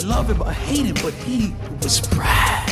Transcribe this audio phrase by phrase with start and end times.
[0.00, 2.71] Love him or hate him, but he was Brad.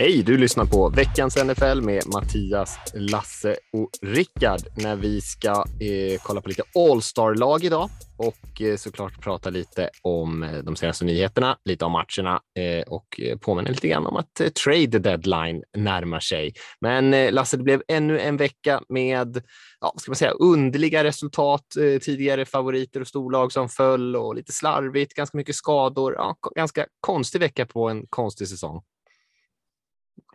[0.00, 6.20] Hej, du lyssnar på veckans NFL med Mattias, Lasse och Rickard när vi ska eh,
[6.22, 11.56] kolla på lite All-star-lag idag och eh, såklart prata lite om eh, de senaste nyheterna,
[11.64, 16.20] lite om matcherna eh, och eh, påminna lite grann om att eh, trade deadline närmar
[16.20, 16.52] sig.
[16.80, 19.42] Men eh, Lasse, det blev ännu en vecka med
[19.80, 24.52] ja, ska man säga, underliga resultat, eh, tidigare favoriter och storlag som föll och lite
[24.52, 26.14] slarvigt, ganska mycket skador.
[26.14, 28.82] Ja, ganska konstig vecka på en konstig säsong.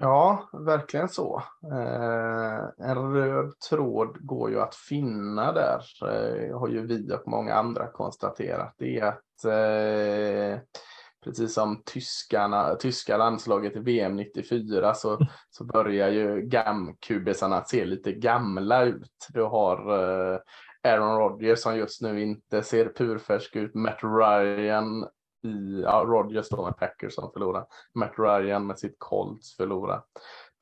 [0.03, 1.43] Ja, verkligen så.
[1.71, 7.53] Eh, en röd tråd går ju att finna där, eh, har ju vi och många
[7.53, 8.75] andra konstaterat.
[8.77, 10.61] Det är att eh,
[11.23, 18.11] precis som tyskarna, tyska landslaget i VM 94 så, så börjar ju GAM-kubisarna se lite
[18.13, 19.27] gamla ut.
[19.29, 20.39] Du har eh,
[20.83, 25.07] Aaron Rodgers som just nu inte ser purfärsk ut, Matt Ryan
[25.43, 27.65] i ja, Rodgers då med Packers som förlorar.
[27.93, 30.03] Matt Ryan med sitt Colts förlorar.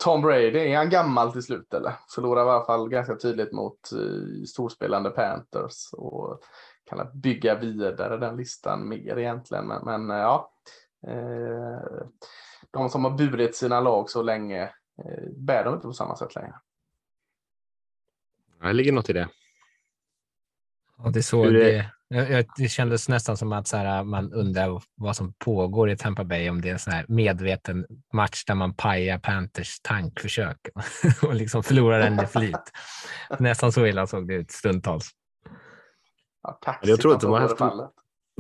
[0.04, 1.94] Tom Brady, är han gammal till slut eller?
[2.16, 6.42] Förlorar i alla fall ganska tydligt mot uh, storspelande Panthers och
[6.84, 9.68] kan bygga vidare den listan mer egentligen.
[9.68, 10.52] Men, men uh, ja,
[11.08, 12.08] uh,
[12.72, 14.64] de som har burit sina lag så länge
[15.06, 16.56] uh, bär de inte på samma sätt längre.
[18.62, 19.30] Det ligger något i det.
[20.98, 21.92] Ja, det, så det,
[22.58, 26.50] det kändes nästan som att så här, man undrar vad som pågår i Tampa Bay,
[26.50, 30.58] om det är en sån här medveten match där man pajar Panthers tankförsök
[31.22, 32.72] och liksom förlorar den i flyt.
[33.40, 35.10] nästan så illa såg det ut stundtals.
[36.44, 37.60] Ja, jag tror att de har haft,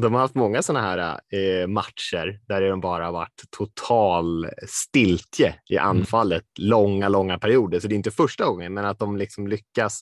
[0.02, 5.56] de har haft många sådana här eh, matcher där de bara har varit total stiltje
[5.69, 5.90] i mm.
[5.90, 6.69] anfallet mm.
[6.69, 7.79] långa, långa perioder.
[7.79, 10.02] Så det är inte första gången, men att de liksom lyckas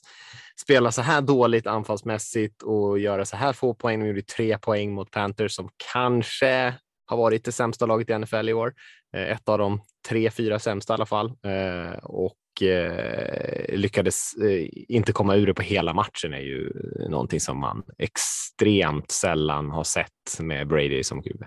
[0.60, 4.00] spela så här dåligt anfallsmässigt och göra så här få poäng.
[4.00, 6.74] De gjorde tre poäng mot Panthers som kanske
[7.06, 8.74] har varit det sämsta laget i NFL i år.
[9.16, 11.26] Eh, ett av de tre, fyra sämsta i alla fall.
[11.26, 16.72] Eh, och eh, lyckades eh, inte komma ur det på hela matchen är ju
[17.08, 21.44] någonting som man extremt sällan har sett med Brady som QB.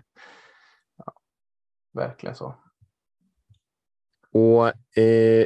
[0.97, 1.13] Ja,
[1.93, 2.55] verkligen så.
[4.31, 5.45] Och eh,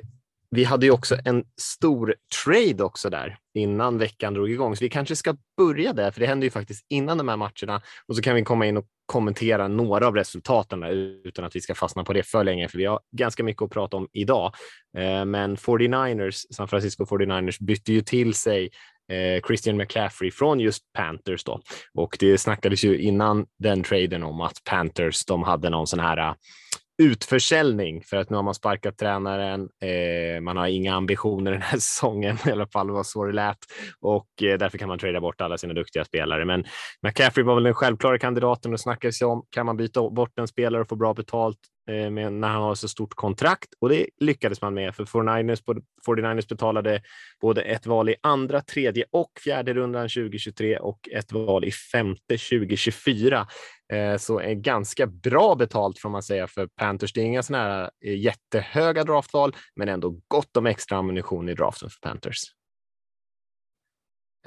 [0.49, 4.89] vi hade ju också en stor trade också där innan veckan drog igång, så vi
[4.89, 8.21] kanske ska börja där, för det hände ju faktiskt innan de här matcherna och så
[8.21, 10.91] kan vi komma in och kommentera några av resultaten där,
[11.27, 13.69] utan att vi ska fastna på det för länge, för vi har ganska mycket att
[13.69, 14.53] prata om idag.
[14.97, 18.69] Eh, men 49ers, San Francisco 49ers bytte ju till sig
[19.11, 21.61] eh, Christian McCaffrey från just Panthers då.
[21.93, 26.35] Och det snackades ju innan den traden om att Panthers, de hade någon sån här
[26.97, 29.61] utförsäljning för att nu har man sparkat tränaren.
[29.61, 33.57] Eh, man har inga ambitioner den här säsongen, i alla fall var så det lät
[33.99, 36.45] och eh, därför kan man trada bort alla sina duktiga spelare.
[36.45, 36.65] Men
[37.01, 39.45] McCaffrey var väl den självklara kandidaten och snackades om.
[39.49, 41.59] Kan man byta bort en spelare och få bra betalt
[41.89, 43.69] eh, med, när han har så stort kontrakt?
[43.81, 47.01] Och det lyckades man med för 49ers, 49ers betalade
[47.41, 52.37] både ett val i andra, tredje och fjärde rundan 2023 och ett val i femte
[52.37, 53.47] 2024.
[53.93, 57.13] Eh, så är ganska bra betalt får man säga för Panthers.
[57.13, 61.53] Det är inga sådana här eh, jättehöga draftval, men ändå gott om extra ammunition i
[61.53, 62.56] draften för Panthers.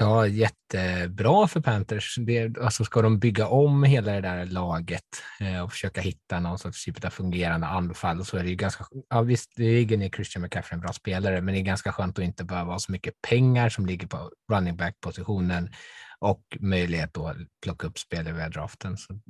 [0.03, 2.17] Ja, jättebra för Panthers.
[2.19, 5.05] Det, alltså ska de bygga om hela det där laget
[5.41, 8.85] eh, och försöka hitta någon sorts typ av fungerande anfall så är det ju ganska,
[9.11, 12.19] ja visst, det ligger i Christian McCaffrey en bra spelare, men det är ganska skönt
[12.19, 15.71] att inte behöva ha så mycket pengar som ligger på running back positionen
[16.19, 18.97] och möjlighet att plocka upp spelare via draften.
[18.97, 19.21] Så,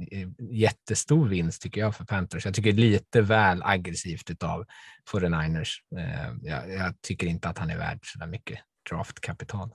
[0.51, 2.45] jättestor vinst tycker jag för Panthers.
[2.45, 4.65] Jag tycker lite väl aggressivt av
[5.13, 5.71] 49ers.
[5.99, 8.59] Eh, jag, jag tycker inte att han är värd så där mycket
[8.91, 9.71] draftkapital.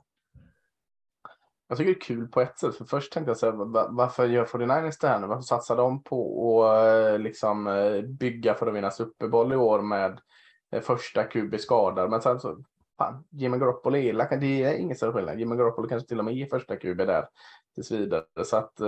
[1.67, 3.53] Jag tycker det är kul på ett sätt, för först tänkte jag så här,
[3.95, 5.27] varför gör 49ers det här nu?
[5.27, 9.55] Varför satsar de på att eh, liksom eh, bygga för att vinna Super Bowl i
[9.55, 10.19] år med
[10.71, 12.09] eh, första QB skadad?
[12.09, 12.63] Men sen så
[12.97, 15.39] fan, Jimmy Garoppolo är det är ingen större skillnad.
[15.39, 17.27] Jimmy Garoppolo kanske till och med är första QB där
[17.75, 18.23] tills vidare.
[18.43, 18.81] Så att,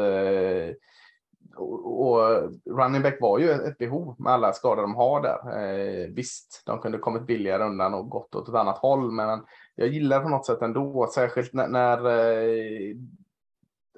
[1.55, 6.07] och, och, running back var ju ett behov med alla skador de har där.
[6.07, 9.41] Visst, de kunde kommit billigare undan och gått åt ett annat håll, men
[9.77, 12.95] jag gillar på något sätt ändå, särskilt när, när eh,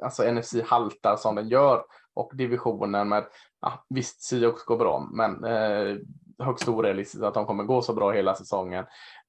[0.01, 1.83] alltså NFC haltar som den gör
[2.13, 3.25] och divisionen med,
[3.61, 5.97] ja, visst Seahawks går bra, men eh,
[6.39, 8.85] högst orealistiskt att de kommer gå så bra hela säsongen.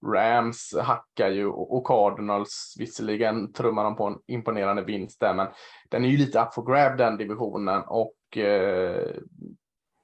[0.07, 5.49] Rams hackar ju och Cardinals, visserligen trummar de på en imponerande vinst där, men
[5.89, 9.17] den är ju lite up for grab den divisionen och eh,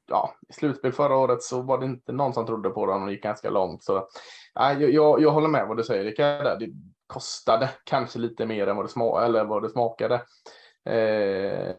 [0.08, 3.10] ja, i slutspel förra året så var det inte någon som trodde på dem och
[3.12, 3.84] gick ganska långt.
[3.84, 4.08] Så,
[4.56, 6.58] jag, jag, jag håller med vad du säger Rickard.
[6.61, 6.70] Det
[7.06, 10.14] kostade kanske lite mer än vad det, sma eller vad det smakade.
[10.85, 11.75] Eh,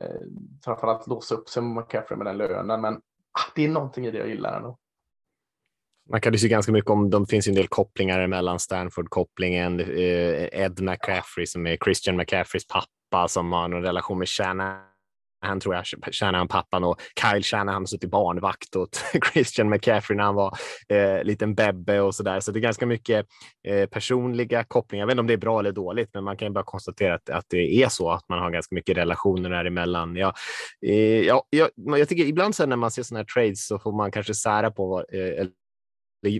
[0.65, 4.11] framförallt låsa upp sig med McCaffrey med den lönen, men ah, det är någonting i
[4.11, 4.77] det jag gillar ändå.
[6.09, 10.61] Man kan ju ganska mycket om, de finns ju en del kopplingar mellan Stanford-kopplingen, eh,
[10.61, 14.96] Ed McCaffrey som är Christian McCaffreys pappa som har en relation med Shannon
[15.39, 19.03] han tror jag, Shanahan pappan och Kyle Shanahan han suttit barnvakt åt
[19.33, 20.57] Christian McCaffrey när han var
[20.89, 22.39] eh, liten bebbe och så där.
[22.39, 23.25] Så det är ganska mycket
[23.67, 25.01] eh, personliga kopplingar.
[25.01, 27.15] Jag vet inte om det är bra eller dåligt, men man kan ju bara konstatera
[27.15, 30.15] att, att det är så att man har ganska mycket relationer däremellan.
[30.15, 30.33] Ja,
[30.85, 33.97] eh, ja, jag, jag tycker ibland så när man ser sådana här trades så får
[33.97, 35.47] man kanske sära på eh,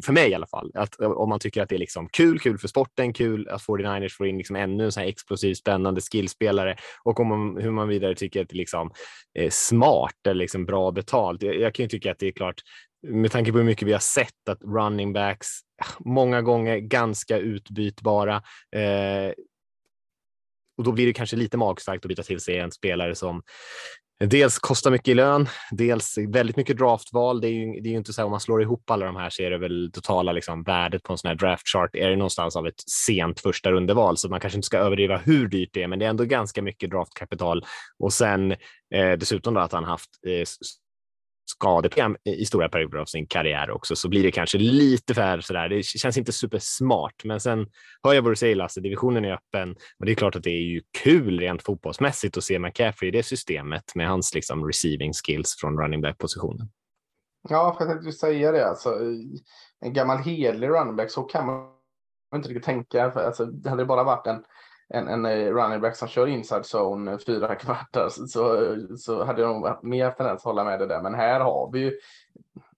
[0.06, 2.40] för mig i alla fall, att eh, om man tycker att det är liksom kul,
[2.40, 6.02] kul för sporten, kul att 49ers får in liksom ännu en sån här explosiv, spännande
[6.02, 8.92] skillspelare och om man, hur man vidare tycker att det liksom
[9.34, 11.44] är liksom, eh, smart eller liksom bra betalt.
[11.44, 12.62] Jag, jag kan ju tycka att det är klart,
[13.08, 15.48] med tanke på hur mycket vi har sett att running backs
[15.84, 18.36] ah, många gånger ganska utbytbara.
[18.76, 19.34] Eh,
[20.78, 23.42] och då blir det kanske lite magstarkt att byta till sig en spelare som
[24.20, 27.42] dels kostar mycket i lön, dels väldigt mycket draftval.
[27.42, 29.16] Det är ju, det är ju inte så här om man slår ihop alla de
[29.16, 32.16] här så är det väl totala liksom, värdet på en sån här draftchart, är det
[32.16, 35.84] någonstans av ett sent första rundeval, så man kanske inte ska överdriva hur dyrt det
[35.84, 37.66] är, men det är ändå ganska mycket draftkapital.
[38.00, 38.52] Och sen
[38.94, 40.46] eh, dessutom då att han haft eh,
[41.50, 45.70] skadeprogram i stora perioder av sin karriär också, så blir det kanske lite för sådär.
[45.70, 47.68] Det känns inte supersmart, men sen
[48.04, 50.50] hör jag vad du säger Lasse, divisionen är öppen och det är klart att det
[50.50, 55.14] är ju kul rent fotbollsmässigt att se McCaffrey i det systemet med hans liksom receiving
[55.14, 56.70] skills från running back positionen.
[57.50, 59.00] Ja, för jag tänkte säga det alltså.
[59.80, 61.70] En gammal hederlig running back, så kan man
[62.36, 63.12] inte riktigt tänka.
[63.12, 64.44] För, alltså, det hade bara varit en
[64.90, 69.42] en, en eh, running back som kör inside zone eh, fyra kvartar så, så hade
[69.42, 71.02] jag nog mer tendens att hålla med det där.
[71.02, 72.00] Men här har vi ju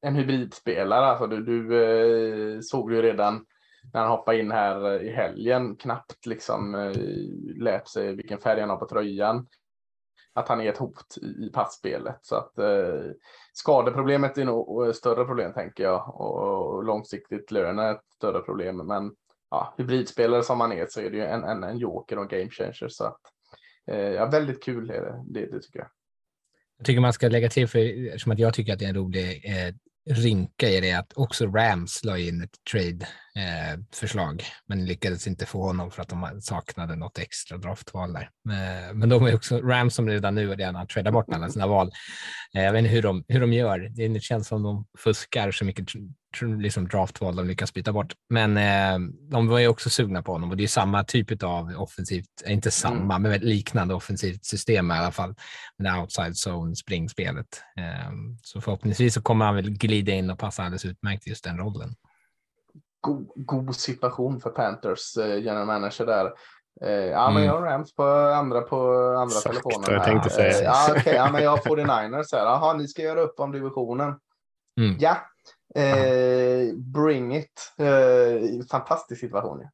[0.02, 1.06] en hybridspelare.
[1.06, 3.46] Alltså du, du eh, såg ju redan
[3.94, 6.94] när han hoppade in här i helgen knappt liksom
[7.56, 9.48] lät sig vilken färg han har på tröjan.
[10.34, 12.20] Att han är ett hot i passspelet.
[12.22, 13.12] Så att eh,
[13.54, 18.78] skadeproblemet är nog större problem tänker jag och, och långsiktigt lönen är ett större problem.
[18.78, 19.12] Men
[19.52, 22.50] ja, hybridspelare som han är så är det ju en, en, en joker och game
[22.50, 22.90] changer.
[22.90, 23.22] Så att,
[23.92, 25.90] eh, ja, väldigt kul är det, det, det, tycker jag.
[26.78, 28.96] Jag tycker man ska lägga till, för, eftersom att jag tycker att det är en
[28.96, 29.74] rolig eh,
[30.10, 35.62] rynka i det, att också Rams la in ett trade eh, men lyckades inte få
[35.62, 38.30] honom för att de saknade något extra draftval där.
[38.50, 41.68] Eh, men de är också Rams som redan nu redan har tradat bort alla sina
[41.68, 41.92] val.
[42.56, 43.90] Eh, jag vet inte hur de, hur de gör.
[43.96, 45.86] Det känns som de fuskar så mycket
[46.42, 48.14] liksom draftval de lyckas byta bort.
[48.30, 51.74] Men eh, de var ju också sugna på honom och det är samma typ av
[51.78, 53.32] offensivt, eh, inte samma, mm.
[53.32, 55.36] men liknande offensivt system i alla fall.
[55.78, 57.62] Med det outside zone springspelet.
[57.78, 58.12] Eh,
[58.44, 61.58] så förhoppningsvis så kommer han väl glida in och passa alldeles utmärkt i just den
[61.58, 61.96] rollen.
[63.02, 66.32] God, god situation för Panthers eh, general manager där.
[66.82, 67.34] Eh, ja, mm.
[67.34, 69.94] men jag har Rams på andra, på andra Exakt, telefonen.
[69.94, 70.60] Jag tänkte säga.
[70.60, 72.46] Eh, ja, okay, ja, men jag har 49ers här.
[72.46, 74.14] Jaha, ni ska göra upp om divisionen.
[74.80, 74.98] Mm.
[75.00, 75.18] Ja,
[75.76, 77.74] Eh, bring it.
[77.78, 79.62] Eh, fantastisk situation.
[79.62, 79.72] Ja.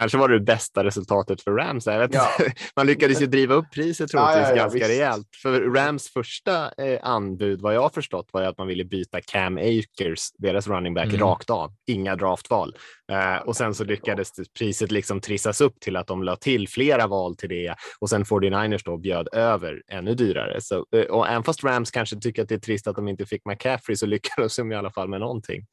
[0.00, 1.86] Kanske var det det bästa resultatet för Rams.
[1.86, 2.28] Jag vet ja.
[2.76, 4.90] Man lyckades ju driva upp priset troligtvis ja, ja, ganska visst.
[4.90, 5.28] rejält.
[5.42, 9.58] För Rams första eh, anbud, vad jag har förstått, var att man ville byta Cam
[9.58, 11.20] Akers, deras running back, mm.
[11.20, 11.72] rakt av.
[11.86, 12.76] Inga draftval.
[13.12, 17.06] Eh, och sen så lyckades priset liksom trissas upp till att de la till flera
[17.06, 20.60] val till det och sen 49ers då bjöd över ännu dyrare.
[20.60, 23.26] Så, eh, och även fast Rams kanske tycker att det är trist att de inte
[23.26, 25.66] fick McCaffrey så lyckades de i alla fall med någonting.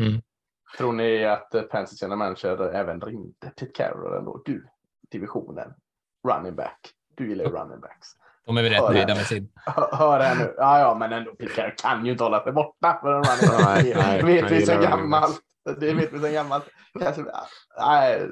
[0.00, 0.20] Mm.
[0.76, 4.42] Tror ni att Panthers general manager även ringde Pete Carroll ändå?
[4.44, 4.66] Du,
[5.10, 5.72] divisionen,
[6.28, 6.90] running back.
[7.16, 8.08] Du gillar ju running backs.
[8.46, 9.48] De är väl rätt nöjda med sin.
[9.92, 10.54] Hör, här nu.
[10.56, 13.64] Ja, ja, men ändå Pete Carroll kan ju inte hålla sig borta för en running
[13.64, 13.84] back.
[13.84, 15.40] nej, nej, vet vi sen gammalt.
[15.80, 16.64] Det vet vi sen gammalt.
[17.00, 17.24] Kanske,
[17.78, 18.28] nej,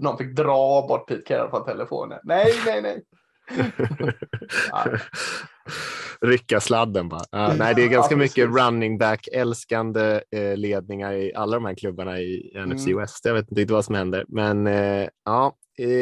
[0.00, 2.18] någon fick dra bort Pete Carroll från telefonen.
[2.22, 3.04] Nej, nej, nej.
[6.20, 7.50] Rycka sladden bara.
[7.50, 11.64] Uh, nej, det är ganska ja, mycket running back älskande uh, ledningar i alla de
[11.64, 12.70] här klubbarna i mm.
[12.70, 13.24] NFC West.
[13.24, 15.56] Jag vet inte riktigt vad som händer, men uh, ja,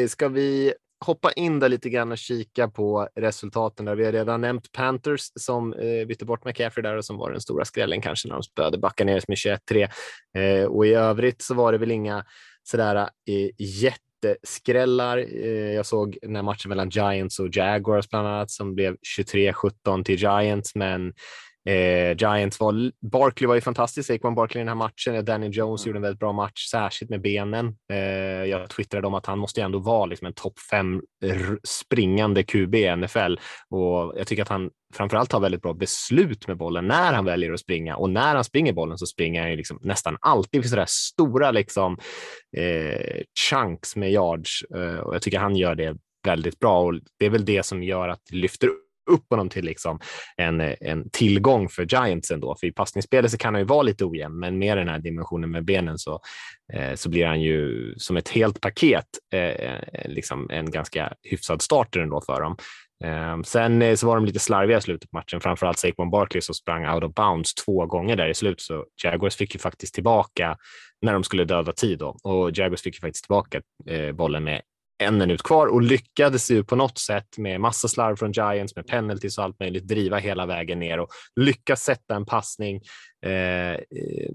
[0.07, 0.73] ska vi
[1.05, 3.85] hoppa in där lite grann och kika på resultaten.
[3.85, 3.95] Där.
[3.95, 7.41] Vi har redan nämnt Panthers som eh, bytte bort McCaffrey där och som var den
[7.41, 9.89] stora skrällen kanske när de spöade Buccaneers med 21-3.
[10.37, 12.25] Eh, och i övrigt så var det väl inga
[12.63, 15.17] sådär eh, jätte jätteskrällar.
[15.17, 20.03] Eh, jag såg den här matchen mellan Giants och Jaguars bland annat som blev 23-17
[20.03, 21.13] till Giants, men
[21.67, 25.25] Eh, Giants var, Barkley var ju fantastisk, Saquon Barkley i den här matchen.
[25.25, 25.89] Danny Jones mm.
[25.89, 27.75] gjorde en väldigt bra match, särskilt med benen.
[27.91, 27.97] Eh,
[28.45, 31.01] jag twittrade om att han måste ju ändå vara liksom en topp fem
[31.63, 36.57] springande QB i NFL och jag tycker att han framförallt har väldigt bra beslut med
[36.57, 39.57] bollen när han väljer att springa och när han springer bollen så springer han ju
[39.57, 41.97] liksom nästan alltid för sådär stora liksom
[42.57, 47.25] eh, chunks med yards eh, och jag tycker han gör det väldigt bra och det
[47.25, 48.69] är väl det som gör att det lyfter
[49.07, 49.99] upp honom till liksom
[50.37, 52.55] en, en tillgång för Giants ändå.
[52.59, 55.51] För i passningsspelet så kan han ju vara lite ojämn, men med den här dimensionen
[55.51, 56.21] med benen så,
[56.73, 61.99] eh, så blir han ju som ett helt paket eh, liksom en ganska hyfsad starter
[61.99, 62.57] ändå för dem.
[63.03, 66.41] Ehm, sen eh, så var de lite slarviga i slutet på matchen, framförallt Saquon Barkley
[66.41, 69.93] som sprang out of bounds två gånger där i slutet, så Jaguars fick ju faktiskt
[69.93, 70.57] tillbaka
[71.01, 74.61] när de skulle döda tid då och Jaguars fick ju faktiskt tillbaka eh, bollen med
[74.97, 78.87] en minut kvar och lyckades ju på något sätt med massa slarv från Giants med
[78.87, 82.75] penalties och allt möjligt driva hela vägen ner och lyckas sätta en passning.
[83.25, 83.79] Eh,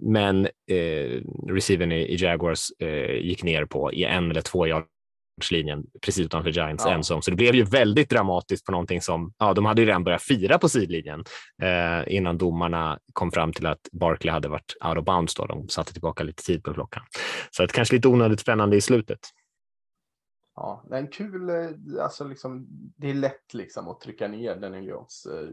[0.03, 5.85] men eh, receivern i, i Jaguars eh, gick ner på i en eller två yardslinjen
[6.05, 6.93] precis utanför Giants ja.
[6.93, 7.23] endzone.
[7.23, 10.23] Så det blev ju väldigt dramatiskt på någonting som, ja, de hade ju redan börjat
[10.23, 11.25] fira på sidlinjen
[11.63, 15.47] eh, innan domarna kom fram till att Barkley hade varit out of bounds då.
[15.47, 17.03] De satte tillbaka lite tid på klockan.
[17.51, 19.19] Så det kanske lite onödigt spännande i slutet.
[20.55, 22.67] Ja, det är en kul, eh, alltså liksom,
[22.97, 25.49] det är lätt liksom att trycka ner Daniel Jones, eh,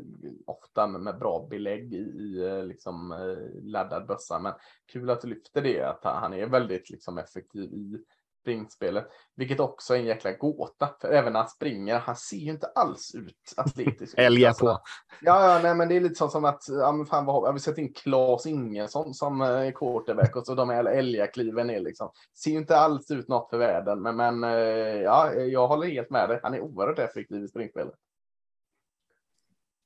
[0.46, 4.40] ofta med bra belägg i, i eh, liksom, eh, laddad bössa.
[4.40, 4.54] Men
[4.92, 8.04] kul att du lyfter det, att han är väldigt liksom, effektiv i
[8.42, 10.90] springspelet, vilket också är en jäkla gåta.
[11.02, 14.14] För även när han springer, han ser ju inte alls ut atletisk.
[14.18, 14.82] Älga alltså, på.
[15.22, 17.54] Ja, ja, nej, men det är lite så som att, ja, men fan, vad, jag
[17.54, 22.12] vill sätta in Klas Ingesson som eh, quarterback och så de här älgakliven är liksom,
[22.44, 24.02] ser ju inte alls ut något för världen.
[24.02, 26.40] Men, men eh, ja, jag håller helt med dig.
[26.44, 27.94] Han är oerhört effektiv i springspelet.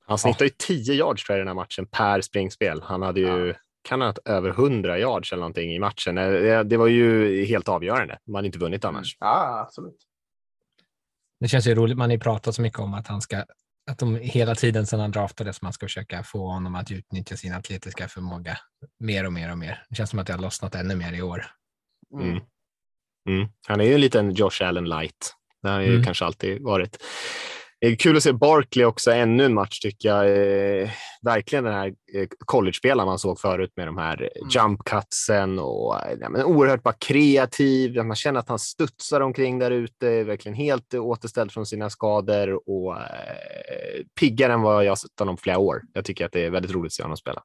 [0.06, 2.82] Han snittar ju 10 yards tror jag, i den här matchen per springspel.
[2.82, 6.18] Han hade ju ja kan ha haft över 100 yards eller någonting i matchen.
[6.18, 8.18] Eh, det var ju helt avgörande.
[8.26, 8.96] Man hade inte vunnit mm.
[8.96, 9.16] annars.
[9.20, 9.98] Ja, absolut.
[11.40, 11.96] Det känns ju roligt.
[11.96, 13.44] Man har ju pratat så mycket om att han ska
[13.90, 17.54] att de hela tiden sedan han draftades man ska försöka få honom att utnyttja sin
[17.54, 18.58] atletiska förmåga
[18.98, 19.84] mer och mer och mer.
[19.88, 21.46] Det känns som att det har lossnat ännu mer i år.
[22.14, 22.40] Mm.
[23.28, 23.48] Mm.
[23.66, 25.34] Han är ju en liten Josh Allen light.
[25.62, 26.04] Det har ju mm.
[26.04, 27.02] kanske alltid varit.
[27.84, 30.26] Det är kul att se Barkley också, ännu en match tycker jag.
[30.26, 30.90] Eh,
[31.22, 34.48] verkligen den här eh, college-spelaren man såg förut med de här mm.
[34.50, 38.04] jump cutsen och ja, men oerhört bara kreativ.
[38.04, 42.96] Man känner att han studsar omkring där ute, verkligen helt återställd från sina skador och
[42.96, 45.82] eh, piggare än vad jag sett honom flera år.
[45.92, 47.42] Jag tycker att det är väldigt roligt att se honom spela.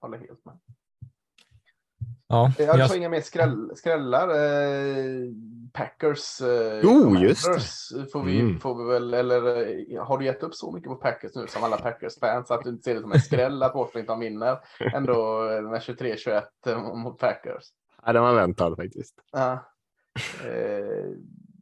[0.00, 0.54] Håller helt med.
[2.32, 4.28] Ja, jag har inga mer skräll, skrällar.
[4.28, 5.26] Eh,
[5.72, 6.40] Packers.
[6.40, 7.46] Eh, oh, just
[7.92, 8.06] det.
[8.12, 8.60] Får vi, mm.
[8.60, 9.46] får vi väl, eller
[9.94, 12.70] eh, har du gett upp så mycket på Packers nu som alla Packers-fans att du
[12.70, 14.58] inte ser det som en skräll att Washington vinner
[14.94, 17.64] ändå med 23-21 mot Packers?
[18.04, 19.14] Ja, det var väntat faktiskt.
[19.32, 19.52] Ja.
[20.44, 21.10] Eh,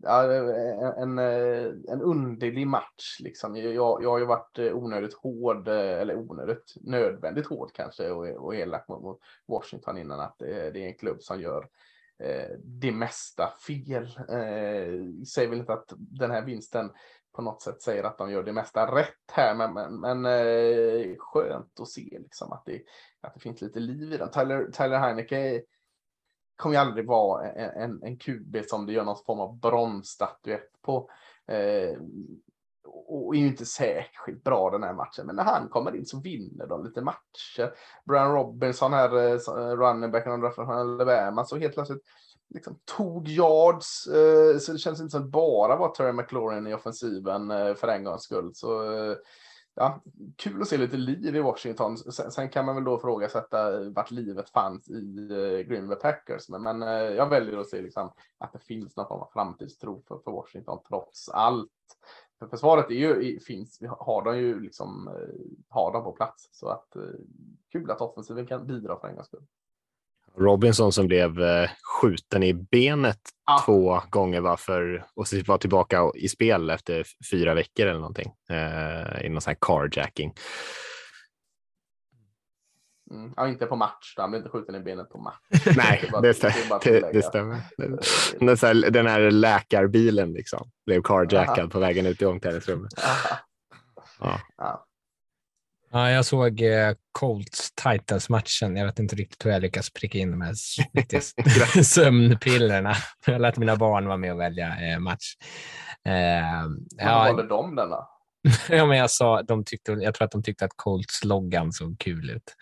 [0.07, 3.21] en, eh, en underlig match.
[3.21, 3.57] Liksom.
[3.57, 8.26] Jag, jag har ju varit eh, onödigt hård, eh, eller onödigt nödvändigt hård kanske, och,
[8.26, 11.69] och elak mot Washington innan att det, det är en klubb som gör
[12.64, 14.05] det mesta fel.
[14.28, 16.90] Eh, säger väl inte att den här vinsten
[17.38, 21.17] på något sätt säger att de gör det mesta rätt här, men, men, men eh,
[21.19, 22.83] skönt att se liksom att det,
[23.21, 24.31] att det finns lite liv i den.
[24.31, 25.62] Tyler, Tyler Heineke
[26.58, 30.82] kommer ju aldrig vara en, en, en QB som det gör någon form av bronsstatyett
[30.82, 31.10] på.
[31.46, 31.98] Eh,
[33.06, 35.26] och är ju inte särskilt bra den här matchen.
[35.26, 37.74] Men när han kommer in så vinner de lite matcher.
[38.04, 42.02] Brian Robinson här, eh, eh running backen från Alabama, så helt plötsligt
[42.54, 44.06] liksom, tog yards.
[44.06, 47.88] Eh, så det känns inte som att bara var Terry McLaurin i offensiven eh, för
[47.88, 48.50] en gångs skull.
[48.54, 49.16] Så eh,
[49.78, 50.00] ja,
[50.37, 51.99] kul att se lite liv i Washington.
[51.99, 56.49] Sen, sen kan man väl då frågasätta vart livet fanns i eh, Green Bay Packers.
[56.49, 60.02] Men, men eh, jag väljer att se liksom, att det finns någon form av framtidstro
[60.08, 61.70] för, för Washington trots allt.
[62.38, 66.49] För försvaret är ju, finns, har de ju liksom, eh, har de på plats.
[66.52, 66.97] Så att
[67.73, 69.47] kul att offensiven kan bidra för en gångs skull.
[70.37, 73.58] Robinson som blev eh, skjuten i benet ah.
[73.58, 79.26] två gånger va, för, och var tillbaka i spel efter fyra veckor eller någonting eh,
[79.26, 80.35] i någon sån här carjacking.
[83.11, 83.32] Mm.
[83.37, 84.14] Ja, inte på match.
[84.16, 85.37] Han blev inte skjuten i benet på match.
[85.76, 86.42] Nej, det, bara, det,
[86.82, 87.58] det, det stämmer.
[88.38, 91.68] Den, här, den här läkarbilen liksom blev carjackad Aha.
[91.68, 92.92] på vägen ut i omklädningsrummet.
[94.20, 94.40] Ja.
[94.56, 94.85] Ja.
[95.90, 98.76] Ja, jag såg eh, Colts Titans-matchen.
[98.76, 100.54] Jag vet inte riktigt hur jag lyckas pricka in de här
[101.83, 102.95] sömnpillerna.
[103.26, 105.35] Jag lät mina barn vara med och välja eh, match.
[106.04, 106.68] Eh, Ja.
[106.97, 107.97] ja, Valde de denna?
[108.68, 112.30] ja, men jag, sa, de tyckte, jag tror att de tyckte att Colts-loggan såg kul
[112.30, 112.54] ut.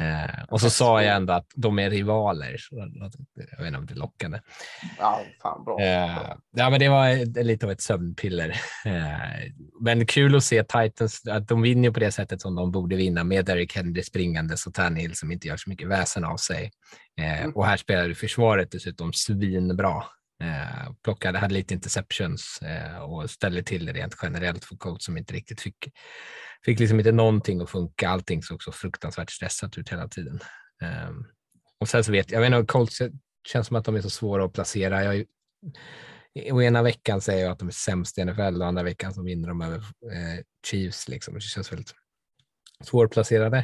[0.00, 2.56] Eh, och så sa jag ändå att de är rivaler.
[2.70, 4.40] Jag vet inte om det är lockande.
[4.98, 5.80] Ja, fan bra.
[5.80, 8.48] Eh, ja, men det var lite av ett sömnpiller.
[8.86, 12.96] Eh, men kul att se Titans, att de vinner på det sättet som de borde
[12.96, 16.70] vinna med Derrick Henry springandes och Tannehill som inte gör så mycket väsen av sig.
[17.20, 17.52] Eh, Mm.
[17.52, 20.02] och här spelade försvaret dessutom svinbra.
[20.42, 25.16] Eh, plockade, hade lite interceptions eh, och ställde till det rent generellt för coach som
[25.16, 25.76] inte riktigt fick,
[26.64, 28.08] fick liksom inte någonting att funka.
[28.08, 30.40] Allting såg så fruktansvärt stressat ut hela tiden.
[30.82, 31.10] Eh,
[31.80, 33.10] och sen så vet jag, jag vet inte, Colts eh,
[33.48, 35.14] känns som att de är så svåra att placera.
[35.14, 35.24] Jag,
[36.52, 39.22] och ena veckan säger jag att de är sämst i NFL och andra veckan så
[39.22, 41.08] vinner de över eh, Chiefs.
[41.08, 41.34] Liksom.
[41.34, 41.94] Det känns väldigt
[42.84, 43.58] svårplacerade.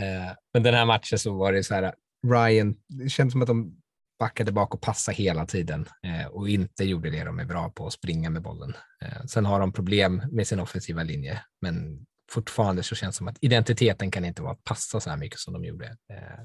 [0.00, 1.94] Eh, men den här matchen så var det så här,
[2.26, 3.79] Ryan, det känns som att de
[4.20, 7.86] backade bak och passade hela tiden eh, och inte gjorde det de är bra på,
[7.86, 8.74] att springa med bollen.
[9.02, 13.28] Eh, sen har de problem med sin offensiva linje, men fortfarande så känns det som
[13.28, 15.86] att identiteten kan inte vara att passa så här mycket som de gjorde.
[15.86, 16.40] Eh,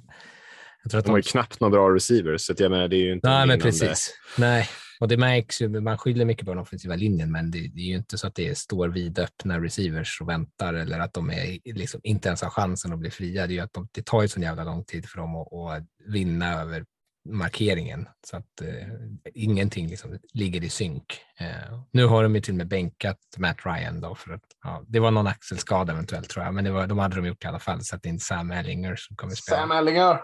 [0.83, 3.05] jag tror att De har ju knappt några bra receivers, så jag menar, det är
[3.05, 4.13] ju inte Nej, men precis.
[4.37, 5.81] Nej, och det märks ju.
[5.81, 8.35] Man skyller mycket på den offensiva linjen, men det, det är ju inte så att
[8.35, 12.93] det står vidöppna receivers och väntar eller att de är, liksom, inte ens har chansen
[12.93, 13.47] att bli fria.
[13.47, 15.53] Det, är ju att de, det tar ju så jävla lång tid för dem att,
[15.53, 16.85] att vinna över
[17.25, 18.87] markeringen så att eh,
[19.33, 21.21] ingenting liksom ligger i synk.
[21.39, 24.83] Eh, nu har de ju till och med bänkat Matt Ryan då för att ja,
[24.87, 27.47] det var någon axelskada eventuellt tror jag, men det var, de hade de gjort i
[27.47, 29.57] alla fall så att det är inte Sam Ellinger som kommer spela.
[29.57, 30.21] Sam Ellinger.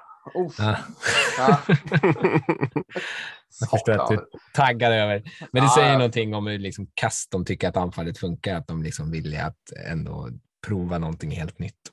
[0.57, 0.77] Ja.
[1.37, 1.57] Ja.
[3.59, 5.23] Jag förstår att du taggar över.
[5.51, 8.83] Men det säger någonting om hur liksom kast de tycker att anfallet funkar, att de
[8.83, 10.29] liksom vill att ändå
[10.67, 11.91] prova någonting helt nytt.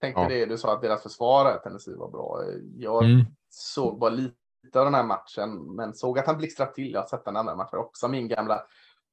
[0.00, 0.28] Tänkte Ja.
[0.28, 2.42] det, du sa att deras försvar, Tennessee, var bra.
[2.76, 6.92] Jag Mm såg bara lite av den här matchen, men såg att han blixtrade till.
[6.92, 8.08] Jag har sett den andra matchen också.
[8.08, 8.62] Min gamla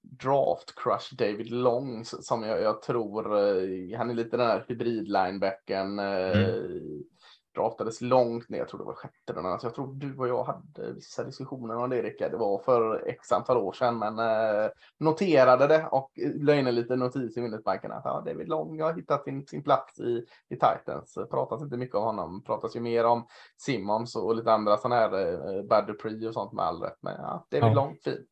[0.01, 5.99] draft crush David Long som jag, jag tror, eh, han är lite den här hybrid-linebacken.
[5.99, 7.03] Eh, mm
[7.55, 9.59] draftades långt ner, jag tror det var sjätte rundan.
[9.59, 12.31] Så jag tror du och jag hade vissa diskussioner om det Rickard.
[12.31, 16.75] Det var för x antal år sedan, men eh, noterade det och la in en
[16.75, 20.55] liten notis i minnesbanken att ja, David Long har hittat sin, sin plats i, i
[20.55, 21.18] Titans.
[21.31, 25.13] Pratas inte mycket om honom, pratas ju mer om Simmons och lite andra sådana här
[25.57, 26.98] eh, Bad Dupree och sånt med all rätt.
[27.01, 27.74] Men ja, David Ja.
[27.74, 28.25] Long, fin.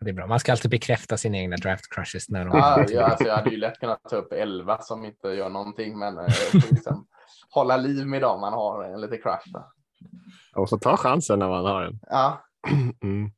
[0.00, 0.26] Det är bra.
[0.26, 3.50] Man ska alltid bekräfta sina egna draft crushes när de Ja, ja, alltså, jag hade
[3.50, 7.06] ju lätt kunnat ta upp 11 som inte gör någonting, men eh, liksom
[7.50, 9.46] hålla liv med dem man har en lite crush.
[10.56, 11.98] Och så ta chansen när man har den.
[12.10, 12.44] Ja,
[13.02, 13.30] Mm.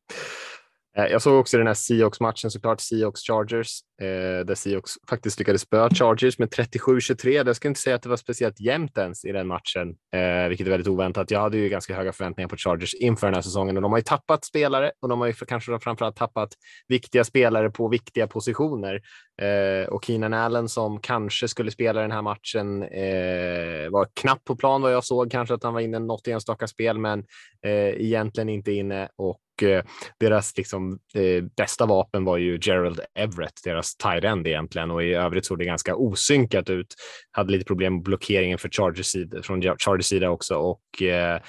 [0.97, 5.91] Eh, jag såg också den här Seahawks-matchen såklart, Seahawks-Chargers, eh, där Seahawks faktiskt lyckades spöa
[5.91, 7.47] Chargers med 37-23.
[7.47, 10.67] Jag skulle inte säga att det var speciellt jämnt ens i den matchen, eh, vilket
[10.67, 11.31] är väldigt oväntat.
[11.31, 13.99] Jag hade ju ganska höga förväntningar på Chargers inför den här säsongen och de har
[13.99, 16.49] ju tappat spelare och de har ju kanske framförallt tappat
[16.89, 19.01] viktiga spelare på viktiga positioner.
[19.43, 24.57] Eh, och Keenan Allen som kanske skulle spela den här matchen eh, var knappt på
[24.57, 27.19] plan vad jag såg, kanske att han var inne något enstaka spel, men
[27.65, 29.85] eh, egentligen inte inne och eh,
[30.21, 34.91] deras liksom, eh, bästa vapen var ju Gerald Everett, deras tight end egentligen.
[34.91, 36.95] Och i övrigt såg det ganska osynkat ut.
[37.31, 40.57] Hade lite problem med blockeringen för Chargers sida, från Chargers sida också.
[40.57, 41.41] Och eh,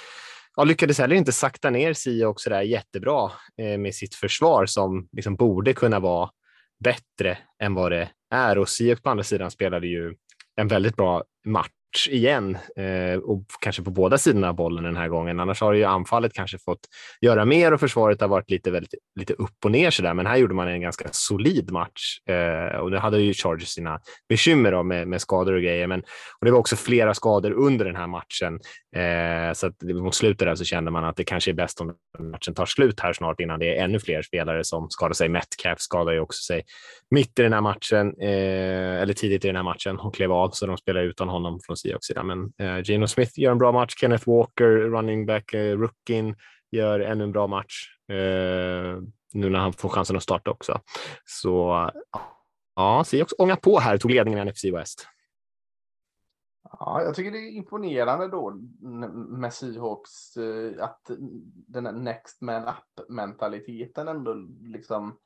[0.56, 5.08] ja, lyckades heller inte sakta ner Sia också där jättebra eh, med sitt försvar som
[5.12, 6.30] liksom borde kunna vara
[6.84, 8.58] bättre än vad det är.
[8.58, 10.16] Och Sia på andra sidan spelade ju
[10.56, 15.08] en väldigt bra match igen eh, och kanske på båda sidorna av bollen den här
[15.08, 15.39] gången.
[15.39, 16.79] Annars har ju anfallet kanske fått
[17.21, 20.13] göra mer och försvaret har varit lite, väldigt, lite upp och ner sådär.
[20.13, 23.99] Men här gjorde man en ganska solid match eh, och det hade ju Chargers sina
[24.29, 25.88] bekymmer då, med, med skador och grejer.
[25.88, 25.99] Men
[26.39, 28.60] och det var också flera skador under den här matchen
[28.95, 31.93] eh, så att mot slutet där så kände man att det kanske är bäst om
[32.19, 35.29] matchen tar slut här snart innan det är ännu fler spelare som skadar sig.
[35.29, 36.63] Metcalf skadar ju också sig
[37.12, 40.49] mitt i den här matchen eh, eller tidigt i den här matchen och klev av
[40.49, 42.24] så de spelar utan honom från Seahawks sida.
[42.24, 43.96] Men eh, Geno Smith gör en bra match.
[43.98, 46.36] Kenneth Walker, running back, eh, rookien,
[46.72, 49.02] gör ännu en bra match eh,
[49.34, 50.80] nu när han får chansen att starta också.
[51.26, 51.89] Så
[52.76, 55.08] ja, Seahawks ångar på här, tog ledningen i NFC West.
[56.80, 58.52] Ja, jag tycker det är imponerande då
[59.39, 61.02] med Seahawks eh, att
[61.67, 65.17] den här next man up mentaliteten ändå liksom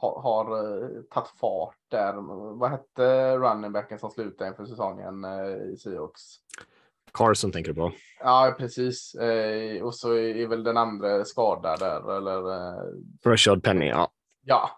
[0.00, 2.12] har, har eh, tagit fart där.
[2.58, 6.22] Vad hette running backen som slutade inför säsongen eh, i Seahawks?
[7.12, 7.92] Carson tänker du på?
[8.20, 9.14] Ja, precis.
[9.14, 12.40] Eh, och så är väl den andra skadad där eller?
[13.30, 14.10] Rashad Penny, ja.
[14.44, 14.70] ja,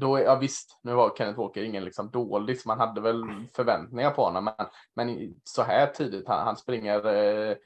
[0.00, 3.24] då, ja visst, nu var Kenneth Walker ingen liksom dålig, så man hade väl
[3.56, 7.56] förväntningar på honom, men, men så här tidigt, han, han springer eh,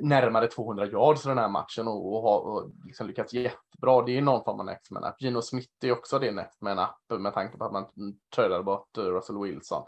[0.00, 4.02] närmare 200 yards i den här matchen och, och har liksom lyckats jättebra.
[4.02, 5.14] Det är någon form av next man up.
[5.18, 7.86] Gino Smith är också det next man up med tanke på att man
[8.34, 9.82] tradade bort eh, Russell Wilson.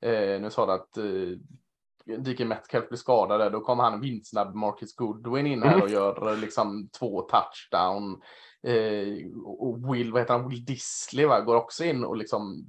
[0.00, 4.94] Eh, nu sa du att eh, DK Metcalf blir skadad, då kommer han vindsnabb Marcus
[4.94, 8.20] Goodwin in här och gör liksom två touchdown.
[8.62, 12.66] Eh, och Will, vad heter han, Will Disley va, går också in och liksom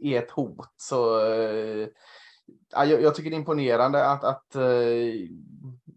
[0.00, 0.74] är ett hot.
[0.76, 1.88] Så eh,
[2.72, 5.28] jag, jag, tycker det är imponerande att, att eh,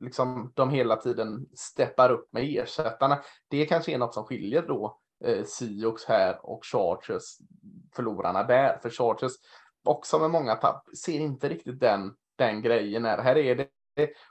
[0.02, 3.20] liksom de hela tiden steppar upp med ersättarna.
[3.48, 7.38] Det kanske är något som skiljer då eh, Sioux här och Chargers
[7.96, 8.80] förlorarna där.
[8.82, 9.34] För Chargers,
[9.84, 13.06] också med många tapp, ser inte riktigt den, den grejen.
[13.06, 13.68] Här, här är det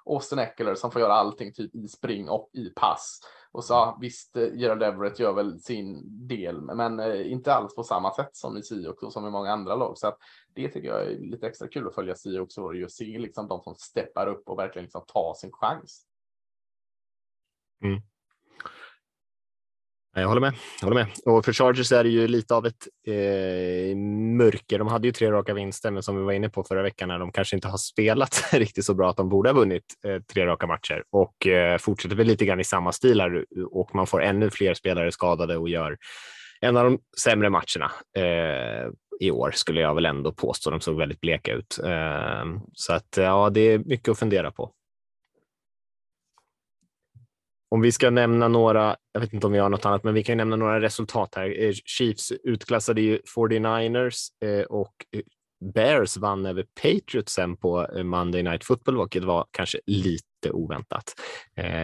[0.05, 3.21] Austin Eckler som får göra allting typ i spring och i pass.
[3.57, 7.83] Och så visst, eh, Gerald Everett gör väl sin del, men eh, inte alls på
[7.83, 9.99] samma sätt som i Sioux och som i många andra lag.
[9.99, 10.19] Så att
[10.55, 13.61] det tycker jag är lite extra kul att följa Sioux och just se liksom de
[13.61, 16.07] som steppar upp och verkligen liksom tar sin chans.
[17.83, 18.03] Mm.
[20.17, 20.53] Eh, jag håller med.
[20.81, 21.07] Jag håller med.
[21.25, 23.97] Och för Chargers är det ju lite av ett eh,
[24.37, 24.79] mörker.
[24.79, 27.19] De hade ju tre raka vinster, men som vi var inne på förra veckan, när
[27.19, 30.47] de kanske inte har spelat riktigt så bra att de borde ha vunnit eh, tre
[30.47, 34.23] raka matcher och eh, fortsätter väl lite grann i samma stil här och man får
[34.23, 35.97] ännu fler spelare skadade och gör
[36.61, 40.71] en av de sämre matcherna eh, i år skulle jag väl ändå påstå.
[40.71, 41.79] De såg väldigt bleka ut.
[41.85, 44.73] Eh, så att ja, det är mycket att fundera på.
[47.69, 50.25] Om vi ska nämna några, jag vet inte om vi har något annat, men vi
[50.25, 51.65] kan nämna några resultat här.
[51.65, 55.23] Eh, Chiefs utklassade ju 49ers eh, och eh,
[55.75, 61.15] Bears vann över Patriots sen på Monday Night Football, vilket var kanske lite oväntat.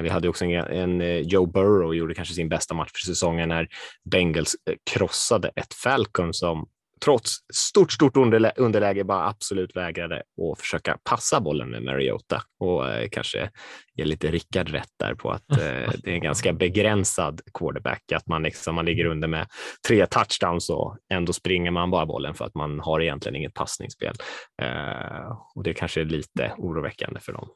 [0.03, 3.69] Vi hade också en, en Joe Burrow gjorde kanske sin bästa match för säsongen när
[4.11, 4.57] Bengals
[4.91, 6.67] krossade ett Falcon som
[7.05, 8.17] trots stort, stort
[8.57, 13.51] underläge bara absolut vägrade att försöka passa bollen med Mariota och eh, kanske
[13.95, 15.57] ge lite Rickard rätt där på att eh,
[15.99, 19.47] det är en ganska begränsad quarterback, att man, liksom, man ligger under med
[19.89, 24.15] tre touchdowns och ändå springer man bara bollen för att man har egentligen inget passningsspel.
[24.63, 27.49] Eh, och det kanske är lite oroväckande för dem.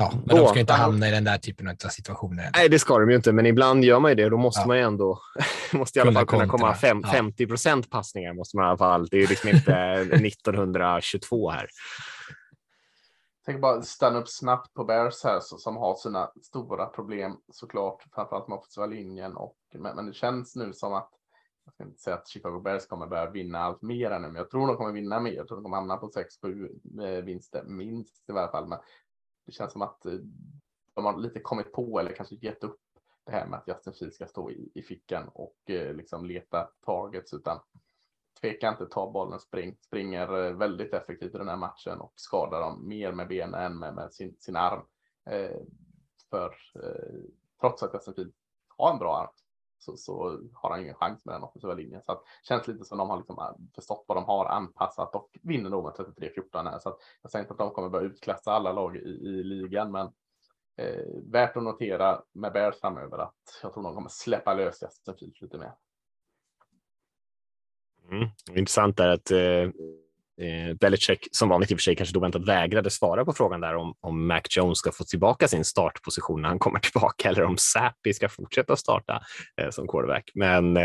[0.00, 2.50] Ja, men då, de ska inte hamna i den där typen av situationer.
[2.54, 4.28] Nej, det ska de ju inte, men ibland gör man ju det.
[4.28, 4.66] Då måste ja.
[4.66, 5.20] man ju ändå,
[5.72, 7.12] måste i alla fall kunna komma fem, ja.
[7.12, 9.06] 50 procent passningar måste man i alla fall.
[9.06, 9.72] Det är ju liksom inte
[10.26, 11.68] 1922 här.
[13.46, 18.02] Tänk bara stanna upp snabbt på Bears här så, som har sina stora problem såklart,
[18.14, 21.10] framförallt med offensiva linjen och men, men, det känns nu som att
[21.64, 24.50] jag ska inte säga att Chicago Bears kommer börja vinna allt mer ännu, men jag
[24.50, 25.32] tror de kommer vinna mer.
[25.32, 26.10] Jag tror de kommer hamna på
[26.42, 28.68] 6-7 eh, vinster minst i varje fall.
[28.68, 28.78] Men
[29.50, 30.12] det känns som att eh,
[30.94, 32.80] de har lite kommit på eller kanske gett upp
[33.24, 36.70] det här med att Justin Fields ska stå i, i fickan och eh, liksom leta
[36.84, 37.60] targets utan
[38.40, 42.60] tveka inte, ta bollen, spring, springer eh, väldigt effektivt i den här matchen och skadar
[42.60, 44.82] dem mer med benen än med, med sin, sin arm.
[45.30, 45.60] Eh,
[46.30, 47.20] för eh,
[47.60, 48.36] trots att Justin Fields
[48.68, 49.30] har en bra arm
[49.82, 52.02] så, så har han ingen chans med den offensiva linjen.
[52.02, 55.30] Så att, känns lite som de har liksom äh, förstått vad de har anpassat och
[55.42, 56.78] vinner nog med 33-14 här.
[56.78, 59.92] Så att, jag säger inte att de kommer börja utklassa alla lag i, i ligan,
[59.92, 60.06] men
[60.76, 65.14] eh, värt att notera med Bears framöver att jag tror de kommer släppa lös Justin
[65.14, 65.72] Fields lite mer.
[68.10, 68.28] Mm.
[68.54, 69.70] Intressant är att eh,
[70.40, 73.60] Eh, Belichick, som vanligt i och för sig, kanske då väntat vägrade svara på frågan
[73.60, 77.44] där om, om Mac Jones ska få tillbaka sin startposition när han kommer tillbaka eller
[77.44, 79.20] om Sappi ska fortsätta starta
[79.60, 80.30] eh, som quarterback.
[80.34, 80.82] Men eh,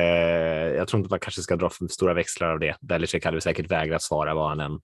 [0.78, 2.76] jag tror inte man kanske ska dra för stora växlar av det.
[2.82, 4.80] Belichick hade säkert vägrat svara vad han än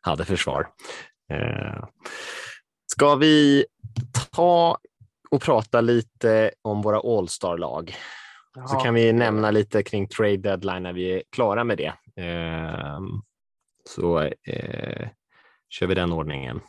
[0.00, 0.66] hade för svar.
[1.32, 1.84] Eh,
[2.92, 3.64] ska vi
[4.30, 4.78] ta
[5.30, 7.94] och prata lite om våra All-star-lag?
[8.68, 11.92] Så kan vi nämna lite kring trade deadline när vi är klara med det.
[12.24, 13.00] Eh,
[13.90, 15.08] så eh,
[15.68, 16.60] kör vi den ordningen.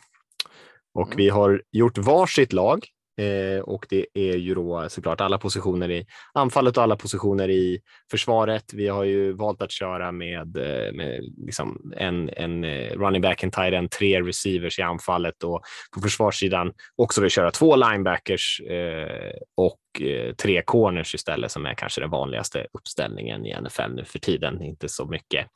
[0.94, 1.16] Och mm.
[1.16, 2.86] vi har gjort varsitt lag
[3.20, 7.80] eh, och det är ju då såklart alla positioner i anfallet och alla positioner i
[8.10, 8.64] försvaret.
[8.72, 13.42] Vi har ju valt att köra med, eh, med liksom en, en eh, running back,
[13.42, 15.62] en tight end, tre receivers i anfallet och
[15.94, 21.74] på försvarssidan också vill köra två linebackers eh, och eh, tre corners istället som är
[21.74, 24.62] kanske den vanligaste uppställningen i NFL nu för tiden.
[24.62, 25.46] Inte så mycket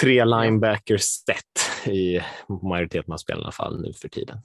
[0.00, 2.20] tre linebackers set i
[2.62, 4.38] majoriteten av spelen i alla fall nu för tiden.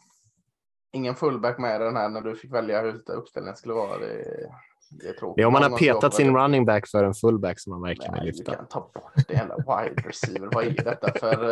[0.91, 3.97] Ingen fullback med den här när du fick välja hur uppställningen skulle vara.
[3.97, 4.49] Det,
[4.89, 5.41] det är tråkigt.
[5.41, 6.39] Ja, om man har petat sin det.
[6.39, 8.51] running back för en fullback som man verkligen vill lyfta.
[8.51, 10.49] Du kan ta bort det jävla wide receiver.
[10.53, 11.43] Vad är detta för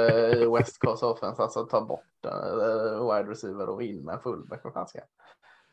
[0.44, 1.42] uh, West Coast offense?
[1.42, 4.62] Alltså ta bort uh, wide receiver och in med fullback.
[4.64, 5.00] Vad fan ska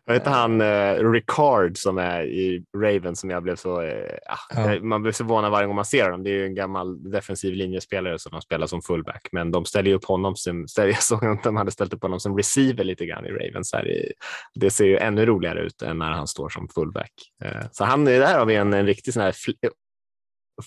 [0.06, 4.72] Vad heter han, eh, Ricard som är i Raven som jag blev så, eh, ah,
[4.74, 4.80] Ja.
[4.82, 6.22] man blir så förvånad varje gång man ser honom.
[6.22, 9.90] Det är ju en gammal defensiv linjespelare som de spelar som fullback, men de ställer
[9.90, 13.06] ju upp honom som, jag såg att de hade ställt upp honom som receiver lite
[13.06, 13.72] grann i Ravens.
[13.72, 14.12] Här i,
[14.54, 17.12] det ser ju ännu roligare ut än när han står som fullback.
[17.44, 19.70] Eh, så han, där har vi en, en riktig sån här fl-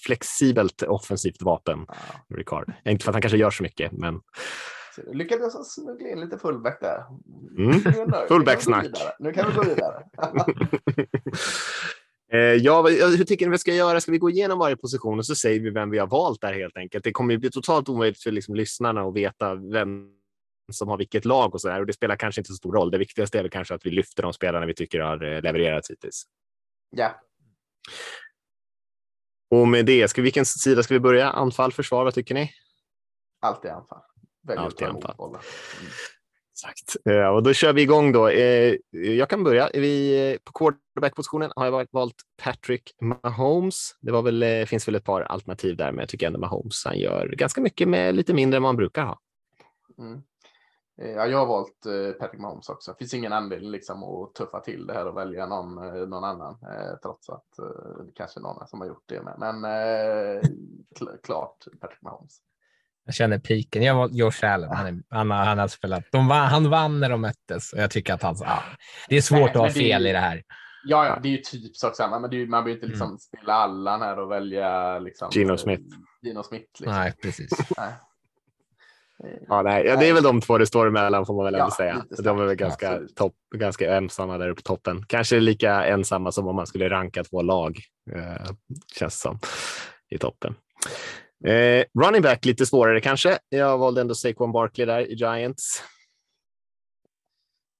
[0.05, 2.35] flexibelt offensivt vapen, Ja.
[2.37, 2.73] Ricard.
[2.85, 4.19] Inte för att han kanske gör så mycket, men
[5.13, 7.03] Lyckades jag smuggla in lite fullback där.
[7.57, 7.81] Mm.
[8.27, 8.87] Fullbacksnack.
[9.19, 10.03] Nu kan vi gå vidare.
[12.31, 12.81] Eh, Ja,
[13.17, 14.01] hur tycker ni vi ska göra?
[14.01, 16.53] Ska vi gå igenom varje position och så säger vi vem vi har valt där
[16.53, 17.03] helt enkelt?
[17.03, 20.09] Det kommer ju bli totalt omöjligt för liksom lyssnarna att veta vem
[20.71, 21.79] som har vilket lag och så där.
[21.79, 22.91] Och det spelar kanske inte så stor roll.
[22.91, 25.89] Det viktigaste är väl kanske att vi lyfter de spelarna vi tycker har eh, levererat
[25.89, 26.23] hittills.
[26.89, 27.21] ja,
[29.51, 31.29] Och med det, ska, vilken sida ska vi börja?
[31.29, 32.51] Anfall, försvar, vad tycker ni?
[33.41, 34.01] alltid anfall.
[34.47, 35.15] Väljer att Alltid ta emot anfall.
[35.17, 35.41] bollen.
[35.79, 35.91] Mm.
[36.51, 36.95] Exakt.
[37.09, 38.27] Eh, och då kör vi igång då.
[38.29, 39.69] Eh, jag kan börja.
[39.73, 43.95] Vi, eh, på quarterback-positionen har jag valt- Patrick Mahomes.
[44.01, 46.85] Det var väl, finns väl ett par alternativ där, men jag tycker ändå Mahomes.
[46.85, 49.19] Han gör ganska mycket med lite mindre än man brukar ha.
[49.99, 50.21] Mm.
[50.97, 51.85] Ja, jag har valt
[52.19, 52.91] Patrick Mahomes också.
[52.91, 55.75] Det finns ingen anledning liksom att tuffa till det här och välja någon,
[56.09, 56.57] någon annan.
[57.03, 57.45] Trots att
[58.05, 59.35] det kanske är någon som har gjort det med.
[59.39, 59.65] Men
[60.99, 62.37] kl- klart Patrick Mahomes.
[63.05, 63.83] Jag känner piken.
[63.83, 64.69] Jag var Josh Allen.
[64.71, 66.03] Han, är, han, har, han har spelat.
[66.11, 68.35] De vann, han vann när de möttes och jag tycker att han...
[68.39, 68.63] Ja,
[69.09, 70.43] det är svårt Nej, att ha fel ju- i det här.
[70.87, 72.87] Ja, ja, det är ju typ sak samma, men det är, ju- man behöver inte
[72.87, 75.29] liksom spela Allan här och välja liksom.
[75.31, 75.83] Gino Smith.
[76.21, 76.65] Gino Smith.
[76.79, 76.93] Liksom.
[76.95, 77.49] Nej, precis.
[77.77, 77.93] Nej.
[79.47, 81.59] Ja, nej, ja, det är väl de två det står emellan får man väl Ja,
[81.59, 82.03] ändå säga.
[82.23, 83.15] De är väl ganska, absolut.
[83.15, 85.05] topp, ganska ensamma där uppe på toppen.
[85.07, 87.79] Kanske lika ensamma som om man skulle ranka två lag,
[88.15, 88.51] eh,
[88.99, 89.39] känns som,
[90.09, 90.55] i toppen.
[91.45, 93.39] Eh, running back lite svårare kanske.
[93.49, 95.83] Jag valde ändå Saquon Barkley där i Giants.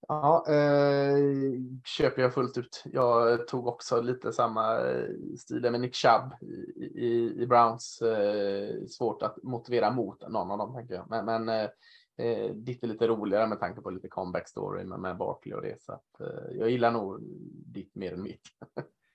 [0.08, 1.16] Ja, eh,
[1.84, 2.82] köper jag fullt ut.
[2.84, 6.32] Jag tog också lite samma eh, stil med Nick Chubb
[6.76, 8.02] i, i, i Browns.
[8.02, 11.10] Eh, svårt att motivera mot någon av dem, tänker jag.
[11.10, 11.68] Men, men eh,
[12.18, 15.62] eh ditt är lite roligare med tanke på lite comeback story med, med Barkley och
[15.62, 15.82] det.
[15.82, 17.18] Så att, eh, jag gillar nog
[17.66, 18.42] ditt mer än mitt.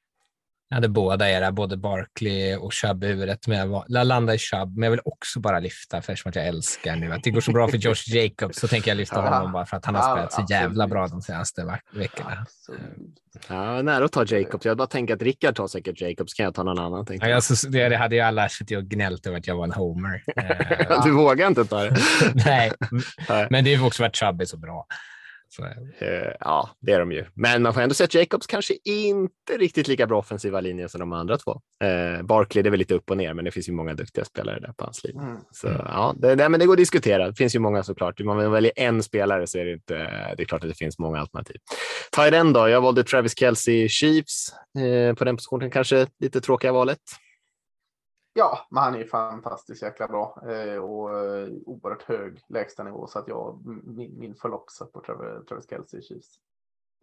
[0.71, 4.35] Jag hade båda era, både Barkley och Chubb i huvudet, men jag var- jag landade
[4.35, 4.77] i Chubb.
[4.77, 7.51] Men jag vill också bara lyfta, för att jag älskar nu att det går så
[7.51, 10.33] bra för Josh Jacobs, så tänker jag lyfta honom bara för att han har spelat
[10.33, 12.45] så jävla bra de senaste veck- veckorna.
[13.47, 14.65] Ja, nära att ta Jacobs.
[14.65, 16.33] Jag bara tänker att Rickard tar säkert Jacobs.
[16.33, 17.05] Kan jag ta någon annan?
[17.09, 17.31] Ja, jag.
[17.31, 20.23] alltså, det, hade ju alla suttit och gnällt över att jag var en homer.
[20.35, 21.95] Eh, Du vågar inte ta det?
[22.45, 22.71] nej,
[23.49, 24.85] men det är också för att Chubb är så bra.
[25.55, 25.63] Så,
[25.99, 27.25] Eh, ja, det är de ju.
[27.33, 30.99] Men man får ändå säga att Jacobs kanske inte riktigt lika bra offensiva linjer som
[30.99, 31.61] de andra två.
[31.83, 34.25] Eh, Barkley, det är väl lite upp och ner, men det finns ju många duktiga
[34.25, 35.21] spelare där på hans linje.
[35.21, 35.37] Mm.
[35.51, 37.27] Så ja, det, det, men det går att diskutera.
[37.27, 38.19] Det finns ju många såklart.
[38.19, 39.93] Om man väljer en spelare så är det inte.
[40.37, 41.57] Det är klart att det finns många alternativ.
[42.11, 42.69] Ta den då.
[42.69, 45.71] Jag valde Travis Kelce Chiefs eh, på den positionen.
[45.71, 46.99] Kanske lite tråkiga valet.
[48.33, 53.19] Ja, men han är ju fantastiskt jäkla bra eh, och eh, oerhört hög lägstanivå så
[53.19, 56.27] att jag min, min föll också på Travis, Travis Kelce i Chiefs.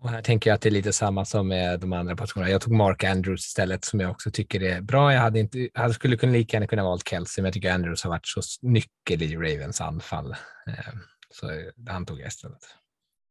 [0.00, 2.50] Och här tänker jag att det är lite samma som med de andra positionerna.
[2.50, 5.12] Jag tog Mark Andrews istället som jag också tycker är bra.
[5.12, 8.04] Jag hade inte, jag skulle kunna lika gärna kunna valt Kelsey, men jag tycker Andrews
[8.04, 10.30] har varit så nyckel i Ravens anfall.
[10.66, 10.94] Eh,
[11.30, 11.46] Så
[11.88, 12.62] han tog jag istället.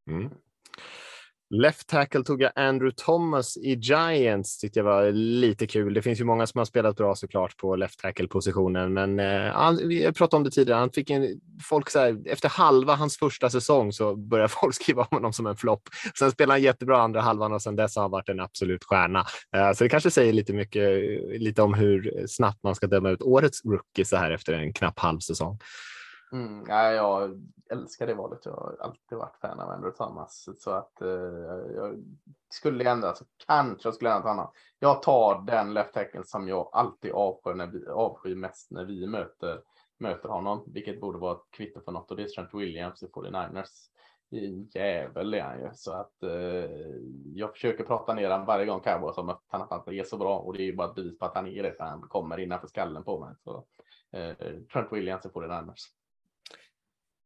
[0.10, 0.30] Mm.
[1.50, 4.58] Left tackle tog jag Andrew Thomas i Giants.
[4.58, 5.94] Tyckte jag var lite kul.
[5.94, 9.52] Det finns ju många som har spelat bra såklart på left tackle positionen, men eh,
[9.52, 10.80] han, vi pratade om det tidigare.
[10.80, 15.02] Han fick en folk så här, efter halva hans första säsong så började folk skriva
[15.02, 15.82] om honom som en flopp.
[16.20, 19.26] Sen spelade han jättebra andra halvan och sen dess har han varit en absolut stjärna.
[19.56, 23.10] Eh, så det kanske säger lite mycket, eh, lite om hur snabbt man ska döma
[23.10, 25.60] ut årets rookie så här efter en knapp halv säsong.
[26.32, 28.46] Mm, ja, jag älskar det valet.
[28.46, 30.50] Jag har alltid varit fan av Andrew Thomas.
[30.58, 31.10] Så att eh,
[31.76, 32.04] jag
[32.50, 34.52] skulle ändra, så alltså, kanske jag skulle ändra honom.
[34.80, 39.08] Jag tar den left tackle som jag alltid avskyr, när vi, avskyr mest när vi
[39.08, 39.62] möter,
[39.98, 40.63] möter honom.
[40.68, 43.90] Vilket borde vara ett kvitto för något och det är Trent Williams i 49ers.
[44.30, 45.70] En Jävel är han ju.
[45.74, 46.72] Så att eh,
[47.34, 50.18] jag försöker prata ner honom varje gång Cowboys som mött honom att han är så
[50.18, 50.40] bra.
[50.40, 51.74] Och det är ju bara ett bevis på att han är det.
[51.74, 53.36] För han kommer innanför skallen på mig.
[53.44, 53.66] Så,
[54.12, 54.36] eh,
[54.74, 55.86] Trent Williams i 49ers.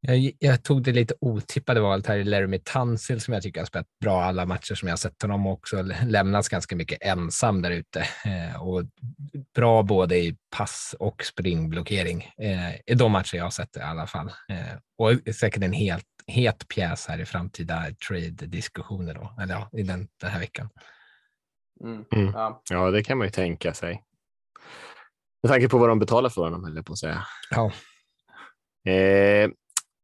[0.04, 3.66] Jag, jag tog det lite otippade valet här i Laramie Tunsil som jag tycker har
[3.66, 7.62] spelat bra alla matcher som jag har sett honom och också lämnats ganska mycket ensam
[7.62, 8.00] där ute.
[8.26, 8.84] Eh, och
[9.56, 14.08] bra både i pass och springblockering eh, i de matcher jag har sett i alla
[14.08, 14.28] fall.
[14.28, 19.84] Eh, och säkert en helt het pjäs här i framtida trade-diskussioner då, eller ja, i
[19.84, 20.70] den, den här veckan.
[21.84, 22.06] Mm.
[22.16, 22.32] Mm.
[22.34, 22.62] Ja.
[22.70, 24.04] Ja, det kan man ju tänka sig.
[25.44, 27.26] Med tanke på vad de betalar för honom, jag på att säga.
[27.50, 27.72] Ja.
[28.92, 29.50] Eh,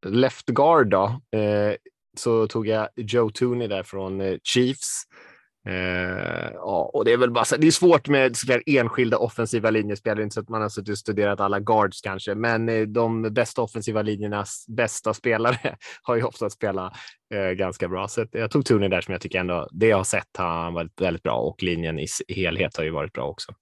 [0.06, 1.20] left guard då.
[1.38, 1.74] Eh,
[2.18, 5.04] så tog jag Joe Tooney där från eh, Chiefs.
[5.68, 10.34] Eh, ja, och det är väl bara det är svårt med enskilda offensiva linjespelare, inte
[10.34, 14.02] så att man har suttit och studerat alla guards kanske, men eh, de bästa offensiva
[14.02, 16.92] linjernas bästa spelare har ju ofta spelat
[17.34, 18.08] eh, ganska bra.
[18.08, 20.74] Så jag tog Tooney där som jag tycker ändå, det jag har sett har han
[20.74, 23.52] varit väldigt bra och linjen i helhet har ju varit bra också.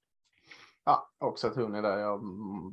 [0.87, 1.99] Ja, också Tony där.
[1.99, 2.21] Jag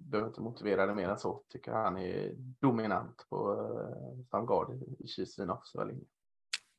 [0.10, 1.43] behöver inte motivera det mer än så.
[1.49, 3.67] Tycker han är dominant på
[4.30, 6.06] som guard i fina offensiva linje.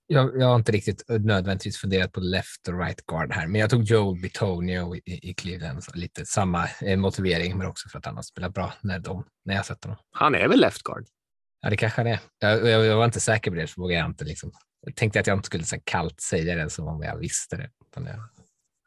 [0.07, 3.71] Jag, jag har inte riktigt nödvändigtvis funderat på left och right guard här, men jag
[3.71, 5.85] tog Joel Bitonio i, i Cleveland.
[5.85, 9.25] Så lite samma eh, motivering, men också för att han har spelat bra när, de,
[9.45, 9.99] när jag sett honom.
[10.11, 11.07] Han är väl left guard?
[11.61, 12.21] Ja, det kanske han är.
[12.39, 14.25] Jag, jag, jag var inte säker på det, så vågade jag inte.
[14.25, 14.53] Liksom.
[14.81, 17.71] Jag tänkte att jag inte skulle så kallt säga det som om jag visste det.
[17.95, 18.05] Jag,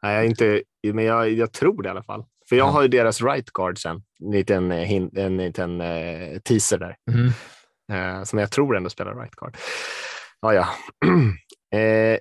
[0.02, 0.62] Nej, jag inte,
[0.94, 2.24] men jag, jag tror det i alla fall.
[2.48, 2.70] För jag Ja.
[2.70, 6.96] har ju deras right guard sen, en liten, eh, en liten eh, teaser där.
[7.10, 7.32] Mhm.
[7.92, 9.56] eh, som jag tror ändå spelar right guard.
[10.40, 10.68] Ja, ja.
[11.78, 12.18] eh,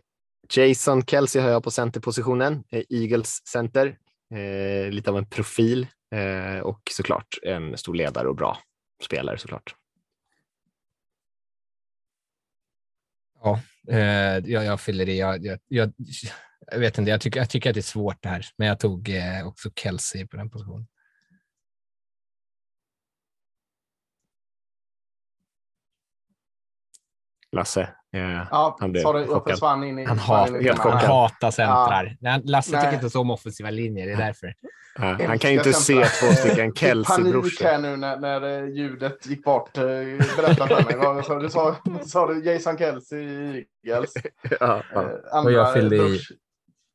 [0.55, 3.97] Jason Kelsey har jag på centerpositionen, eh, Eagles center.
[4.35, 5.87] Eh, lite av en profil
[6.63, 8.57] och såklart en stor ledare och bra
[9.03, 9.75] spelare såklart.
[13.43, 15.19] Ja, Eh, jag, jag fyller i.
[15.19, 15.93] Jag, jag, jag,
[16.71, 18.79] jag vet inte, jag tycker, jag tycker att det är svårt det här, men jag
[18.79, 20.87] tog eh, också Kelsey på den positionen.
[27.51, 27.96] Lasse.
[28.15, 29.51] Eh, Ja, Han blev sorry, jag chockad.
[29.53, 30.05] försvann in i...
[30.05, 32.17] Han, hat, han hatar centrar.
[32.19, 32.81] Nej, Lasse Nej.
[32.81, 34.47] tycker inte så om offensiva linjer, det är därför.
[34.99, 37.63] eh, han kan ju inte se två stycken Eh, fick Panik Kelsey-brorsor.
[37.63, 39.77] här nu när, när eh, ljudet gick bort.
[39.77, 39.83] Eh,
[40.37, 40.97] Berätta för mig.
[40.97, 41.49] Vad sa du?
[41.49, 44.13] Sa, sa du Jason Kelsey i Eagles?
[44.59, 45.03] Ja, ja.
[45.33, 46.19] Eh, Och jag fyllde i.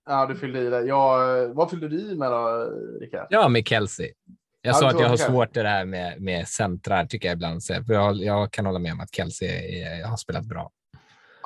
[0.09, 0.81] Ja, du fyllde i det.
[0.83, 2.69] Ja, eh, vad fyllde du i med då,
[3.01, 3.27] Rickard?
[3.31, 4.11] Ja, med Kelsey.
[4.65, 7.63] Jag Ja, sa att jag har svårt det där med, med centrar, tycker jag ibland.
[7.63, 9.49] Så jag, jag kan hålla med om att Kelsey
[9.83, 10.71] är, har spelat bra.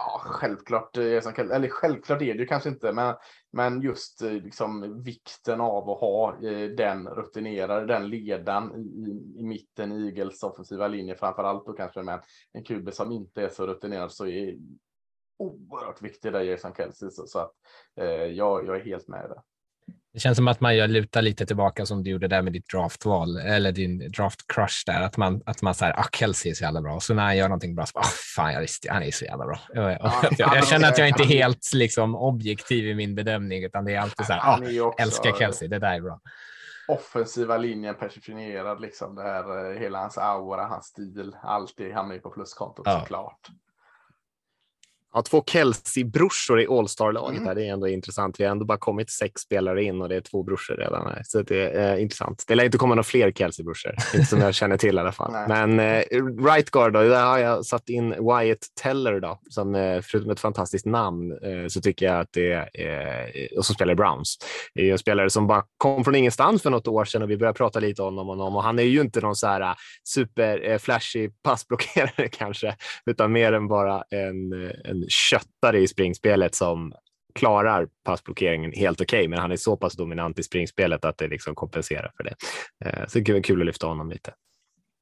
[0.07, 0.97] Ja, självklart.
[0.97, 3.15] Eh, eller självklart är det ju kanske inte, men,
[3.53, 9.41] men just eh, liksom, vikten av att ha eh, den rutinerade, den ledaren i, i,
[9.41, 11.69] i mitten i Eagles offensiva linje framför allt.
[11.69, 14.57] Och kanske med en QB som inte är så rutinerad så är
[15.39, 17.11] oerhört viktig där Jason Kelsey.
[17.11, 17.53] Så, så att
[17.97, 19.43] eh, jag, jag är helt med i det.
[20.17, 22.69] Det känns som att man gör luta lite tillbaka som du gjorde där med ditt
[22.73, 25.01] draftval eller din draft crush där.
[25.03, 26.95] Att man, att man säger, ah, Kelsey är så jävla bra.
[26.95, 28.05] Och så när han gör någonting bra, så bara,
[28.37, 29.61] fan, jag visste, han är så jävla bra.
[29.75, 29.99] Ja,
[30.39, 34.01] jag, känner att jag inte är helt liksom, objektiv i min bedömning, utan det är
[34.01, 36.21] alltid så här, ah, också- älskar Kelsey, det där är bra.
[36.89, 42.15] offensiva linjen personifierad, liksom det här, eh, hela hans aura, hans stil, allt det hamnar
[42.15, 43.01] ju på pluskontot Ja.
[43.01, 43.49] såklart.
[45.17, 47.41] Ja, två Kelsey-brorsor i All-Star-laget.
[47.41, 47.55] Mm.
[47.55, 48.41] Det är ändå intressant.
[48.41, 51.07] Vi har ändå bara kommit sex spelare in och det är två brorsor redan.
[51.07, 51.23] Här.
[51.25, 52.45] Så det är eh, intressant.
[52.49, 55.33] Det lär inte komma några fler Kelsey-brorsor, inte som jag känner till i alla fall.
[55.33, 55.47] Nej.
[55.49, 60.01] Men eh, right guard, då, där har jag satt in Wyatt Teller, då, som eh,
[60.03, 63.93] förutom ett fantastiskt namn eh, så tycker jag att det är, eh, och som spelar
[63.93, 64.39] i Browns.
[64.75, 67.37] Det är en spelare som bara kom från ingenstans för något år sedan och vi
[67.37, 69.75] började prata lite om honom och han är ju inte någon så här eh,
[70.05, 72.77] super eh, passblockerare kanske,
[73.11, 74.53] utan mer än bara en,
[74.85, 76.93] en köttare i springspelet som
[77.35, 81.55] klarar passblockeringen helt okej, men han är så pass dominant i springspelet att det liksom
[81.55, 82.35] kompenserar för det.
[82.85, 84.33] Eh, Så det är kul att lyfta honom lite.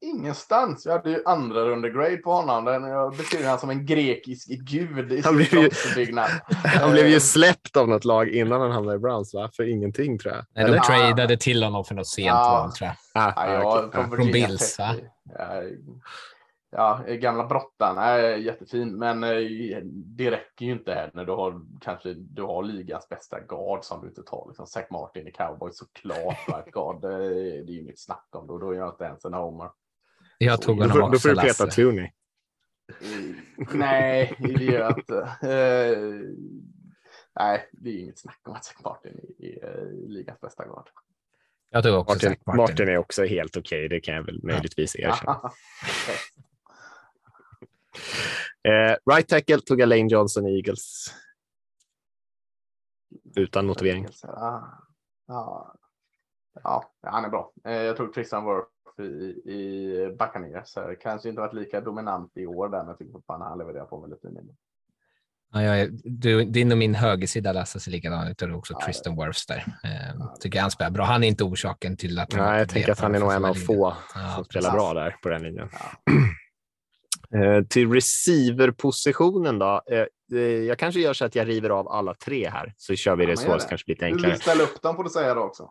[0.01, 0.87] Ingenstans.
[0.87, 2.65] Jag hade ju andra runde grade på honom.
[2.65, 5.63] Den jag beskriver honom som en grekisk gud i Han sin blev
[5.97, 6.13] ju-.
[6.65, 9.51] Han blev ju släppt av något lag innan han hamnade i Browns, va?
[9.57, 10.45] För ingenting tror jag.
[10.55, 10.79] Nej, de Eller?
[10.81, 12.61] tradade till honom för något sent Ja.
[12.63, 13.23] val, tror jag.
[13.23, 14.05] Ah, Ja, ah, okej.
[14.17, 14.33] från, Ah.
[14.33, 14.95] Bills, va?
[15.39, 15.63] Ja,
[16.77, 19.31] ja, gamla brottan är jättefin, men eh,
[20.17, 24.01] det räcker ju inte här när du har kanske du har ligans bästa guard som
[24.01, 24.45] du inte tar.
[24.49, 26.49] Liksom Zach Martin i Cowboys såklart.
[26.49, 27.21] va, ett guard, det, är-
[27.65, 29.71] det är ju inget snack om det och då är jag inte ens en homer.
[30.39, 31.67] Jag tog Då honom får, då också, får du peta.
[31.67, 32.05] Tooney.
[32.89, 35.19] Eh, Nej, det gör jag inte.
[35.43, 35.99] Eh,
[37.41, 40.89] nej, det är inget snack om att Zach Martin är, är ligans bästa guard.
[41.71, 42.57] Jag tog också Martin, Martin.
[42.61, 45.41] Martin är också helt okej, det kan jag väl möjligtvis erkänna.
[48.69, 51.07] Eh, right tackle tog jag Lane Johnson i Eagles.
[53.37, 54.09] Utan motivering.
[54.23, 54.79] Ja,
[55.27, 55.75] ja,
[56.63, 57.53] ja, han är bra.
[57.65, 62.69] Eh, Jag tror Tristan Wirth i, i Buccaneers kanske inte varit lika dominant i år
[62.69, 64.39] där, men jag tycker fortfarande han levererar på väldigt fint.
[65.53, 68.43] Ja, jag du, din och min högersida Lasse ser likadan ut.
[68.43, 69.65] Och också Ja, Tristan Wirfs där.
[69.85, 71.05] Eh, tycker jag han spelar bra.
[71.05, 72.33] Han är inte orsaken till att...
[72.37, 74.73] Nej, jag tänker att han är nog en av få Ja, som spelar precis.
[74.73, 75.69] bra där på den linjen.
[75.73, 76.13] Ja.
[77.35, 79.83] Eh, till receiver-positionen då.
[79.91, 80.05] Eh,
[80.39, 83.27] eh, jag kanske gör så att jag river av alla tre här, så kör vi
[83.27, 83.55] det så.
[83.57, 83.67] det.
[83.69, 84.33] kanske lite Du enklare.
[84.33, 85.71] vill ställa upp dem får du säga det också.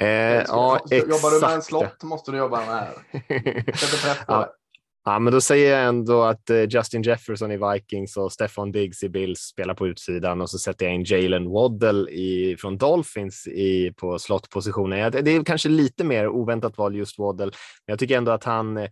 [0.00, 1.64] Eh, ja, Så- jobbar du med en exakt.
[1.66, 2.92] slott måste du jobba med här.
[4.28, 4.52] Ja.
[5.08, 9.08] Ja, men då säger jag ändå att Justin Jefferson i Vikings och Stefan Diggs i
[9.08, 13.92] Bills spelar på utsidan och så sätter jag in Jalen Waddell i, från Dolphins i,
[13.96, 15.12] på slottpositionen.
[15.12, 17.48] Det är kanske lite mer oväntat val just Waddell,
[17.86, 18.88] men jag tycker ändå att han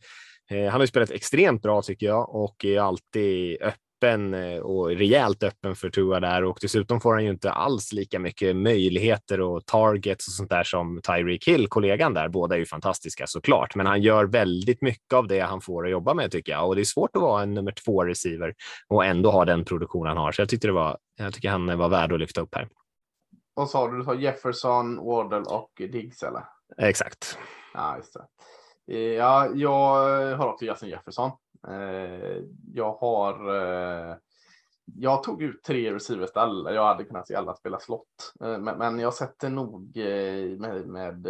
[0.51, 4.89] han har ju spelat extremt bra tycker jag och är alltid öppen öppen eh, och
[4.89, 9.41] rejält öppen för Tua där och dessutom får han ju inte alls lika mycket möjligheter
[9.41, 12.29] och targets och sånt där som Tyreek Hill, kollegan där.
[12.29, 15.91] Båda är ju fantastiska såklart, men han gör väldigt mycket av det han får att
[15.91, 18.55] jobba med tycker jag och det är svårt att vara en nummer två receiver
[18.89, 20.33] och ändå ha den produktion han har.
[20.33, 20.99] Så jag tyckte det var.
[21.19, 22.69] Jag tycker han var värd att lyfta upp här.
[23.55, 23.99] Vad sa du?
[23.99, 26.43] Du sa Jefferson, Wardle och Diggs eller?
[26.79, 27.39] Exakt.
[27.75, 28.25] Ja, just det.
[28.87, 31.31] Eh, ja, jag har också Justin Jefferson.
[31.69, 32.43] Eh,
[32.75, 33.55] jag har.
[33.57, 34.17] Eh,
[34.97, 36.73] jag tog ut tre receivers alla.
[36.73, 39.97] Jag hade kunnat se alla spela slott, men jag sätter nog
[40.59, 41.27] med, med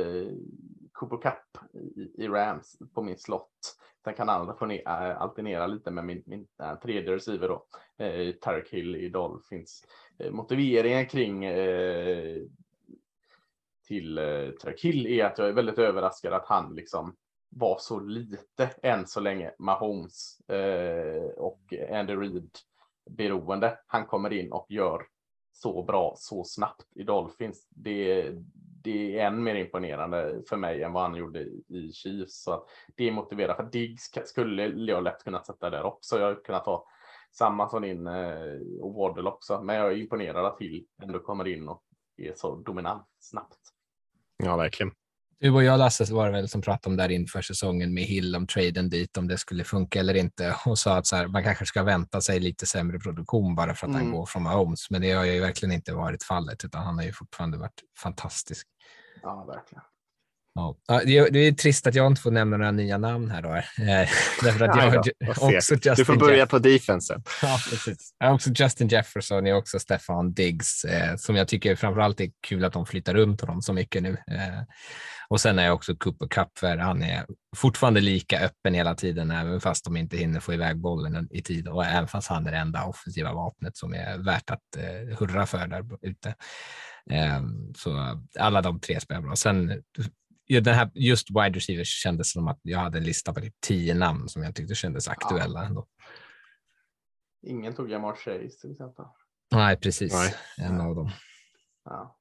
[0.93, 1.75] Cooper Cup
[2.15, 3.77] i, Rams på min slott.
[4.05, 4.49] Sen kan han
[5.17, 7.67] alternera lite med min, min äh, tredje receiver då,
[8.05, 9.85] eh, Tarek Hill i Dolphins.
[10.19, 12.43] Eh, motiveringen kring eh,
[13.89, 17.17] till eh, Tarek Hill är att jag är väldigt överraskad att han liksom
[17.57, 22.51] var så lite än så länge Mahomes eh, och Andy Reid
[23.11, 23.79] beroende.
[23.87, 25.07] Han kommer in och gör
[25.53, 27.67] så bra så snabbt i Dolphins.
[27.71, 28.31] Det,
[28.83, 32.43] det är än mer imponerande för mig än vad han gjorde i Chiefs.
[32.43, 33.57] Så det är motiverat.
[33.57, 36.19] För Diggs skulle jag lätt kunna sätta där också.
[36.19, 36.87] Jag har kunnat ta
[37.33, 39.63] samma som din eh, och Waddle också.
[39.63, 41.83] Men jag är imponerad att Hill ändå kommer in och
[42.17, 43.59] är så dominant snabbt.
[44.37, 44.93] Ja, verkligen.
[45.39, 48.37] Du och jag Lasse var det väl som pratade om där inför säsongen med Hill
[48.37, 51.45] om traden dit, om det skulle funka eller inte och sa att så här, man
[51.45, 54.03] kanske ska vänta sig lite sämre produktion bara för att mm.
[54.03, 54.91] han går från Mahomes.
[54.91, 58.67] Men det har ju verkligen inte varit fallet utan han har ju fortfarande varit fantastisk.
[59.23, 59.83] Ja, verkligen.
[60.55, 60.77] Ja.
[61.07, 63.55] Det är trist att jag inte får nämna några nya namn här då.
[63.55, 63.63] Eh,
[64.43, 67.23] därför att jag ja, också Justin du får börja Jeff på defensen.
[67.43, 68.15] Ja, precis.
[68.19, 72.21] Jag har också Justin Jefferson, jag har också Stefan Diggs, eh, som jag tycker framförallt
[72.21, 74.11] är kul att de flyttar runt honom så mycket nu.
[74.11, 74.63] Eh,
[75.29, 77.27] och sen är jag också Cooper Cup, för han är
[77.57, 81.69] fortfarande lika öppen hela tiden, även fast de inte hinner få iväg bollen i tid
[81.69, 85.47] och även fast han är det enda offensiva vapnet som är värt att eh, hurra
[85.47, 86.35] för där ute.
[87.11, 87.43] Eh,
[87.77, 89.37] så alla de tre spelar bra.
[89.37, 89.83] Sen
[90.49, 93.95] den här, just wide receivers kändes som att jag hade en lista på typ tio
[93.95, 95.61] namn som jag tyckte kändes aktuella.
[95.61, 95.67] Ja.
[95.67, 95.87] Ändå.
[97.47, 99.05] Ingen tog Jamar Chase till exempel.
[99.53, 100.13] Nej, precis.
[100.13, 100.35] Nej.
[100.59, 101.11] En av dem.
[101.85, 102.19] Ja.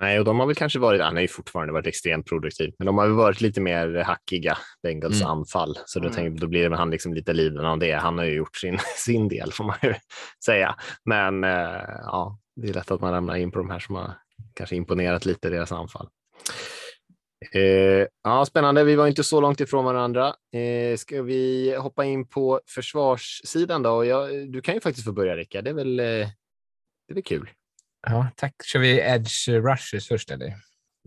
[0.00, 2.86] Nej, och de har väl kanske varit, han har ju fortfarande varit extremt produktiv, men
[2.86, 5.32] de har väl varit lite mer hackiga, Bengals mm.
[5.32, 5.78] anfall.
[5.86, 6.16] Så då, mm.
[6.16, 7.92] tänkte, då blir det han liksom lite lidande av det.
[7.92, 9.94] Han har ju gjort sin, sin del får man ju
[10.44, 10.76] säga.
[11.04, 14.14] Men eh, ja, det är lätt att man ramlar in på de här som har
[14.54, 16.08] kanske imponerat lite deras anfall.
[17.52, 18.84] Eh, ja, spännande.
[18.84, 20.34] Vi var inte så långt ifrån varandra.
[20.52, 24.04] Eh, ska vi hoppa in på försvarssidan då?
[24.04, 25.64] Jag, du kan ju faktiskt få börja Rickard.
[25.64, 27.50] Det är väl, eh, det är väl kul.
[28.06, 28.54] Ja, tack.
[28.64, 30.54] Kör vi edge rushes först eller?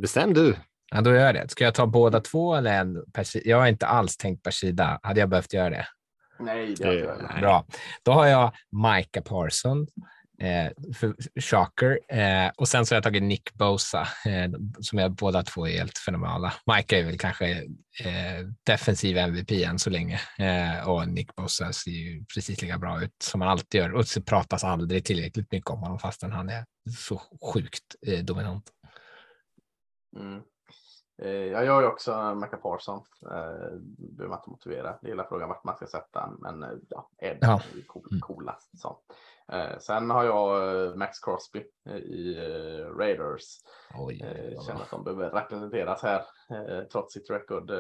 [0.02, 0.56] Bestäm du.
[0.92, 1.50] Ja, då gör jag det.
[1.50, 3.50] Ska jag ta båda två eller en per sida?
[3.50, 5.00] Jag har inte alls tänkt per sida.
[5.04, 5.88] Hade jag behövt göra det?
[6.40, 7.66] Nej, det har jag Bra.
[8.04, 9.88] Då har jag Micah Parson,
[10.42, 12.00] eh, för Shocker.
[12.08, 15.72] Eh, och sen så har jag tagit Nick Bosa, eh, som är båda två är
[15.72, 16.54] helt fenomenala.
[16.66, 17.52] Micah är väl kanske
[18.06, 23.04] eh, defensiv MVP än så länge eh, och Nick Bosa ser ju precis lika bra
[23.04, 26.50] ut som han alltid gör och så pratas aldrig tillräckligt mycket om honom fastän han
[26.50, 26.66] är
[26.98, 27.22] så
[27.54, 28.70] sjukt eh, dominant.
[30.18, 30.42] Mm.
[31.24, 33.02] Jag gör ju också Micah Parson.
[33.22, 34.98] Eh, behöver man inte motivera.
[35.02, 37.62] Det är hela frågan vart man ska sätta men ja, Ed ja.
[37.76, 38.22] är cool, mm.
[38.22, 38.80] coolast.
[38.80, 39.00] Så.
[39.80, 42.36] Sen har jag Max Crosby i
[42.98, 43.44] Raiders.
[44.00, 44.18] Oj,
[44.68, 46.24] Känner att de behöver representeras här
[46.92, 47.72] trots sitt record.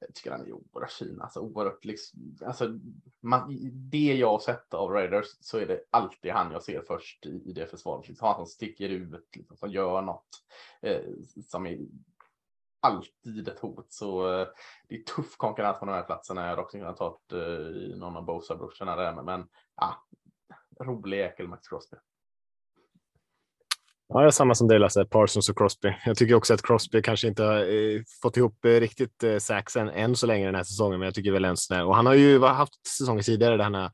[0.00, 1.20] Jag tycker han är oerhört fin.
[1.20, 2.78] Alltså, oerhört, liksom, alltså,
[3.20, 3.58] man,
[3.90, 7.42] det jag har sett av Raiders så är det alltid han jag ser först i,
[7.46, 8.08] i det försvaret.
[8.08, 10.28] Liksom, han som sticker ut, liksom, som gör något
[10.82, 11.00] eh,
[11.46, 11.78] som är
[12.80, 13.92] alltid ett hot.
[13.92, 14.48] Så eh,
[14.88, 16.40] det är tuff konkurrens på de här platserna.
[16.40, 20.05] Jag hade också kunnat ta ett, eh, någon av Bosa-brorsorna där, men ja,
[20.80, 21.96] rolig jäkel Max Crosby.
[24.08, 25.94] Ja, jag samma som dig Lasse, Parsons och Crosby.
[26.04, 29.88] Jag tycker också att Crosby kanske inte har eh, fått ihop eh, riktigt eh, saxen
[29.88, 32.40] än så länge den här säsongen, men jag tycker väl ens och han har ju
[32.40, 33.90] haft säsonger tidigare där han har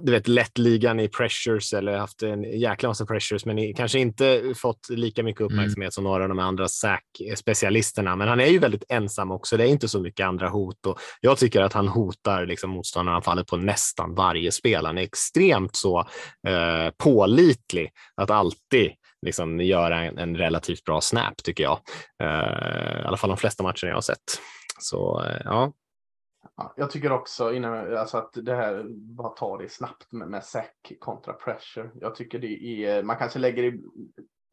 [0.00, 4.54] du vet, lett ligan i pressures eller haft en jäkla massa pressures, men kanske inte
[4.56, 5.52] fått lika mycket mm.
[5.52, 5.90] uppmärksamhet mm.
[5.90, 8.16] som några av de andra sack-specialisterna.
[8.16, 9.56] Men han är ju väldigt ensam också.
[9.56, 13.46] Det är inte så mycket andra hot och jag tycker att han hotar liksom motståndaranfallet
[13.46, 14.86] på nästan varje spel.
[14.86, 15.98] Han är extremt så
[16.48, 18.92] eh, pålitlig att alltid
[19.22, 21.78] liksom göra en, en, relativt bra snap tycker jag.
[22.22, 24.40] Uh, I alla fall de flesta matcherna jag har sett.
[24.78, 25.72] Så uh, ja.
[26.56, 30.44] Ja, jag tycker också innan, alltså att det här, bara ta det snabbt med, med
[30.44, 31.90] sack kontra pressure.
[31.94, 33.78] Jag tycker det är, man kanske lägger det,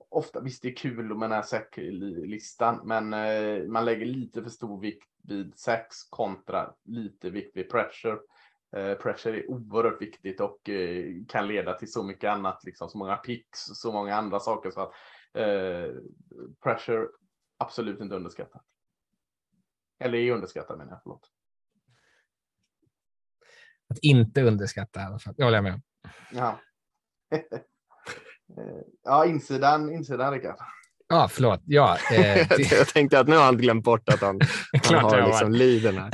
[0.10, 4.50] ofta, visst det är kul med den här säcklistan, men eh, man lägger lite för
[4.50, 8.20] stor vikt vid sax kontra lite vikt vid pressure.
[8.78, 12.98] Eh, pressure är oerhört viktigt och eh, kan leda till så mycket annat, liksom så
[12.98, 14.72] många picks, så många andra saker.
[14.72, 14.92] Så att,
[15.34, 15.96] eh,
[16.64, 17.08] pressure
[17.58, 18.64] absolut inte underskattat.
[20.00, 21.30] Eller är underskattat menar jag, förlåt.
[23.90, 25.34] Att inte underskatta i alla fall.
[25.38, 25.82] Jag håller med.
[26.32, 26.60] Ja.
[29.04, 30.60] ja, insidan, insidan Rickard.
[31.08, 31.62] Ja, förlåt.
[31.66, 32.38] Ja, eh,
[32.72, 34.40] jag tänkte att nu har han glömt bort att han,
[34.84, 36.12] han jag har liksom leaden här.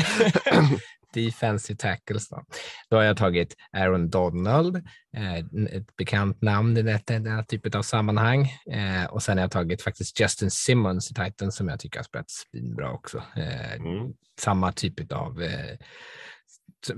[1.16, 2.30] Defensive tackles.
[2.30, 2.44] Då.
[2.90, 4.76] då har jag tagit Aaron Donald,
[5.18, 5.36] eh,
[5.78, 8.54] ett bekant namn i detta, den här typen av sammanhang.
[8.72, 12.04] Eh, och sen har jag tagit faktiskt Justin Simmons i Titans som jag tycker har
[12.04, 13.18] spelat svinbra också.
[13.36, 14.14] Eh, Mm.
[14.40, 15.42] Samma typ av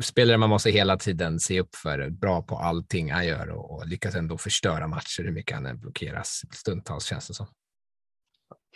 [0.01, 3.88] spelare man måste hela tiden se upp för, bra på allting han gör och, och
[3.88, 7.47] lyckas ändå förstöra matcher hur mycket han än blockeras stundtals känns det som.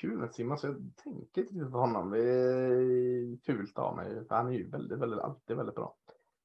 [0.01, 2.11] Kul med så Jag tänker inte på honom.
[2.11, 4.27] Det är fult av mig.
[4.27, 5.95] För han är ju väldigt, väldigt, alltid väldigt bra.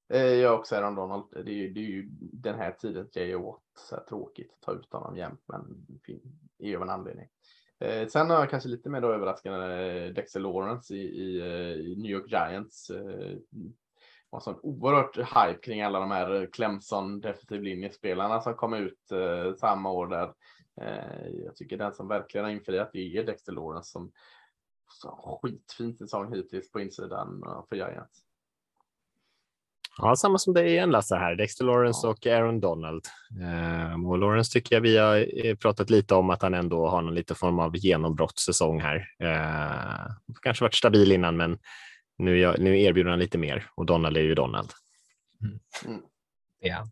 [0.08, 1.24] Eh, jag också Aaron Donald.
[1.30, 3.52] Det är, ju, det är ju den här tiden J.O.
[3.52, 3.62] Watt.
[3.88, 7.28] Så här tråkigt att ta ut honom jämt, men det är ju av en anledning.
[7.80, 11.90] Eh, Sen har jag kanske lite mer då överraskande eh, Dexter Lawrence i, i, eh,
[11.90, 12.90] i New York Giants.
[12.90, 13.36] Eh,
[14.30, 19.54] var sån oerhört hype kring alla de här Clemson defensiv linjespelarna som kom ut eh,
[19.54, 20.32] samma år där.
[20.80, 24.12] Eh, jag tycker den som verkligen har infriat det är Dexter Lawrence som
[24.88, 28.22] så skitfin säsong hittills på insidan för Giants.
[29.98, 31.34] Ja, samma som dig igen Lasse här.
[31.34, 32.10] Dexter Lawrence Ja.
[32.10, 33.04] och Aaron Donald.
[33.42, 37.02] Eh, och Lawrence tycker jag vi har eh, pratat lite om att han ändå har
[37.02, 39.08] någon lite form av genombrottssäsong här.
[39.18, 40.12] Eh,
[40.42, 41.58] kanske varit stabil innan, men
[42.18, 44.70] nu, jag- nu erbjuder han lite mer och Donald är ju Donald.
[46.60, 46.86] Ja.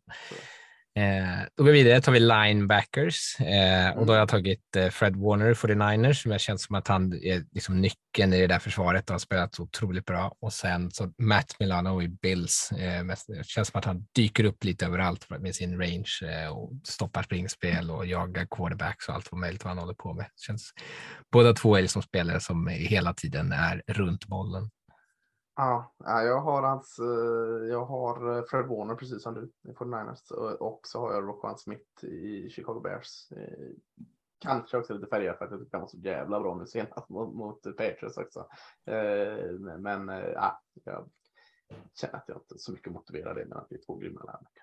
[0.97, 4.89] Eh, då går vi vidare, tar vi linebackers eh, och då har jag tagit eh,
[4.89, 8.59] Fred Warner 49ers som jag känns som att han är liksom nyckeln i det där
[8.59, 10.35] försvaret och har spelat så otroligt bra.
[10.41, 12.73] Och sen så Matt Milano i Bills.
[12.73, 17.23] Eh, känns som att han dyker upp lite överallt med sin range eh, och stoppar
[17.23, 20.27] springspel och jagar quarterbacks och allt vad möjligt vad han håller på med.
[20.37, 20.73] Känns,
[21.33, 24.71] båda två är liksom spelare som hela tiden är runt bollen.
[25.57, 30.31] Ja, jag har hans, eh, jag har eh, Fred Warner precis som du i 49ers
[30.61, 33.33] och- så har jag Roquan Smith i Chicago Bears.
[33.33, 33.69] Eh,
[34.39, 37.09] kanske också lite färgad för att jag tyckte han var så jävla bra nu senast
[37.09, 38.47] mot, mot Patriots också.
[39.79, 41.09] Men ja, jag
[42.01, 44.63] känner att jag inte så mycket motiverar det men att det är två grymma linebackers.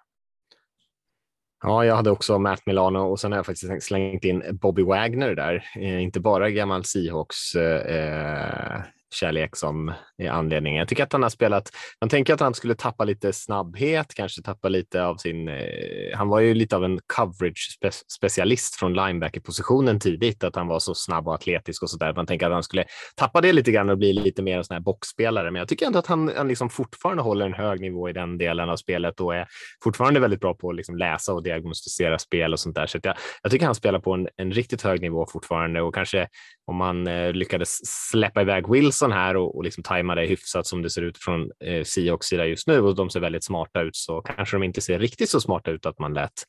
[1.63, 5.35] Ja, jag hade också Matt Milano och sen har jag faktiskt slängt in Bobby Wagner
[5.35, 5.63] där.
[5.75, 8.81] Eh, inte bara gammal Seahawks eh,
[9.13, 10.79] kärlek som är anledningen.
[10.79, 11.69] Jag tycker att han har spelat,
[12.01, 16.27] man tänker att han skulle tappa lite snabbhet, kanske tappa lite av sin, eh, han
[16.27, 20.95] var ju lite av en coverage spe, specialist från linebacker-positionen tidigt, att han var så
[20.95, 22.13] snabb och atletisk och sådär.
[22.13, 22.85] Man tänker att han skulle
[23.15, 25.51] tappa det lite grann och bli lite mer en sån här boxspelare.
[25.51, 28.37] Men jag tycker ändå att han, han liksom fortfarande håller en hög nivå i den
[28.37, 29.47] delen av spelet och är
[29.83, 32.87] fortfarande väldigt bra på att liksom läsa och diagnostisera spel och sånt där.
[32.87, 35.95] Så att jag, jag tycker han spelar på en, en riktigt hög nivå fortfarande och
[35.95, 36.27] kanske
[36.65, 38.69] om man eh, lyckades släppa iväg
[39.01, 42.27] Wilson här och, och liksom tajma det hyfsat som det ser ut från eh, Seahawks
[42.27, 45.29] sida just nu och de ser väldigt smarta ut så kanske de inte ser riktigt
[45.29, 46.45] så smarta ut att man lät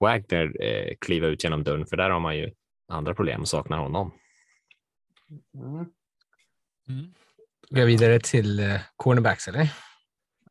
[0.00, 2.52] Wagner eh, kliva ut genom dörren för där har man ju
[2.88, 4.12] andra problem och saknar honom.
[6.88, 7.14] Mm.
[7.70, 9.72] Går jag vidare till eh, cornerbacks eller?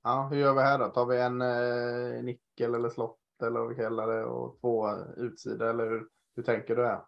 [0.03, 0.87] Ja, hur gör vi här då?
[0.87, 5.69] Tar vi en eh, nickel eller slott eller vad vi kallar det och två utsida
[5.69, 7.01] eller hur, hur tänker du här?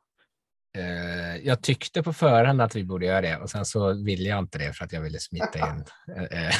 [0.77, 4.39] Eh, jag tyckte på förhand att vi borde göra det och sen så ville jag
[4.39, 5.83] inte det för att jag ville smita in.
[6.31, 6.53] eh, eh,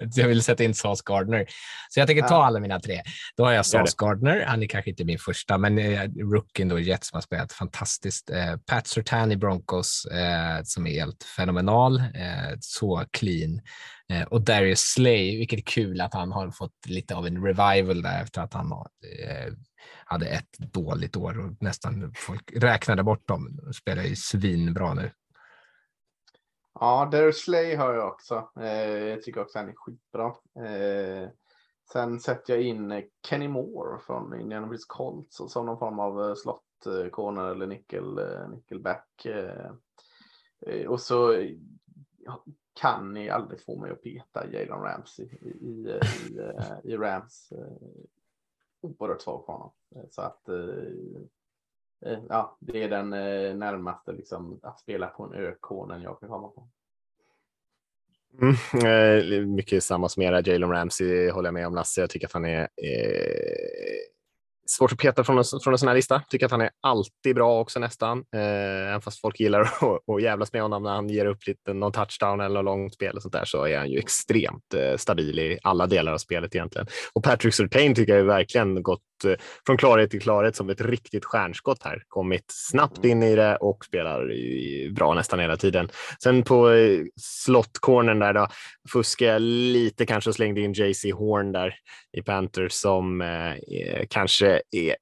[0.14, 1.46] jag ville sätta in Sauce Gardner.
[1.90, 3.02] Så jag tänker ta alla mina tre.
[3.36, 4.44] Då har jag Sauce Gardner.
[4.46, 5.78] Han är kanske inte min första, men
[6.32, 8.30] rookien då Jets som har spelat fantastiskt.
[8.66, 10.06] Pat Surtain i Broncos
[10.64, 12.02] som är helt fenomenal.
[12.60, 13.60] Så clean.
[14.28, 18.22] Och Darius Slay, vilket är kul att han har fått lite av en revival där
[18.22, 18.88] efter att han har,
[20.04, 23.60] hade ett dåligt år och nästan folk räknade bort dem.
[23.62, 25.10] De spelar ju svinbra nu.
[26.80, 28.50] Ja, Darius Slay har jag också.
[28.60, 30.26] Eh, jag tycker också han är skitbra.
[30.66, 31.28] Eh,
[31.92, 36.34] sen sätter jag in eh, Kenny Moore från Indianapolis Colts som någon form av eh,
[36.34, 36.62] slott,
[37.12, 39.24] corner eller nickel, eh, nickelback.
[39.24, 39.70] Eh,
[40.66, 41.46] eh, och så
[42.80, 46.00] kan ni aldrig få mig att peta Jalen Ramsey i, i,
[46.84, 47.52] i, i Rams.
[48.98, 49.70] Oerhört svag på honom.
[50.10, 50.56] Så att eh,
[52.06, 56.28] eh, ja, det är den eh, närmaste liksom, att spela på en ökonen jag kan
[56.28, 56.68] komma på.
[58.40, 58.54] Mm,
[58.86, 60.40] eh, mycket samma som era.
[60.40, 62.00] Jalen Ramsey håller jag med om Lasse.
[62.00, 63.85] Jag tycker att han är eh,
[64.66, 66.22] svårt att peta från en, från en sån här lista.
[66.28, 68.18] Tycker att han är alltid bra också nästan.
[68.34, 71.72] Eh, även fast folk gillar att, att jävlas med honom när han ger upp lite
[71.72, 75.38] någon touchdown eller långt spel och sånt där så är han ju extremt eh, stabil
[75.38, 76.86] i alla delar av spelet egentligen.
[77.12, 79.00] Och Patrick Surtain tycker jag verkligen gått
[79.66, 82.02] från klarhet till klarhet som ett riktigt stjärnskott här.
[82.08, 84.30] Kommit snabbt in i det och spelar
[84.94, 85.88] bra nästan hela tiden.
[86.22, 88.48] Sen på eh, slott-cornern där då
[88.92, 91.74] fuskade jag lite kanske och slängde in JC Horn där
[92.12, 93.54] i Panthers som eh,
[94.10, 94.96] kanske är,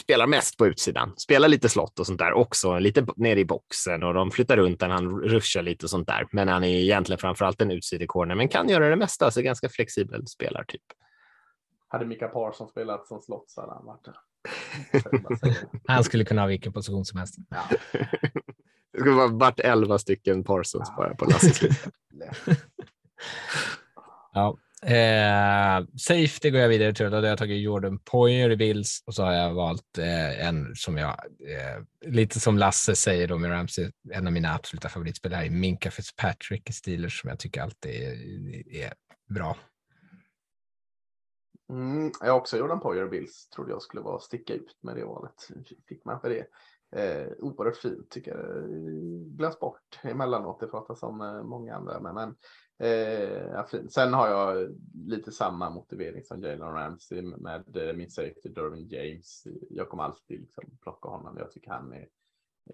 [0.00, 1.12] spelar mest på utsidan.
[1.16, 4.80] Spelar lite slott och sånt där också, lite nere i boxen och de flyttar runt
[4.80, 6.26] när han ruschar lite och sånt där.
[6.32, 10.26] Men han är egentligen framförallt en utsidekorner, men kan göra det mesta, så ganska flexibel
[10.26, 10.82] spelartyp.
[11.92, 14.14] Hade Mika Parsons spelat som slott så hade han varit det.
[15.92, 17.34] Han skulle kunna ha vilken position som helst.
[17.48, 17.62] Ja.
[18.92, 21.90] Det skulle vara vart elva stycken Parsons bara på Lasses lista.
[24.32, 24.58] Ja.
[24.82, 29.14] Eh, safety går jag vidare till då har jag tagit Jordan Poyer i Bills och
[29.14, 31.10] så har jag valt eh, en som jag,
[31.48, 35.90] eh, lite som Lasse säger då med Ramsey, en av mina absoluta favoritspelare är Minka
[35.90, 38.92] Fitzpatrick i Steelers som jag tycker alltid är, är
[39.28, 39.56] bra.
[41.70, 43.48] Mm, jag har också Jordan Poyer och Bills.
[43.48, 45.48] Trodde jag skulle vara sticka ut med det valet.
[45.88, 46.46] Fick man för det.
[46.92, 48.70] Eh, oerhört fint tycker jag.
[49.36, 50.60] Glöms bort emellanåt.
[50.60, 52.00] Det pratas om eh, många andra.
[52.00, 52.36] Men, men
[52.78, 53.92] eh, ja, fint.
[53.92, 59.46] Sen har jag lite samma motivering som Jalen Ramsey med eh, min safety Derwin James.
[59.70, 61.36] Jag kommer alltid liksom plocka honom.
[61.38, 62.08] Jag tycker han är,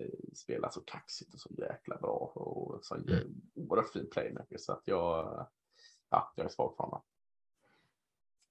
[0.00, 2.32] eh, spelar så kaxigt och så jäkla bra.
[2.34, 3.42] Och så mm.
[3.54, 4.58] oerhört fin playmaker.
[4.58, 5.46] Så att jag,
[6.10, 7.02] ja, jag är svag för honom.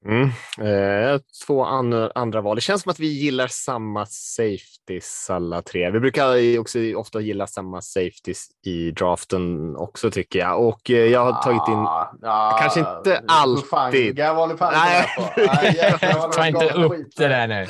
[0.06, 0.30] Mm.
[0.60, 2.56] Eh, två an andra val.
[2.56, 5.91] Det känns som att vi gillar samma safeties alla tre.
[5.91, 10.68] Vi brukar också ofta gilla samma safeties i draften också tycker jag.
[10.68, 13.64] Och eh, jag har tagit in, Ah, ja, kanske inte alltid.
[13.64, 15.06] Hufanga var ni fan Nej.
[15.18, 15.53] inte med på.
[15.56, 17.14] Nej, jäklar Ta det inte upp skit.
[17.18, 17.68] det där nu.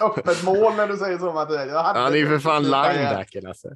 [0.06, 1.96] Öppet mål när du säger så Mattias.
[1.96, 3.68] Han är ju för fan linebacken alltså.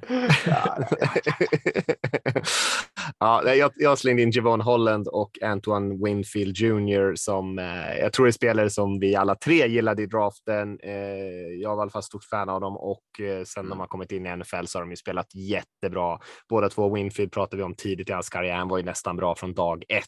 [3.19, 7.15] Ja, jag, jag slängde in Javon Holland och Antoine Winfield Jr.
[7.15, 10.79] som eh, jag tror är spelare som vi alla tre gillade i draften.
[10.83, 10.91] Eh,
[11.61, 14.11] jag var i alla fall stort fan av dem och eh, sen de har kommit
[14.11, 16.19] in i NFL så har de ju spelat jättebra.
[16.49, 18.55] Båda två Winfield pratade vi om tidigt i hans karriär.
[18.55, 20.05] Han var ju nästan bra från dag ett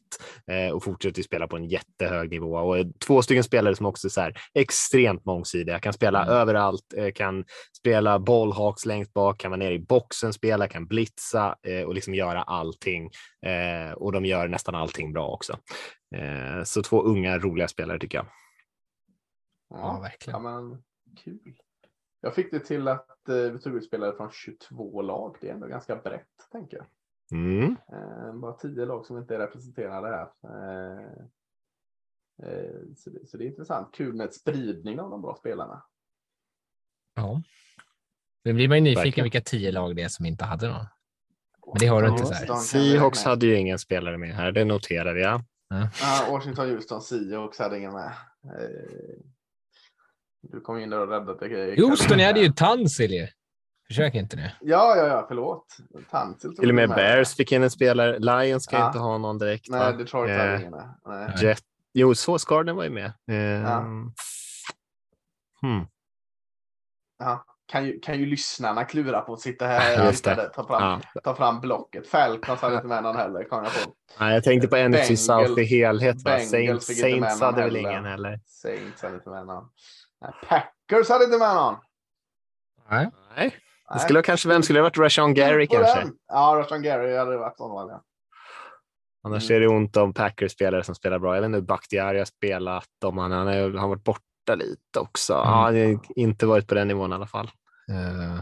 [0.51, 3.85] eh, och fortsätter ju spela på en jättehög nivå och eh, två stycken spelare som
[3.85, 7.45] också är så här extremt mångsidiga, kan spela överallt, eh, kan
[7.83, 12.13] spela bollhawks längst bak, kan vara nere i boxen, spela, kan blitza eh, och liksom
[12.13, 13.09] göra allting.
[13.41, 15.53] Eh, och de gör nästan allting bra också.
[16.15, 18.25] Eh, så två unga roliga spelare tycker jag.
[19.69, 20.43] Ja, Ja, verkligen.
[20.43, 20.83] men
[21.23, 21.59] kul.
[22.21, 25.37] Jag fick det till att eh, vi tog ut spelare från 22 lag.
[25.41, 26.85] Det är ändå ganska brett, tänker jag.
[27.39, 27.75] Mm.
[27.93, 30.27] Eh, bara 10 lag som inte är representerade här.
[32.43, 33.93] Eh, så, det, så det är intressant.
[33.93, 35.83] Kul med spridning av de bra spelarna.
[37.15, 37.41] Ja.
[38.43, 39.23] Nu blir man ju nyfiken Verkligen.
[39.23, 40.85] vilka tio lag det är som inte hade någon.
[41.67, 42.55] Men det har du inte så här.
[42.55, 45.43] Seahawks hade ju ingen spelare med här, det noterade jag.
[45.69, 48.05] Ja, Washington, Houston, Seahawks hade ingen med.
[48.43, 49.19] Eh,
[50.41, 51.77] du kom in där och räddade grejer.
[51.77, 53.27] Houston, ni hade ju Tansil ju.
[53.87, 54.49] Försök inte nu.
[54.61, 55.77] Ja, ja, ja, förlåt.
[56.11, 56.95] Tansil Till och med med.
[56.95, 58.19] Bears fick in en spelare.
[58.19, 58.87] Lions kan Ja.
[58.87, 59.69] inte ha någon direkt.
[59.69, 59.77] va?
[59.89, 60.95] Nej, Detroit hade Eh, ingen med.
[61.05, 61.29] Nej.
[61.41, 61.61] Jet.
[61.93, 63.11] Jo, så Skarden var ju med.
[63.27, 63.79] Eh, Ja.
[65.61, 65.87] hmm.
[67.23, 67.45] Ja.
[67.65, 70.81] Kan, ju, kan ju lyssnarna klura på att sitta här där, ta, fram,
[71.13, 71.21] Ja.
[71.23, 72.07] ta fram blocket.
[72.07, 73.93] Falcons hade inte med någon heller, kom jag på.
[74.19, 75.15] Nej, jag tänkte på NFC Bengals-
[75.47, 76.21] South i helhet.
[76.21, 78.39] Saints, Saints hade väl ingen heller.
[78.45, 79.63] Saints hade inte med någon.
[80.21, 81.75] Nej, Packers hade inte med någon.
[82.89, 83.09] Nej.
[83.37, 83.55] Nej,
[83.93, 84.97] det skulle ha kanske, vem skulle det ha varit?
[84.97, 85.99] Rashawn Gary kanske?
[85.99, 86.13] den.
[86.27, 87.89] Ja, Rashan Gary hade varit sån.
[87.89, 88.01] Ja.
[89.25, 89.55] Annars Mm.
[89.55, 91.35] är det ont om Packers-spelare som spelar bra.
[91.35, 94.21] Jag vet inte hur Bakhtiari har spelat, om han, han har varit borta
[94.51, 95.33] lite också.
[95.33, 97.51] Ja, han har inte varit på den nivån i alla fall.
[97.89, 98.39] Eh,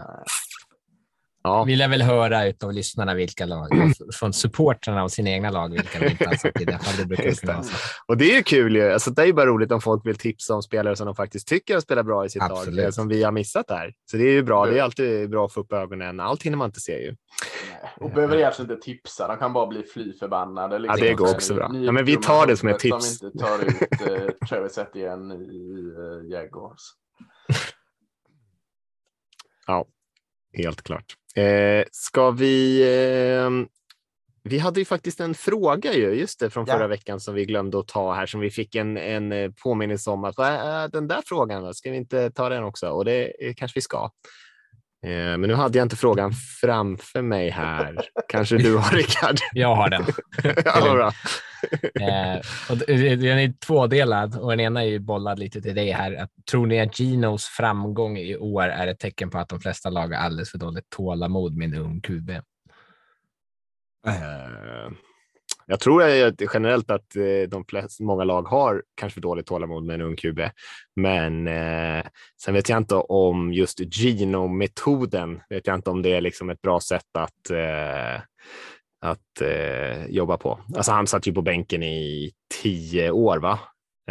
[1.44, 3.70] Ja, Vi lär väl höra utav lyssnarna vilka lag,
[4.14, 6.80] från supportrarna av sina egna lag, vilka de inte har satt i det.
[6.98, 7.64] Det brukar det.
[8.08, 8.92] och det är ju kul ju.
[8.92, 11.48] Alltså, det är ju bara roligt om folk vill tipsa om spelare som de faktiskt
[11.48, 12.76] tycker spelar bra i sitt Absolut.
[12.76, 13.94] lag, eh, som vi har missat där.
[14.12, 14.66] Så det är ju bra.
[14.66, 16.20] Det är alltid bra att få upp ögonen.
[16.20, 17.08] Allt hinner man inte se ju.
[17.08, 20.80] Nej, Och behöver egentligen inte tipsa, de kan bara bli fly förbannade.
[20.80, 21.00] liksom.
[21.00, 21.72] Ja, det går också bra.
[21.74, 23.18] Ja, men vi tar det som ett tips.
[23.18, 26.82] Som inte tar ut uh, Travis Etienne i uh, Jaguars.
[30.54, 31.16] Helt klart.
[31.36, 32.82] Eh, ska vi...
[32.82, 33.50] Eh,
[34.44, 36.74] vi hade ju faktiskt en fråga ju, just det, från Ja.
[36.74, 40.10] förra veckan som vi glömde att ta här, som vi fick en, en eh, påminnelse
[40.10, 41.74] om att är den där frågan?
[41.74, 42.90] Ska vi inte ta den också?
[42.90, 44.12] Och det eh, kanske vi ska.
[45.04, 48.02] Eh, men nu hade jag inte frågan framför mig här.
[48.28, 49.38] Kanske du har Rickard?
[49.54, 50.06] Jag har den.
[50.66, 51.08] ja, bra.
[52.00, 52.42] eh,
[52.98, 56.16] den är tvådelad och den ena är ju bollad lite till dig här.
[56.16, 59.90] Att, tror ni att Ginos framgång i år är ett tecken på att de flesta
[59.90, 62.32] lag har alldeles för dåligt tålamod med en ung QB?
[65.72, 66.04] Jag tror
[66.54, 70.16] generellt att eh, de flest, många lag har kanske för dåligt tålamod med en ung
[70.16, 70.40] QB,
[70.96, 72.04] men eh,
[72.44, 76.62] sen vet jag inte om just Gino-metoden, vet jag inte om det är liksom ett
[76.62, 78.22] bra sätt att eh,
[79.02, 80.60] att eh, jobba på.
[80.76, 83.60] Alltså han satt ju på bänken i tio år, va?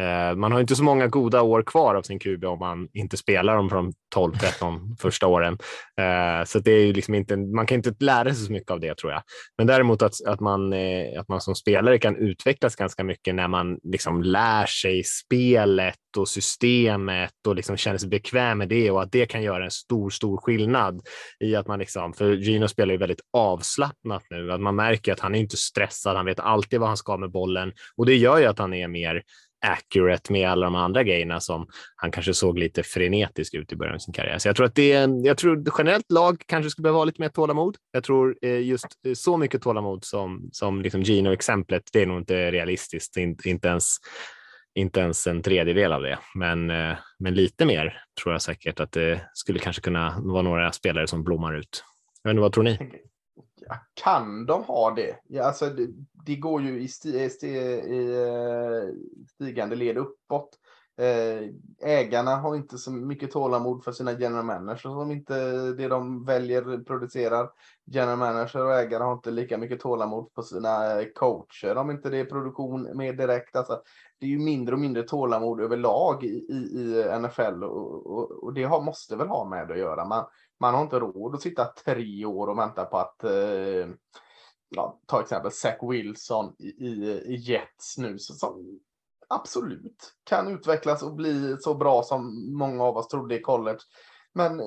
[0.00, 3.16] Eh, man har inte så många goda år kvar av sin QB om man inte
[3.16, 5.58] spelar dem från 12-13 första åren.
[6.00, 8.80] Eh, så det är ju liksom inte, man kan inte lära sig så mycket av
[8.80, 9.22] det tror jag.
[9.58, 13.48] Men däremot att, att, man, eh, att man som spelare kan utvecklas ganska mycket när
[13.48, 19.02] man liksom lär sig spelet och systemet och liksom känner sig bekväm med det och
[19.02, 21.00] att det kan göra en stor, stor skillnad
[21.44, 25.20] i att man liksom, för Gino spelar ju väldigt avslappnat nu, att man märker att
[25.20, 28.38] han är inte stressad, han vet alltid vad han ska med bollen och det gör
[28.38, 29.22] ju att han är mer
[29.60, 33.94] accurate med alla de andra grejerna som han kanske såg lite frenetisk ut i början
[33.94, 34.38] av sin karriär.
[34.38, 37.04] Så jag tror att det är en, jag tror generellt lag kanske skulle behöva ha
[37.04, 37.76] lite mer tålamod.
[37.92, 42.18] Jag tror eh, just eh, så mycket tålamod som, som liksom Gino-exemplet, det är nog
[42.18, 43.96] inte realistiskt, inte ens,
[44.74, 46.18] inte ens en tredjedel av det.
[46.34, 50.72] Men, eh, men lite mer tror jag säkert att det skulle kanske kunna vara några
[50.72, 51.84] spelare som blommar ut.
[52.22, 52.78] Jag vet inte, vad tror ni?
[53.94, 55.16] Kan de ha det?
[55.28, 55.88] Ja, alltså, det,
[56.26, 58.94] det går ju i, sti, sti, i eh,
[59.34, 60.58] stigande led uppåt.
[61.00, 61.48] Eh,
[61.82, 65.34] ägarna har inte så mycket tålamod för sina general managers som inte
[65.72, 67.50] det de väljer producerar.
[67.86, 72.18] General managers och ägare har inte lika mycket tålamod på sina coacher om inte det
[72.18, 73.56] är produktion mer direkt.
[73.56, 73.82] Alltså,
[74.18, 78.54] det är ju mindre och mindre tålamod överlag i, i, i NFL och, och, och
[78.54, 80.04] det har, måste väl ha med det att göra.
[80.04, 80.24] Man,
[80.60, 83.88] man har inte råd att sitta tre år och vänta på att eh,
[84.68, 88.80] ja, ta exempel Zach Wilson i, i, i Jets nu som
[89.28, 93.78] absolut kan utvecklas och bli så bra som många av oss trodde i college.
[94.32, 94.66] Men eh,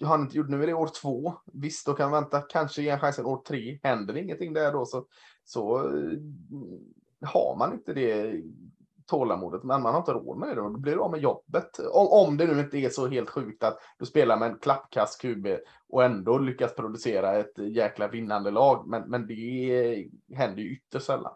[0.00, 1.34] har han inte gjort nu är det år två.
[1.52, 3.78] Visst, då kan man vänta, kanske ge en chansen år tre.
[3.82, 5.06] Händer ingenting där då så,
[5.44, 6.18] så eh,
[7.24, 8.42] har man inte det
[9.06, 10.54] tålamodet, men man har inte råd med det.
[10.54, 11.78] Då blir du av med jobbet.
[11.92, 15.20] Om, om det nu inte är så helt sjukt att du spelar med en klappkast
[15.20, 15.46] QB
[15.88, 18.88] och ändå lyckas producera ett jäkla vinnande lag.
[18.88, 21.32] Men, men det händer ju ytterst sällan.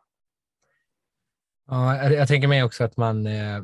[1.68, 3.62] Ja, jag, jag tänker mig också att man eh,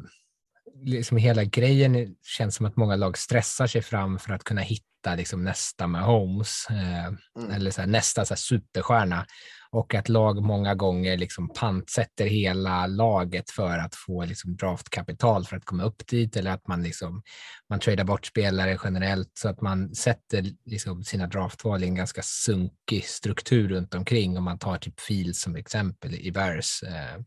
[0.75, 5.15] liksom hela grejen känns som att många lag stressar sig fram för att kunna hitta
[5.17, 7.51] liksom nästa med Holmes eh, mm.
[7.51, 9.27] eller så här, nästa så här, superstjärna
[9.73, 15.57] och att lag många gånger liksom pantsätter hela laget för att få liksom draftkapital för
[15.57, 17.23] att komma upp dit eller att man, liksom,
[17.71, 22.23] man tradar bort spelare generellt så att man sätter liksom sina draftval i en ganska
[22.23, 26.83] sunkig struktur runt omkring om man tar typ Fields som exempel i Bears.
[26.83, 27.21] Eh.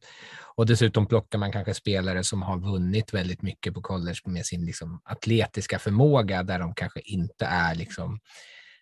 [0.56, 4.66] Och dessutom plockar man kanske spelare som har vunnit väldigt mycket på college med sin
[4.66, 8.20] liksom atletiska förmåga där de kanske inte är liksom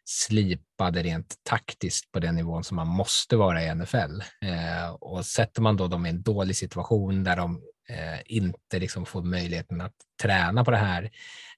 [0.06, 4.22] slipade rent taktiskt på den nivån som man måste vara i NFL.
[4.42, 9.06] Eh, och sätter man då dem i en dålig situation där de eh, inte liksom
[9.06, 11.12] får möjligheten att träna på det här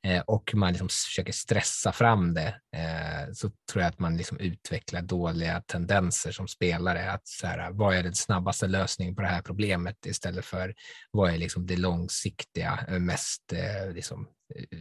[0.03, 4.39] eh, och man liksom försöker stressa fram det eh, så tror jag att man liksom
[4.39, 7.11] utvecklar dåliga tendenser som spelare.
[7.11, 10.75] Att så här, vad är den snabbaste lösningen på det här problemet istället för
[11.11, 14.79] vad är liksom det långsiktiga, eh, mest eh, liksom, eh,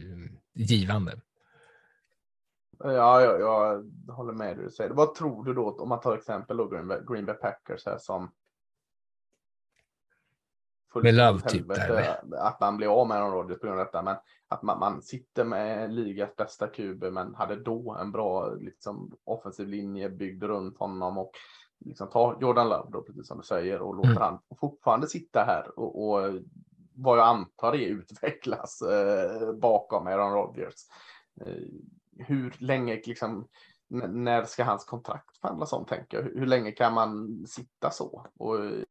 [0.55, 1.19] givande.
[2.79, 4.71] Ja, jag, jag håller med dig.
[4.71, 4.89] Säger.
[4.89, 7.97] Vad tror du då, om man tar exempel då Green Bay, Green Bay Packers här
[7.97, 8.31] som
[11.01, 12.19] med Love typ där.
[12.37, 14.01] Att man blir av med Rodgers på grund av detta.
[14.01, 14.15] Men
[14.47, 19.67] att man, man sitter med ligas bästa kuber men hade då en bra liksom, offensiv
[19.67, 21.31] linje byggd runt honom och
[21.85, 24.21] liksom ta Jordan Love då, precis som du säger, och låter mm.
[24.21, 26.33] han fortfarande sitta här och, och
[26.95, 30.75] vad jag antar är utvecklas eh, bakom Aaron Rodgers.
[31.41, 31.63] Eh,
[32.19, 33.47] hur länge, liksom,
[33.89, 36.23] när ska hans kontrakt förhandlas om, tänker jag?
[36.23, 38.27] Hur länge kan man sitta så?
[38.35, 38.83] Och eh,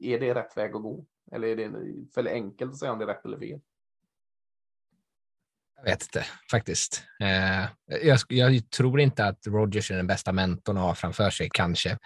[0.00, 1.06] är det rätt väg att gå?
[1.32, 1.70] Eller är det
[2.14, 3.60] för enkelt att säga om det är rätt eller fel?
[5.76, 7.04] Jag vet inte faktiskt.
[7.20, 7.68] Eh,
[8.06, 11.98] jag, jag, tror inte att Rogers är den bästa mentorn att ha framför sig, kanske.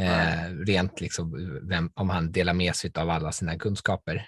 [0.00, 4.26] Eh, rent liksom, vem, om han delar med sig av alla sina kunskaper.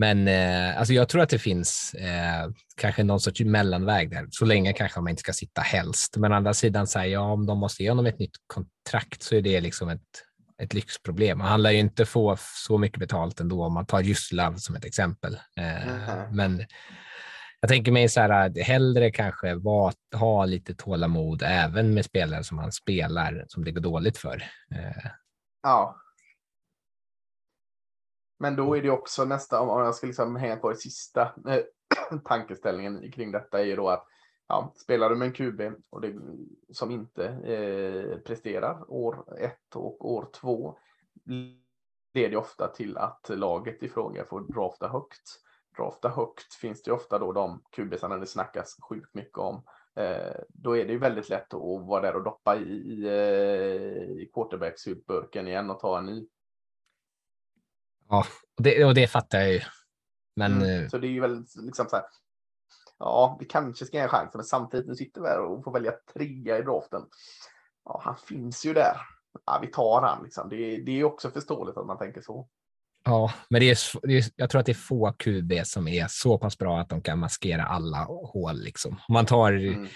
[0.00, 4.26] Men eh, alltså jag tror att det finns eh, kanske någon sorts mellanväg där.
[4.30, 6.16] Så länge kanske man inte ska sitta helst.
[6.16, 9.22] Men å andra sidan, så här, ja, om de måste ge honom ett nytt kontrakt
[9.22, 10.00] så är det liksom ett,
[10.62, 11.40] ett lyxproblem.
[11.40, 12.36] Han lär ju inte få
[12.66, 15.38] så mycket betalt ändå om man tar just Love som ett exempel.
[15.56, 16.36] Eh, mm.
[16.36, 16.66] Men
[17.60, 22.58] jag tänker mig så här, hellre kanske var, ha lite tålamod även med spelare som
[22.58, 24.42] han spelar som det går dåligt för.
[24.74, 25.10] Eh,
[25.62, 25.96] Ja.
[28.40, 32.18] Men då är det också nästa, om jag ska liksom hänga på det sista eh,
[32.24, 34.06] tankeställningen kring detta är ju då att
[34.48, 35.60] ja, spelar du med en QB
[35.90, 36.14] och det,
[36.72, 40.78] som inte eh, presterar år ett och år två
[42.14, 45.40] leder ofta till att laget i fråga får drafta högt.
[45.76, 49.62] Drafta högt finns det ofta då de QBsarna det snackas sjukt mycket om.
[49.96, 54.22] Eh, då är det ju väldigt lätt att vara där och doppa i, i, eh,
[54.22, 56.28] i quarterbacksburken igen och ta en ny.
[58.10, 58.24] Ja,
[58.56, 59.60] och det, och det fattar jag ju.
[60.36, 60.82] Men Mm.
[60.84, 62.04] eh, Så det är ju väldigt liksom så här.
[62.98, 65.72] Ja, vi kanske ska ge en chans, men samtidigt nu sitter vi här och får
[65.72, 67.02] välja trea i draften.
[67.84, 68.96] Ja, han finns ju där.
[69.46, 70.48] Ja, vi tar han liksom.
[70.48, 72.48] Det, är- det är ju också förståeligt att man tänker så.
[73.04, 75.88] Ja, men det är, sv- det är, jag tror att det är få QB som
[75.88, 78.56] är så pass bra att de kan maskera alla hål.
[78.60, 78.92] Liksom.
[79.08, 79.88] Om man tar Mm.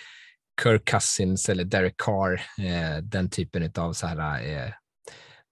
[0.62, 4.72] Kirk Cousins eller Derek Carr, eh, den typen av så här eh,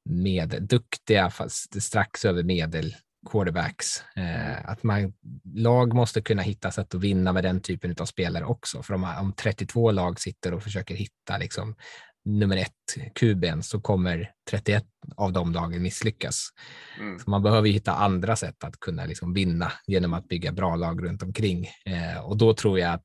[0.05, 2.95] med duktiga, fast strax över medel
[3.31, 4.03] quarterbacks.
[4.17, 5.13] Eh, att man,
[5.55, 8.83] lag måste kunna hitta sätt att vinna med den typen av spelare också.
[8.83, 11.75] För om, om 32 lag sitter och försöker hitta liksom,
[12.25, 14.85] nummer ett kuben så kommer 31
[15.17, 16.49] av de lagen misslyckas.
[17.01, 17.19] Mm.
[17.19, 20.77] Så man behöver ju hitta andra sätt att kunna liksom vinna genom att bygga bra
[20.77, 21.69] lag runt omkring.
[21.87, 23.05] Eh, och då tror jag att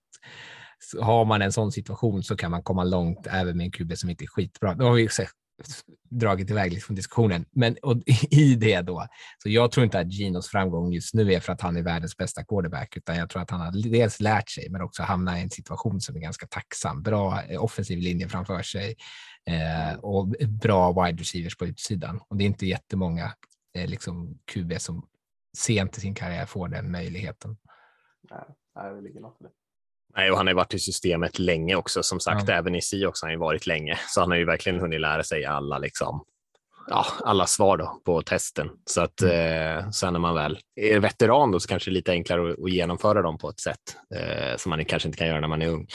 [1.02, 4.10] har man en sån situation så kan man komma långt även med en QB som
[4.10, 4.74] inte är skitbra.
[4.74, 5.10] Då har vi
[6.10, 7.46] dragit iväg liksom diskussionen.
[7.52, 7.98] Men och
[8.30, 9.08] i det då,
[9.44, 12.18] så jag tror inte att Ginos framgång just nu är för att han är världens
[12.18, 15.42] bästa quarterback, utan jag tror att han har dels lärt sig, men också hamnat i
[15.42, 17.04] en situation som är ganska tacksam.
[17.04, 18.96] Bra eh, offensiv linje framför sig
[19.46, 22.20] eh, och bra wide receivers på utsidan.
[22.28, 23.34] Och det är inte jättemånga
[23.76, 25.08] eh, liksom QB som
[25.58, 27.58] sent i sin karriär får den möjligheten.
[28.76, 29.50] Nej, det ligger något i det.
[30.16, 32.04] Nej, och han har varit i systemet länge också.
[32.04, 32.54] Som sagt, Ja.
[32.56, 35.46] även i Seahawks har han varit länge, så han har ju verkligen hunnit lära sig
[35.46, 36.24] alla liksom.
[36.90, 38.70] Ja, alla svar då på testen.
[38.86, 42.12] Så att eh, sen när man väl är veteran då så kanske det är lite
[42.12, 43.80] enklare att, att genomföra dem på ett sätt
[44.16, 45.88] eh, som man kanske inte kan göra när man är ung.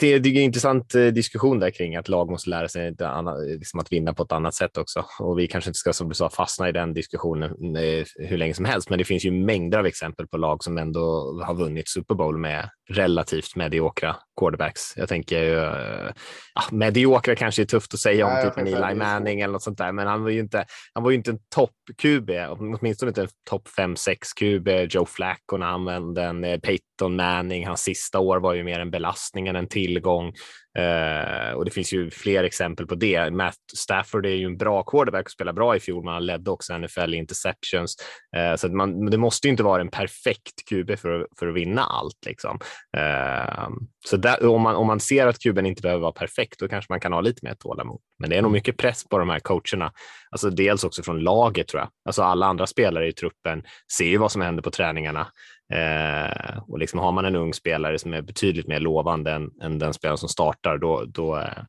[0.00, 3.80] Det är en intressant eh, diskussion där kring att lag måste lära sig annat, liksom
[3.80, 5.04] att vinna på ett annat sätt också.
[5.20, 8.54] Och vi kanske inte ska, som du sa, fastna i den diskussionen eh, hur länge
[8.54, 11.00] som helst, men det finns ju mängder av exempel på lag som ändå
[11.44, 14.96] har vunnit Super Bowl med relativt mediokra quarterbacks.
[14.96, 16.12] Jag tänker ju, eh,
[16.54, 18.94] ja, mediokra kanske är tufft att säga om Nej, typ en Eli.
[18.94, 20.64] Manning eller något sånt där, men han var ju inte,
[20.94, 24.94] han var ju inte en topp-QB, åtminstone inte en topp 5-6 QB.
[24.94, 28.80] Joe Flacco när han använde en eh, Peyton Manning, hans sista år var ju mer
[28.80, 30.32] en belastning än en tillgång.
[30.78, 33.30] Eh, och det finns ju fler exempel på det.
[33.30, 36.50] Matt Stafford är ju en bra quarterback och spelar bra i fjol, men han ledde
[36.50, 37.96] också NFL i interceptions.
[38.36, 41.54] Eh, så man, det måste ju inte vara en perfekt QB för, att- för att
[41.54, 42.18] vinna allt.
[42.26, 42.58] Liksom.
[42.96, 43.68] Eh,
[44.06, 46.92] så där, om, man, om man ser att kuben inte behöver vara perfekt, då kanske
[46.92, 48.00] man kan ha lite mer tålamod.
[48.18, 49.92] Men det är nog mycket press på de här coacherna.
[50.30, 51.88] Alltså dels också från laget tror jag.
[52.08, 53.62] Alltså alla andra spelare i truppen
[53.96, 55.26] ser ju vad som händer på träningarna.
[55.72, 59.78] Eh, och liksom har man en ung spelare som är betydligt mer lovande än, än
[59.78, 61.62] den spelaren som startar, då, då eh,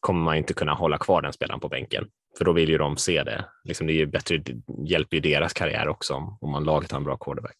[0.00, 2.06] kommer man inte kunna hålla kvar den spelaren på bänken.
[2.38, 3.44] För då vill ju de se det.
[3.64, 4.54] Liksom det är ju bättre, det
[4.86, 7.56] hjälper ju deras karriär också om, om man laget har en bra quarterback.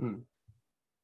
[0.00, 0.20] Mm.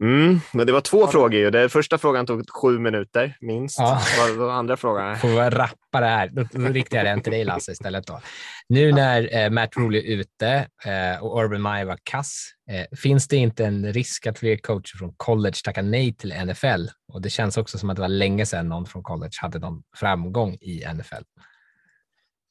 [0.01, 1.07] Mm, men det var två Ja.
[1.07, 1.34] frågor.
[1.40, 1.51] Ju.
[1.51, 3.78] Den första frågan tog sju minuter minst.
[3.78, 4.01] Ja.
[4.18, 5.16] Vad var andra frågan?
[5.16, 6.28] Får vi rappa det här?
[6.32, 8.07] Då, då riktar jag den till dig Lasse istället.
[8.07, 8.20] Då.
[8.68, 13.28] Nu när eh, Matt Rule är ute eh, och Urban Meyer var kass, eh, finns
[13.28, 16.86] det inte en risk att fler coacher från college tackar nej till NFL?
[17.12, 19.82] Och det känns också som att det var länge sedan någon från college hade någon
[19.96, 21.22] framgång i NFL.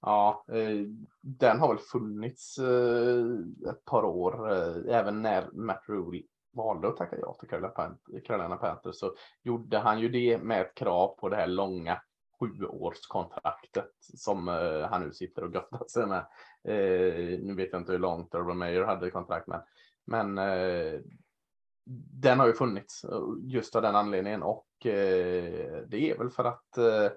[0.02, 0.86] Ja, eh,
[1.22, 4.52] den har väl funnits eh, ett par år.
[4.52, 6.22] Eh, även när Matt Rule
[6.64, 7.50] valde att tacka ja till
[8.24, 12.02] Carolina Panthers så gjorde han ju det med ett krav på det här långa
[12.40, 16.26] sjuårskontraktet som eh, han nu sitter och göttar sig med.
[16.64, 19.64] Eh, nu vet jag inte hur långt Urban Meyer hade kontrakt med,
[20.06, 21.00] men eh,
[22.22, 26.44] den har ju funnits eh, just av den anledningen och eh, det är väl för
[26.44, 27.12] att eh,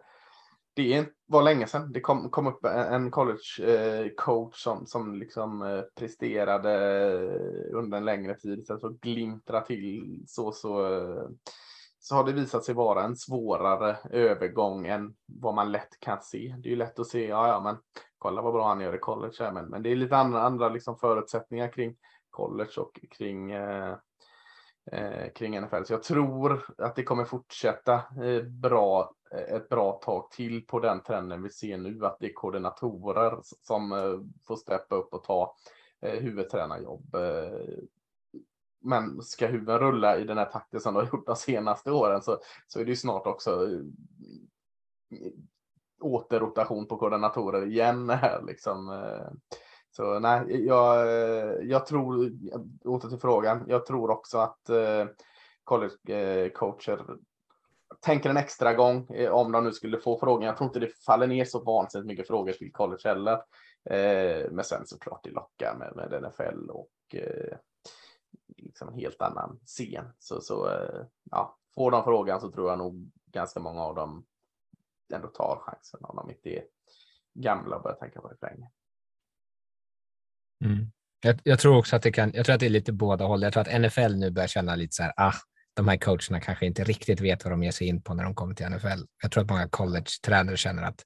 [0.74, 5.80] det var länge sedan det kom, kom upp en college-coach eh, som, som liksom eh,
[5.96, 6.70] presterade
[7.72, 11.28] under en längre tid istället för att glimtra till så, så, eh,
[11.98, 16.54] så har det visat sig vara en svårare övergång än vad man lätt kan se.
[16.58, 17.76] Det är ju lätt att se, ja, ja men
[18.18, 20.68] kolla vad bra han gör i college här, men, men det är lite andra, andra
[20.68, 21.96] liksom förutsättningar kring
[22.30, 23.96] college och kring eh,
[24.92, 25.84] eh, kring NFL.
[25.84, 30.80] Så jag tror att det kommer fortsätta eh, bra, Eh, ett bra tag till på
[30.80, 35.24] den trenden vi ser nu, att det är koordinatorer som eh, får steppa upp och
[35.24, 35.56] ta
[36.00, 37.16] eh, huvudtränarjobb.
[38.84, 42.22] Men ska huvuden rulla i den här takten som de har gjort de senaste åren
[42.22, 43.68] så, så är det ju snart också
[46.00, 49.04] återrotation på koordinatorer igen här liksom.
[49.90, 51.06] Så nej, jag,
[51.64, 52.32] jag tror,
[52.84, 54.70] åter till frågan, jag tror också att
[55.64, 57.18] collegecoacher college-coacher
[58.02, 60.46] tänker en extra gång eh, om de nu skulle få frågan.
[60.46, 63.32] Jag tror inte det faller ner så vansinnigt mycket frågor till college heller.
[63.90, 67.56] Eh, men sen såklart det lockar med, med NFL och eh,
[68.56, 70.04] liksom en helt annan scen.
[70.18, 70.70] Så, så
[71.30, 74.24] ja, får de frågan så tror jag nog ganska många av dem
[75.14, 76.64] ändå tar chansen om de inte är
[77.34, 78.70] gamla och börjar tänka på det för länge.
[80.64, 80.86] Mm.
[81.20, 83.42] Jag, jag, tror också att det kan, jag tror att det är lite båda håll.
[83.42, 85.34] Jag tror att NFL nu börjar känna lite så här, ah,
[85.74, 88.34] de här coacherna kanske inte riktigt vet vad de ger sig in på när de
[88.34, 89.02] kommer till NFL.
[89.22, 91.04] Jag tror att många college-tränare känner att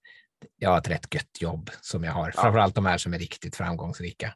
[0.57, 2.43] jag har ett rätt gött jobb som jag har, ja.
[2.43, 4.35] framförallt de här som är riktigt framgångsrika.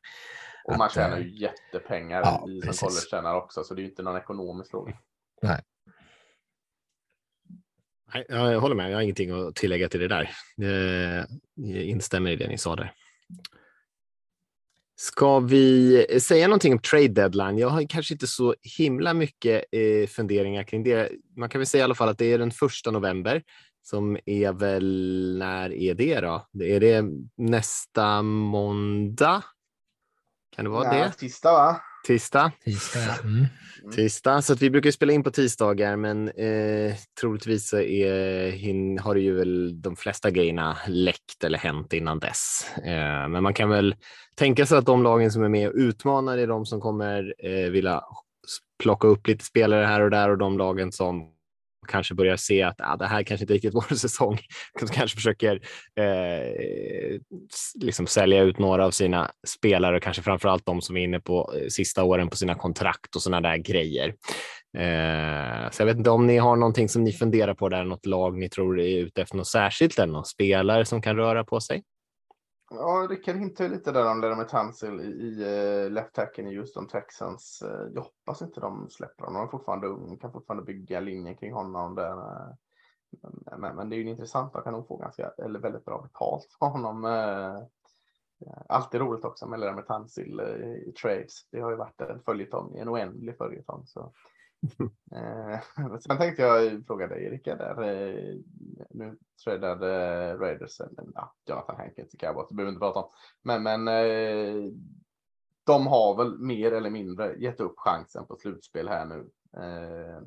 [0.64, 4.02] Och man tjänar ju jättepengar ja, i, som college-tränare också, så det är ju inte
[4.02, 4.98] någon ekonomisk fråga.
[5.42, 5.60] Nej.
[8.28, 10.30] Jag håller med, jag har ingenting att tillägga till det där.
[11.54, 12.94] Jag instämmer i det ni sa där.
[15.02, 17.58] Ska vi säga någonting om trade deadline?
[17.58, 21.12] Jag har kanske inte så himla mycket eh, funderingar kring det.
[21.36, 23.42] Man kan väl säga i alla fall att det är den första november
[23.82, 26.46] som är väl, när är det då?
[26.64, 27.04] Är det
[27.36, 29.42] nästa måndag?
[30.56, 31.12] Kan det vara ja, det?
[31.12, 31.80] Tisdag va?
[32.06, 32.52] Tisdag.
[32.64, 33.46] Tisdag, mm.
[33.96, 38.98] Tisdag, så att vi brukar spela in på tisdagar, men eh, troligtvis så är, hin,
[38.98, 42.66] har det ju väl de flesta grejerna läckt eller hänt innan dess.
[42.76, 43.94] Eh, men man kan väl
[44.34, 47.70] tänka sig att de lagen som är med och utmanar är de som kommer eh,
[47.70, 48.02] vilja
[48.82, 51.28] plocka upp lite spelare här och där och de lagen som
[51.90, 54.38] kanske börjar se att ah, det här kanske inte riktigt är vår säsong.
[54.80, 55.54] De kanske försöker
[56.00, 57.20] eh,
[57.80, 61.20] liksom sälja ut några av sina spelare och kanske framför allt de som är inne
[61.20, 64.08] på eh, sista åren på sina kontrakt och sådana där grejer.
[64.78, 68.06] Eh, så jag vet inte om ni har någonting som ni funderar på där, något
[68.06, 71.60] lag ni tror är ute efter något särskilt eller någon spelare som kan röra på
[71.60, 71.82] sig?
[72.72, 75.44] Ja, Rickard hintar lite där om Lerame Tansil i, i
[75.84, 77.62] uh, left tacken i Houston Texans.
[77.66, 79.36] Uh, jag hoppas inte de släpper honom.
[79.36, 81.94] Han är fortfarande ung, kan fortfarande bygga linjen kring honom.
[81.94, 82.54] Där, uh,
[83.58, 84.54] men, men, det är ju intressant.
[84.54, 87.04] Man kan nog få ganska, eller väldigt bra betalt för honom.
[88.68, 90.40] Alltid roligt också med Lerame Tansil
[90.86, 91.48] i trades.
[91.50, 93.86] Det har ju varit en följetong, en oändlig följetong.
[93.86, 94.12] Så
[95.12, 95.60] Eh,
[96.00, 98.34] sen tänkte jag fråga dig Rickard, där, eh,
[98.90, 103.10] nu tradade Raiders, eller ja, Jonathan Hankins till Cowboys, det behöver vi inte prata om.
[103.42, 104.72] Men, men eh,
[105.64, 109.30] de har väl mer eller mindre gett upp chansen på slutspel här nu.
[109.62, 110.22] Eh,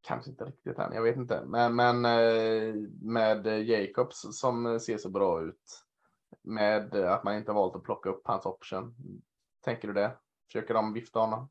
[0.00, 1.44] kanske inte riktigt än, jag vet inte.
[1.46, 5.84] Men, men eh, med Jacobs som ser så bra ut,
[6.42, 8.94] med att man inte valt att plocka upp hans option.
[9.64, 10.16] Tänker du det?
[10.46, 11.48] Försöker de vifta honom?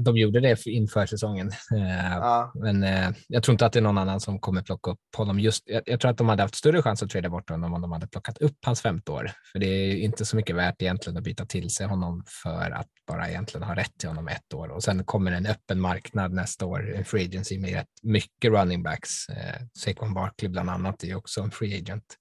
[0.00, 1.48] De gjorde det inför säsongen.
[1.48, 2.52] Eh, ja.
[2.54, 5.40] Men eh, jag tror inte att det är någon annan som kommer plocka upp honom.
[5.40, 7.80] Just, jag, jag tror att de hade haft större chans att trada bort honom om
[7.80, 9.30] de hade plockat upp hans femte år.
[9.52, 12.88] För det är inte så mycket värt egentligen att byta till sig honom för att
[13.06, 14.68] bara egentligen ha rätt till honom ett år.
[14.68, 18.82] Och sen kommer en öppen marknad nästa år, en free agency med rätt mycket running
[18.82, 19.28] backs.
[19.28, 22.16] Eh, Saquon Barkley bland annat är också en free agent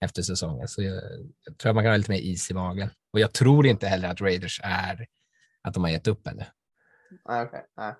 [0.00, 0.68] efter säsongen.
[0.68, 1.02] Så jag,
[1.44, 2.90] jag tror att man kan ha lite mer is i magen.
[3.12, 5.06] Och jag tror inte heller att Raiders är
[5.62, 6.44] att de har gett upp ännu.
[7.28, 7.60] Nej, okay.
[7.76, 7.94] Nej.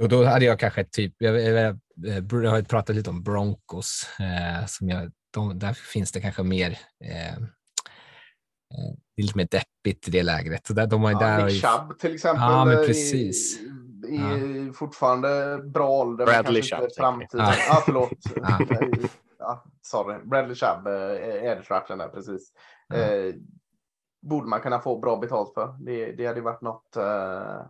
[0.00, 4.66] Och då hade jag kanske typ, jag, jag, jag har pratat lite om Broncos, eh,
[4.66, 7.38] som jag, de, där finns det kanske mer, eh, eh
[9.16, 10.66] lite mer deppigt i det lägret.
[10.66, 12.42] Så där, de har, ja, där Nick Chubb till exempel.
[12.42, 13.60] Ja, men precis.
[13.60, 13.64] I,
[14.14, 14.72] i ja.
[14.72, 16.26] fortfarande bra ålder.
[16.26, 16.88] Bradley Chubb.
[16.96, 17.46] Framtiden.
[17.46, 17.54] Ja.
[17.70, 18.12] Ah, förlåt.
[19.38, 19.64] ja.
[19.82, 20.18] sorry.
[20.24, 22.52] Bradley Chubb, eh, Edge där, precis.
[22.88, 22.96] Ja.
[22.96, 23.34] Eh,
[24.22, 25.76] borde man kunna få bra betalt för.
[25.80, 27.66] Det, det hade varit något, eh,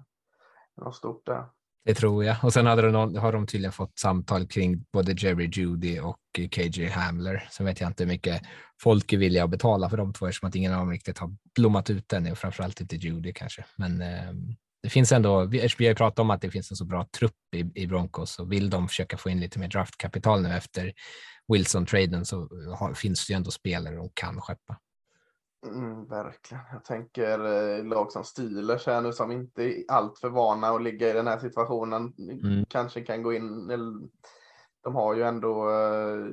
[0.76, 1.44] något stort där.
[1.84, 2.36] Det tror jag.
[2.42, 6.18] Och sen hade de, har de tydligen fått samtal kring både Jerry Judy och
[6.50, 7.48] KJ Hamler.
[7.50, 8.42] Så vet jag inte hur mycket
[8.82, 11.36] folk är villiga att betala för de två eftersom att ingen av dem riktigt har
[11.54, 13.64] blommat ut än och framförallt inte Judy kanske.
[13.76, 14.32] Men eh,
[14.82, 17.54] det finns ändå, vi, vi har pratat om att det finns en så bra trupp
[17.56, 20.92] i, i Broncos och vill de försöka få in lite mer draftkapital nu efter
[21.52, 24.78] Wilson-traden så har, finns det ju ändå spelare de kan skeppa.
[25.66, 26.62] Mm, verkligen.
[26.72, 31.10] Jag tänker eh, lag som Steelers här nu som inte är alltför vana att ligga
[31.10, 32.14] i den här situationen.
[32.18, 32.64] Mm.
[32.68, 33.68] Kanske kan gå in.
[34.82, 36.26] De har ju ändå eh,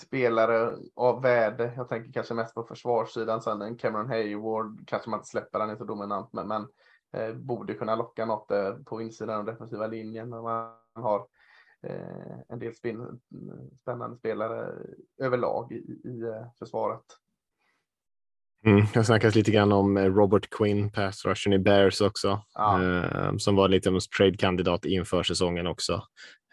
[0.00, 1.72] spelare av värde.
[1.76, 3.42] Jag tänker kanske mest på försvarssidan.
[3.42, 6.66] Sen en Cameron Hayward kanske man inte släpper, han är så dominant, men, men
[7.12, 10.28] eh, borde kunna locka något där på insidan av defensiva linjen.
[10.28, 11.26] Man har
[11.82, 13.20] eh, en del spin,
[13.80, 14.72] spännande spelare
[15.18, 17.04] överlag i, i, i försvaret.
[18.66, 22.42] Mm, det har snackats lite grann om eh, Robert Quinn, pass rushen i Bears också,
[22.54, 22.82] Ja.
[22.84, 26.02] eh, som var lite av en trade-kandidat inför säsongen också.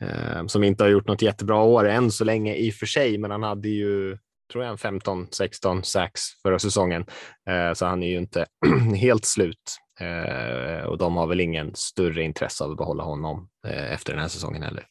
[0.01, 3.18] Eh, som inte har gjort något jättebra år än så länge i och för sig,
[3.18, 4.18] men han hade ju
[4.51, 7.05] tror jag, 15-16 sacks förra säsongen,
[7.49, 8.45] eh, så han är ju inte
[8.95, 9.78] helt slut.
[9.99, 14.22] Eh, och de har väl ingen större intresse av att behålla honom eh, efter den
[14.22, 14.86] här säsongen heller.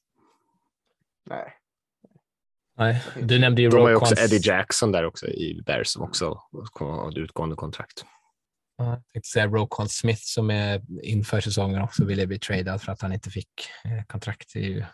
[1.31, 1.53] Nej.
[2.79, 6.03] Nej, du nämnde ju De har ju också Eddie Jackson där också i Bears som
[6.03, 6.39] också
[6.75, 8.05] har utgående kontrakt.
[8.79, 12.93] Ja, Jag tänkte säga Roquan Smith som är inför säsongen också ville bli tradad för
[12.93, 13.49] att han inte fick
[13.85, 14.51] eh, kontrakt.
[14.55, 14.85] Det är ju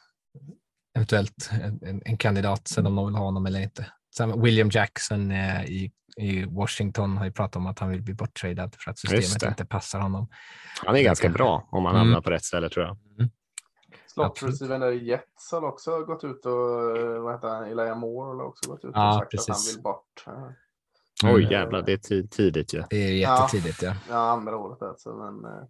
[0.97, 1.51] eventuellt
[1.83, 3.87] en, en, kandidat sen om de vill ha honom eller inte.
[4.16, 8.14] Sen William Jackson eh, i, i Washington har ju pratat om att han vill bli
[8.14, 10.29] borttradad för att systemet inte passar honom.
[10.85, 11.39] Han är ganska kanske.
[11.39, 12.07] bra om han Mm.
[12.07, 12.97] hamnar på rätt ställe tror jag.
[12.97, 13.38] Slottreceivern
[14.81, 18.45] där i Jets har också gått ut och, eh, vad heter han, Elijah Moore har
[18.45, 19.77] också gått ut och Ja, sagt att han precis.
[19.77, 20.25] vill bort.
[20.27, 20.45] Eh,
[21.25, 21.53] Oj Mm.
[21.53, 22.83] jävlar, det är ti- tidigt ju.
[22.91, 23.41] Det är Ja.
[23.43, 23.83] jättetidigt.
[23.83, 23.95] Ja.
[24.09, 25.14] Ja, andra året alltså.
[25.14, 25.64] Men eh,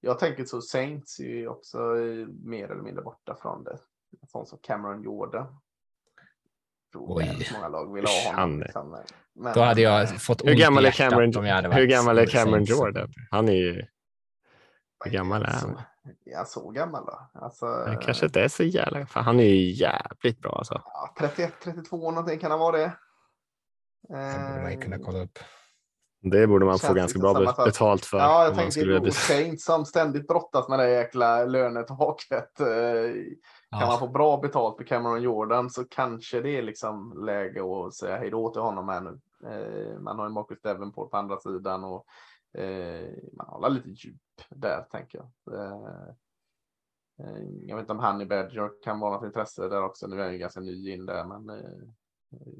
[0.00, 3.78] jag tänker så Saints är ju också eh, mer eller mindre borta från det.
[4.28, 5.46] Sån som Cameron Jordan.
[6.92, 7.48] Tror Oj.
[7.54, 8.60] många lag vill ha honom.
[8.60, 8.96] Liksom.
[9.34, 12.26] Men, Då hade jag fått Hur gammal är Cameron, hur gammal är.
[12.26, 13.12] Cameron Jordan?
[13.30, 13.82] Han är ju,
[15.04, 15.80] hur gammal är han?
[16.24, 17.20] Ja, så gammal då?
[17.40, 20.82] Alltså, Han kanske inte är så jävla, för han är ju jävligt bra alltså.
[20.84, 22.92] ja, 31, 32 någonting kan han vara det.
[24.08, 24.14] Det
[24.48, 25.38] borde man ju kunna Eh, kolla upp.
[26.22, 28.18] Det borde man få ganska bra betalt för.
[28.18, 32.60] Ja, jag man tänkte bet- Saints som ständigt brottas med det jäkla lönetaket.
[32.60, 37.24] Eh, Kan man Ja, få bra betalt för Cameron Jordan så kanske det är liksom
[37.26, 39.20] läge att säga hej då till honom här nu.
[39.50, 42.02] Eh, Man har ju Marcus Davenport på andra sidan och eh,
[43.32, 45.54] man har lite djup där tänker jag.
[45.54, 46.08] Eh,
[47.20, 50.06] eh, Jag vet inte om Honey Badger kan vara något intresse där också.
[50.06, 51.70] Nu är jag ju ganska ny in där men eh,
[52.32, 52.52] eh,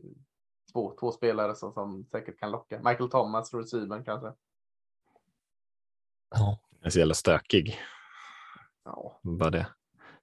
[0.73, 2.77] två, två spelare som, som säkert kan locka.
[2.85, 4.33] Michael Thomas, receivern kanske.
[6.31, 6.59] ja.
[6.73, 7.79] Han är så jävla stökig.
[8.85, 9.21] Ja.
[9.23, 9.67] Bara det.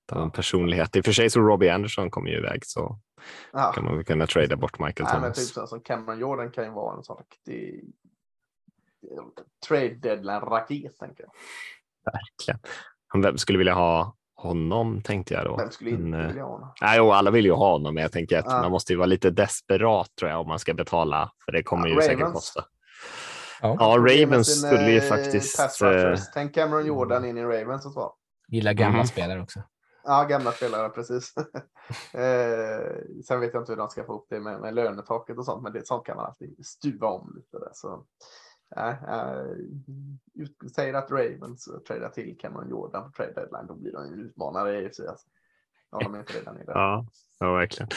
[0.06, 0.96] Det har en personlighet.
[0.96, 3.00] I och för sig så Robbie Anderson kommer ju iväg så
[3.54, 3.72] Ja.
[3.76, 5.54] kan man väl kunna trada bort Michael Nej, men typ Thomas.
[5.54, 7.86] så som Cameron Jordan kan ju vara en sån riktig
[9.68, 10.94] trade deadline-raket.
[12.06, 12.60] Verkligen.
[13.08, 15.58] Han vem skulle vilja ha honom tänkte jag då.
[15.58, 16.74] Vem skulle inte Men, eh, vilja ha honom?
[16.82, 18.62] Nej, jo, alla vill ju ha honom, men jag tänker att Ja.
[18.62, 21.88] man måste ju vara lite desperat tror jag om man ska betala, för det kommer
[21.88, 22.34] Ja, ju säkert Ravens.
[22.34, 22.66] kosta.
[23.62, 23.76] Ja.
[23.80, 25.82] Ja, Ravens sin, skulle ju eh, faktiskt...
[25.82, 26.16] eh.
[26.34, 28.14] Tänk Cameron Jordan in i Ravens och så.
[28.48, 29.08] Gillar gamla Mhm.
[29.08, 29.60] spelare också.
[30.04, 31.34] Ja, gamla spelare, precis.
[32.14, 35.46] eh, sen vet jag inte hur de ska få upp det med, med lönetaket och
[35.46, 37.58] sånt, men det, sånt kan man alltid stuva om lite.
[37.58, 38.04] Där, så.
[38.76, 38.94] Eh,
[40.76, 44.82] säger att Ravens tradar till Cameron Jordan på trade deadline, då blir de en utmanare
[44.82, 45.00] i AFC.
[45.00, 45.28] Alltså.
[45.92, 46.72] Ja, de är inte redan i det.
[46.76, 47.06] Ja,
[47.40, 47.90] ja verkligen.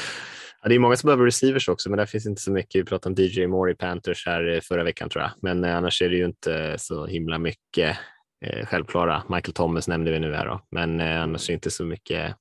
[0.62, 2.81] Ja, det är många som behöver receivers också, men där finns inte så mycket.
[2.81, 5.77] Vi pratade om DJ Moore i Panthers här eh, förra veckan tror jag, men eh,
[5.77, 7.97] annars är det ju inte eh, så himla mycket
[8.45, 9.23] eh, självklara.
[9.29, 12.37] Michael Thomas nämnde vi nu här då, men eh, annars är det inte så mycket.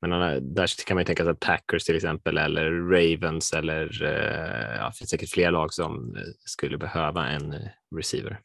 [0.00, 0.10] Men
[0.54, 4.86] där kan man ju tänka sig att Packers till exempel eller Ravens eller eh, ja,
[4.88, 8.40] det finns säkert fler lag som eh, skulle behöva en eh, receiver.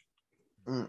[0.68, 0.86] Mm.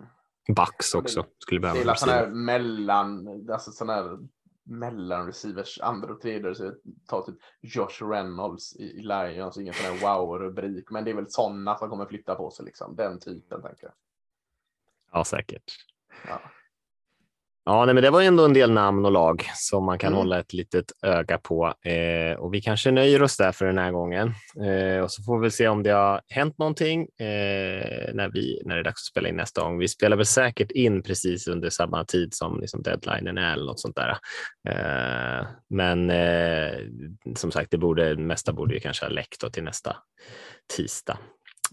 [0.56, 4.18] Bucks också skulle behöva väl sådana här mellan, alltså sådana här
[4.64, 6.54] mellan receivers, andra och tredje.
[6.54, 6.74] Så
[7.06, 11.30] ta typ Josh Reynolds i, i Lions, ingen sån här wow-rubrik, men det är väl
[11.30, 12.96] sådana som kommer flytta på sig liksom.
[12.96, 13.94] Den typen tänker jag.
[15.12, 15.72] Ja, säkert.
[16.28, 16.40] Ja.
[17.64, 20.08] Ja, nej, men det var ju ändå en del namn och lag som man kan
[20.12, 20.18] Mm.
[20.18, 21.74] hålla ett litet öga på.
[21.84, 24.34] Eh, och vi kanske nöjer oss där för den här gången.
[24.66, 28.74] Eh, och så får vi se om det har hänt någonting eh, när, vi, när
[28.74, 29.78] det är dags att spela in nästa gång.
[29.78, 33.80] Vi spelar väl säkert in precis under samma tid som liksom deadlinen är eller något
[33.80, 34.10] sånt där.
[34.68, 36.78] Eh, men eh,
[37.36, 39.96] som sagt, det borde, det mesta borde ju kanske ha läckt till nästa
[40.76, 41.18] tisdag.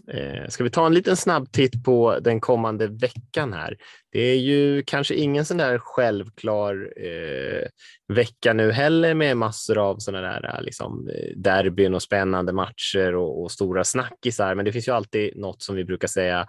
[0.08, 3.76] Eh, ska vi ta en liten snabb titt på den kommande veckan här?
[4.12, 7.66] Det är ju kanske ingen sån där självklar eh,
[8.14, 13.14] vecka nu heller med massor av såna där eh, liksom, eh, derbyn och spännande matcher
[13.14, 14.54] och, och stora snackisar.
[14.54, 16.46] Men det finns ju alltid något som vi brukar säga.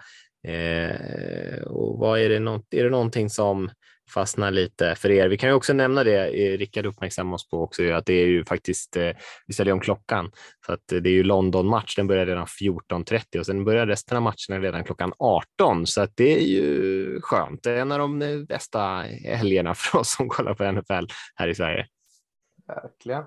[0.48, 3.70] Eh, och vad är det, något, är det någonting som
[4.10, 5.28] fastnar lite för er?
[5.28, 8.26] Vi kan ju också nämna det, eh, Rickard uppmärksammar oss på också, att det är
[8.26, 9.10] ju faktiskt, eh,
[9.46, 10.30] vi ställer om klockan,
[10.66, 14.16] så att eh, det är ju London-match, den börjar redan 14.30 och sen börjar resten
[14.16, 17.62] av matcherna redan klockan 18, så att det är ju skönt.
[17.62, 21.54] Det är en av de bästa helgerna för oss som kollar på NFL här i
[21.54, 21.86] Sverige.
[22.66, 23.24] Verkligen.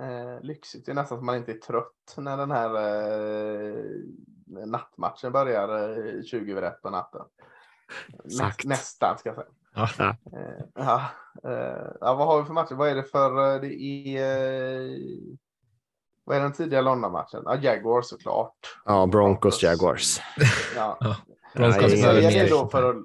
[0.00, 0.86] Eh, lyxigt.
[0.86, 6.22] Det är nästan som man inte är trött när den här eh, nattmatchen börjar eh,
[6.22, 7.26] 20 över ett på natten.
[8.24, 9.48] Näst, nästan ska jag säga.
[9.74, 9.88] Ja.
[10.08, 11.10] Eh, ja,
[11.44, 12.74] eh, ja, vad har vi för matcher?
[12.74, 13.54] Vad är det för?
[13.54, 13.74] eh, Det
[14.18, 14.98] är
[16.24, 17.42] Vad är den tidiga London-matchen?
[17.44, 18.76] Ja, Jaguars såklart.
[18.84, 20.20] Ja, Broncos Jaguars.
[20.76, 20.98] Ja.
[21.54, 22.96] Broncos är då för att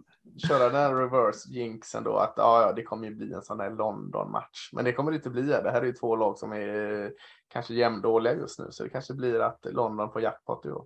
[0.47, 3.69] köra den reverse jinxen då att ja, ja, det kommer ju bli en sån där
[3.69, 4.69] London-match.
[4.73, 5.41] Men det kommer det inte bli.
[5.41, 7.11] Det här är ju två lag som är
[7.53, 10.85] kanske jämndåliga just nu, så det kanske blir att London får jackpot i år.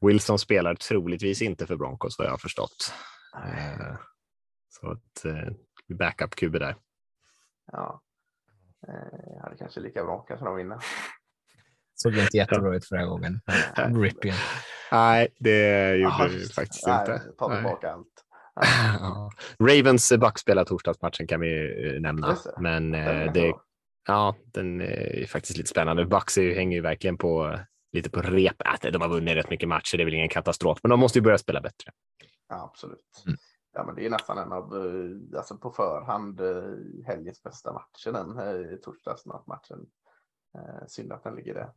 [0.00, 2.92] Wilson spelar troligtvis inte för Broncos vad jag har förstått.
[4.80, 5.52] Så att eh,
[5.88, 6.76] backup-QB där.
[7.72, 8.02] Ja.
[8.88, 10.78] Eh, hade kanske lika bra, kanske de vinner.
[11.94, 13.40] Såg inte jättebra ut förra gången.
[13.76, 14.36] Rip igen.
[14.92, 17.22] Nej, det gjorde Ah, just- faktiskt nej, inte.
[17.38, 17.56] Ta Nej.
[17.56, 18.06] tillbaka allt.
[19.00, 19.30] Ja.
[19.60, 22.36] Ravens Bucks spelar torsdagsmatchen kan vi eh, nämna.
[22.58, 23.52] Men Den är eh, det,
[24.06, 26.04] ja, den är faktiskt lite spännande.
[26.06, 27.58] Bucks är ju, hänger ju verkligen på
[27.92, 28.62] lite på rep.
[28.84, 31.18] Äh, de har vunnit rätt mycket matcher, det är väl ingen katastrof, men de måste
[31.18, 31.92] ju börja spela bättre.
[32.48, 33.22] Ja, absolut.
[33.26, 33.38] Mm.
[33.72, 38.38] Ja, men det är nästan en av, eh, alltså på förhand, eh, helgens bästa den
[38.38, 39.86] eh, torsdagsmatchen.
[40.54, 41.70] Eh, Synd att den ligger där.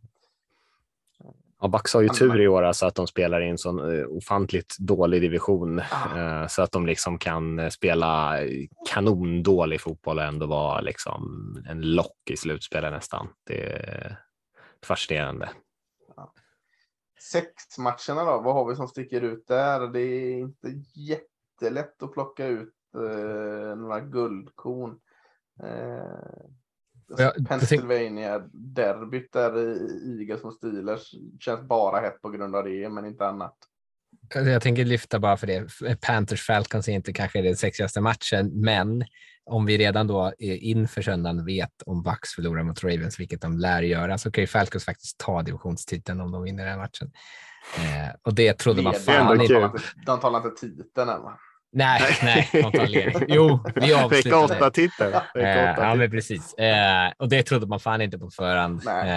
[1.62, 4.76] Ja, Bucks har ju tur i år alltså att de spelar i en sån ofantligt
[4.80, 6.48] dålig division Ah.
[6.48, 8.38] så att de liksom kan spela
[8.90, 11.24] kanondålig fotboll och ändå vara liksom
[11.70, 13.28] en lock i slutspelet nästan.
[13.44, 14.18] Det är
[14.86, 15.50] fascinerande.
[17.32, 19.88] Sex matcherna då, vad har vi som sticker ut där?
[19.88, 20.68] Det är inte
[21.64, 25.00] jättelätt att plocka ut eh, några guldkorn.
[25.64, 26.48] Eh,
[27.08, 32.64] Ja, jag tänk- Pennsylvania-derbyt där i Eagles mot Steelers känns bara hett på grund av
[32.64, 33.56] det, men inte annat.
[34.34, 35.68] Jag tänker lyfta bara för det.
[36.02, 39.06] Panthers Falcons är inte kanske den sexigaste matchen, men
[39.46, 43.82] om vi redan då inför söndagen vet om Bucks förlorar mot Ravens, vilket de lär
[43.82, 47.12] göra, så kan ju Falcons faktiskt ta divisionstiteln om de vinner den matchen.
[47.78, 49.72] Eh, och det trodde man fan inte,
[50.06, 51.40] de talar inte titeln än va?
[51.74, 52.50] Nej, nej,
[52.88, 53.24] ledning.
[53.28, 55.14] Jo, vi Vecka avslutar åtta titel.
[55.36, 55.44] Eh,
[55.78, 56.54] ja, men precis.
[56.54, 58.82] Eh, och det trodde man fan inte på förhand.
[58.86, 59.10] Nej,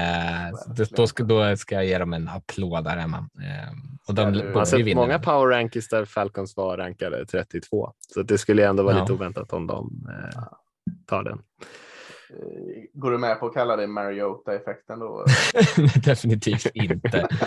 [0.51, 3.17] Eh, så då, ska, då ska jag ge dem en applåd där hemma.
[3.19, 3.73] Eh,
[4.09, 5.01] och de du- Man sett vinna.
[5.01, 9.01] många power rankings där Falcons var rankade 32, så det skulle ändå vara Ja.
[9.01, 10.43] lite oväntat om de eh,
[11.07, 11.39] tar den.
[12.31, 15.25] Eh, Går du med på att kalla det Mariota-effekten då?
[16.05, 17.29] Definitivt inte.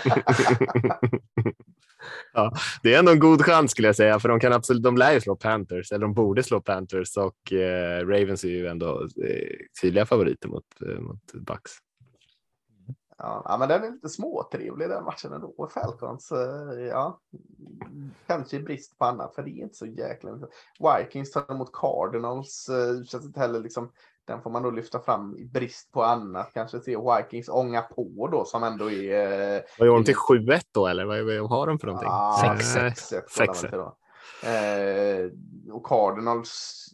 [2.34, 2.54] ja,
[2.84, 5.14] det är ändå en god chans skulle jag säga, för de kan absolut, de lär
[5.14, 9.56] ju slå Panthers, eller de borde slå Panthers och eh, Ravens är ju ändå eh,
[9.82, 11.72] tydliga favoriter mot, eh, mot Bucks.
[13.22, 15.70] Ja, men den är lite småtrevlig den matchen ändå.
[15.74, 17.20] Falcons, eh, ja.
[18.28, 20.50] Kanske i brist på annat, för det är inte så jäkla mycket.
[20.80, 23.92] Vikings tar emot Cardinals, eh, känns inte heller liksom,
[24.26, 26.52] den får man då lyfta fram i brist på annat.
[26.54, 29.56] Kanske se Vikings ånga på då, som ändå är...
[29.56, 32.10] eh, Vad gör de till 7-1 då, eller vad, har de för någonting?
[32.10, 32.90] Ja, 6-1.
[32.90, 33.74] 6-1 går Sex de ett.
[33.74, 33.96] väl till då.
[34.50, 35.30] Eh,
[35.76, 36.86] och Cardinals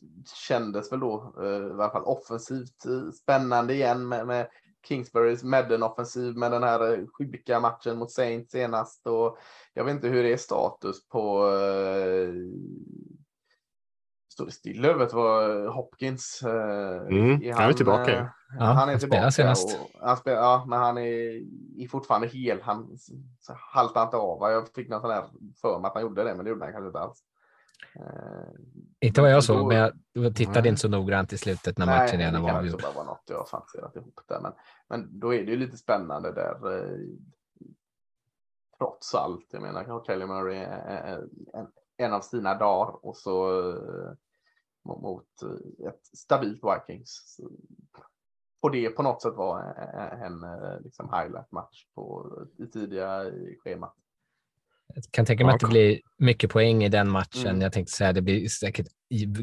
[0.48, 4.48] kändes väl då eh, i alla fall offensivt eh, spännande igen med, med
[4.88, 9.08] Kingsburys Madden-offensiv med den här eh, sjuka matchen mot Saints senast.
[9.08, 9.38] Och
[9.74, 12.34] jag vet inte hur det är status på eh,
[14.36, 16.42] Står det still över vad Hopkins?
[16.44, 18.26] Eh, Mm, han är tillbaka eh,
[18.60, 19.32] Ja, han är han tillbaka.
[19.32, 19.80] senast.
[19.80, 21.42] Och han spel, ja, men han är,
[21.84, 22.62] är fortfarande hel.
[22.62, 22.98] Han
[23.74, 24.52] haltar inte av.
[24.52, 25.26] Jag fick någon sån här
[25.62, 27.24] för mig att han gjorde det, men det gjorde han kanske inte alls.
[27.96, 30.70] Eh, Inte vad jag såg, då- men jag tittade Nej.
[30.70, 32.82] inte så noggrant i slutet när nej, matchen det redan var avgjord.
[32.82, 34.40] bara vara något jag fantiserat ihop där.
[34.42, 34.52] Men,
[34.90, 36.78] men då är det ju lite spännande där.
[36.78, 36.98] Eh,
[38.78, 39.48] trots allt.
[39.52, 41.18] Jag menar, Kelly Murray är är
[41.54, 41.68] en,
[41.98, 43.50] en av sina dagar och så
[44.86, 47.40] mot- eh, ett stabilt Vikings.
[48.62, 53.58] Får det på något sätt vara en, en eh, liksom highlight-match på, i tidiga i
[53.64, 53.96] schemat.
[54.96, 57.48] Jag kan tänka mig Ja, att det blir mycket poäng i den matchen.
[57.48, 57.62] Mm.
[57.62, 58.88] Jag tänkte säga det blir säkert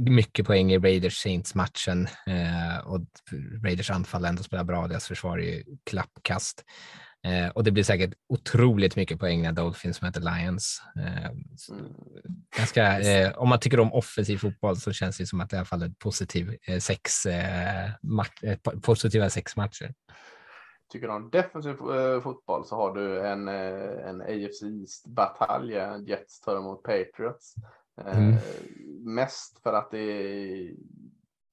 [0.09, 3.01] mycket poäng i Raiders Saints matchen eh, och
[3.65, 4.87] Raiders anfall ändå spelar bra.
[4.89, 6.65] Deras försvar är ju klappkast.
[7.25, 10.83] Eh, och det blir säkert otroligt mycket poäng när Dolphins möter Lions.
[10.97, 11.31] Eh,
[11.71, 11.93] Mm.
[12.57, 15.59] ganska, eh, om man tycker om offensiv fotboll så känns det som att det i
[15.59, 19.95] alla fall är positiv, eh, sex, eh, eh, po- positiva sex matcher.
[20.93, 21.75] Tycker du om defensiv
[22.23, 25.75] fotboll så har du en, en AFC East-batalj.
[25.77, 27.55] eh, Jets tar emot Patriots.
[28.07, 28.37] Mm.
[29.05, 30.71] Mest för att det är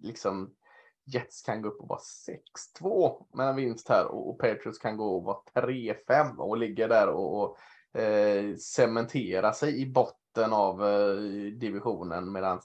[0.04, 0.54] liksom
[1.14, 2.00] Jets kan gå upp och vara
[2.80, 6.88] 6-2 med en vinst här och, och Patriots kan gå och vara 3-5 och ligga
[6.88, 7.58] där och, och
[8.02, 11.16] eh, cementera sig i botten av eh,
[11.60, 12.62] divisionen medan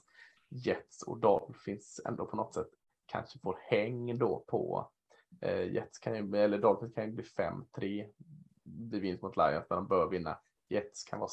[0.49, 2.69] Jets och Dolphins ändå på något sätt
[3.05, 4.91] kanske får häng då på
[5.41, 8.07] Eh, Jets kan ju, eller Dolphins kan ju bli 5-3
[8.63, 10.39] vid vinst mot Lions, där de bör vinna.
[10.69, 11.29] Jets kan vara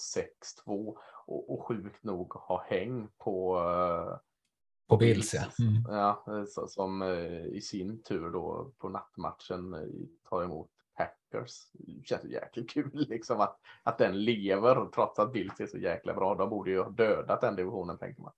[0.66, 4.18] 6-2 och, och sjukt nog ha häng på, eh,
[4.93, 5.64] på Bills, ja.
[5.64, 5.82] Mm.
[5.89, 9.81] ja så, som eh, i sin tur då på nattmatchen eh,
[10.31, 10.70] tar emot
[11.32, 11.70] Niners.
[11.73, 16.14] Det känns jäkligt kul liksom att, att den lever trots att Bills är så jäkla
[16.14, 16.35] bra.
[16.35, 18.32] De borde ju ha dödat den divisionen tänker man.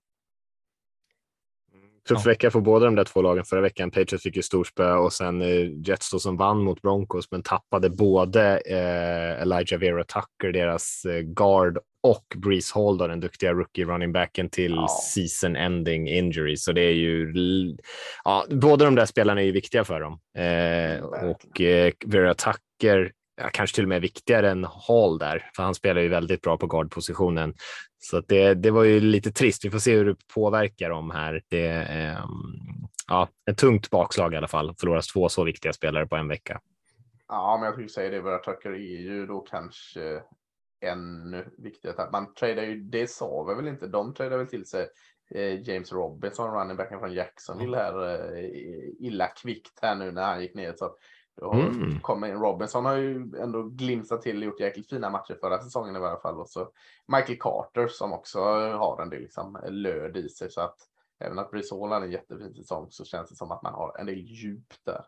[2.08, 3.90] Tuff vecka för båda de där två lagen förra veckan.
[3.90, 7.90] Patriots fick ju storspö och sen eh, Jets då som vann mot Broncos men tappade
[7.90, 13.84] både eh, Elijah Vera Tucker, deras eh, guard och Breeze Hall, då, den duktiga rookie
[13.84, 14.88] running backen till Ja.
[15.14, 16.56] season ending injury.
[16.56, 17.32] Så det är ju,
[18.24, 20.18] ja, båda de där spelarna är ju viktiga för dem.
[20.38, 25.62] Eh, och eh, Vera Tucker, ja, kanske till och med viktigare än Hall där, för
[25.62, 27.54] han spelar ju väldigt bra på guardpositionen.
[27.98, 29.64] Så att det, det var ju lite trist.
[29.64, 31.42] Vi får se hur det påverkar dem här.
[31.48, 32.24] Det är eh,
[33.08, 34.74] ja, ett tungt bakslag i alla fall.
[34.80, 36.60] Förloras två så viktiga spelare på en vecka.
[37.28, 38.20] Ja, men jag skulle säga det.
[38.20, 40.22] våra Tucker är ju då kanske
[40.84, 42.02] ännu viktigare.
[42.02, 44.88] Att Man tradar ju, det sa vi väl inte, de tradar väl till sig
[45.34, 48.50] eh, James Robinson, running backen från Jacksonville här, eh,
[48.98, 50.74] illa kvickt här nu när han gick ner.
[50.76, 50.96] Så
[51.42, 52.00] har Mm.
[52.00, 52.34] kommer in.
[52.34, 56.20] Robinson har ju ändå glimsat till och gjort jäkligt fina matcher förra säsongen i varje
[56.20, 56.40] fall.
[56.40, 56.68] Och så
[57.06, 58.40] Michael Carter som också
[58.70, 60.50] har en del liksom, löd i sig.
[60.50, 60.76] Så att
[61.24, 63.96] även att Breeze Hall hade en jättefin säsong så känns det som att man har
[63.98, 65.04] en del djup där.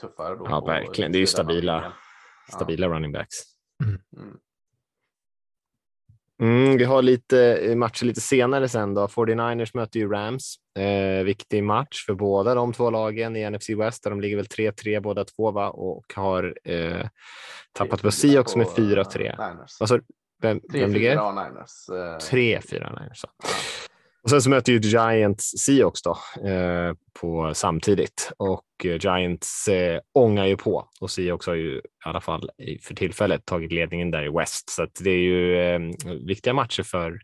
[0.00, 0.46] Tuffare då.
[0.48, 1.12] Ja, verkligen.
[1.12, 1.74] Det är ju stabila.
[1.74, 1.92] linjen.
[2.48, 2.54] Ja.
[2.56, 3.36] Stabila running backs.
[3.84, 4.38] Mm.
[6.44, 9.06] Mm, vi har lite eh, matcher lite senare sen då.
[9.06, 10.54] 49ers möter ju Rams.
[10.78, 14.02] Eh, viktig match för båda de två lagen i NFC West.
[14.04, 15.68] Där de ligger väl 3-3 båda två va?
[15.70, 17.06] och har eh,
[17.72, 19.40] tappat på Seahawks med 4-3.
[19.40, 19.80] eh, Niners.
[19.80, 20.00] Alltså,
[20.42, 21.16] vem, vem 3-4 ligger?
[21.16, 21.88] har Niners.
[21.88, 23.18] eh, 3-4 Niners.
[23.18, 23.28] så.
[24.24, 26.18] Och sen så möter ju Giants Seahawks då,
[26.48, 31.82] eh, på samtidigt och eh, Giants eh, ångar ju på och Seahawks har ju i
[32.04, 32.50] alla fall
[32.82, 34.70] för tillfället tagit ledningen där i West.
[34.70, 35.80] Så att det är ju eh,
[36.26, 37.18] viktiga matcher för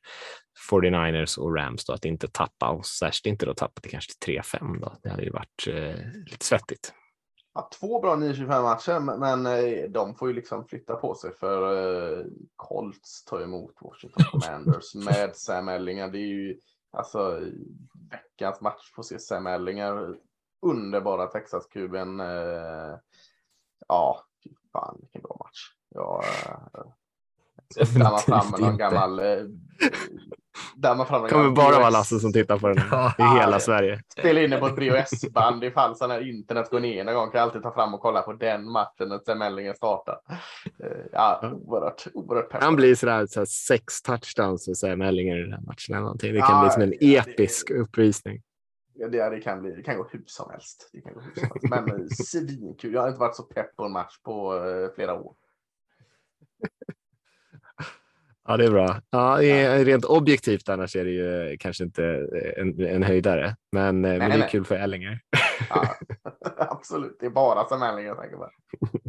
[0.70, 4.40] 49ers och Rams då, att inte tappa och särskilt inte då tappa till kanske till
[4.40, 4.92] 3-5 då.
[5.02, 6.92] Det hade ju varit eh, lite svettigt.
[7.54, 12.26] Ja, två bra 9-25 matcher, men- eh, de får ju liksom flytta på sig för
[12.56, 16.08] Colts tar emot Washington Commanders med Sam Ellinger.
[16.08, 16.56] Det är ju
[16.90, 17.40] alltså
[18.10, 20.18] veckans match på se Sam Ellinger.
[20.62, 22.20] Underbara Texas-kuben.
[22.20, 22.98] Eh,
[23.88, 25.58] ja, fy fan vilken bra match.
[25.88, 26.24] Ja,
[26.74, 29.18] eh, dammar fram Definitivt någon gammal...
[29.18, 29.44] Eh,
[30.76, 31.90] dammar fram någon Det kommer bara vara.
[31.90, 32.78] Lasse som tittar på den
[33.18, 34.00] i hela Sverige.
[34.18, 37.30] spela in det på ett BOS-band ifall sådana här internet går ner någon gång.
[37.30, 40.18] Kan jag alltid ta fram och kolla på den matchen när Semellingen startar.
[40.84, 45.42] Eh, Ja, oerhört, oerhört Det kan bli sådär, sådär sex touchdowns för Sam Ellinger i
[45.42, 45.94] den här matchen.
[45.94, 46.32] Eller någonting.
[46.34, 48.42] Det kan Ja, bli som en ja, det- episk uppvisning.
[48.94, 50.90] Ja, det, det, kan bli, det kan gå hur som helst.
[50.92, 51.68] Det kan gå hur som helst.
[51.70, 52.94] Men eh, svinkul.
[52.94, 55.34] Jag har inte varit så pepp på en match på eh, flera år.
[58.50, 59.00] Ja, det är bra.
[59.10, 59.38] Ja,
[59.84, 64.38] rent objektivt annars är det ju kanske inte en, en höjdare, men, men det är
[64.38, 64.48] nej.
[64.50, 65.20] kul för Ellinger.
[65.70, 65.94] Ja,
[66.56, 68.50] absolut, det är bara Semellingen jag tänker på.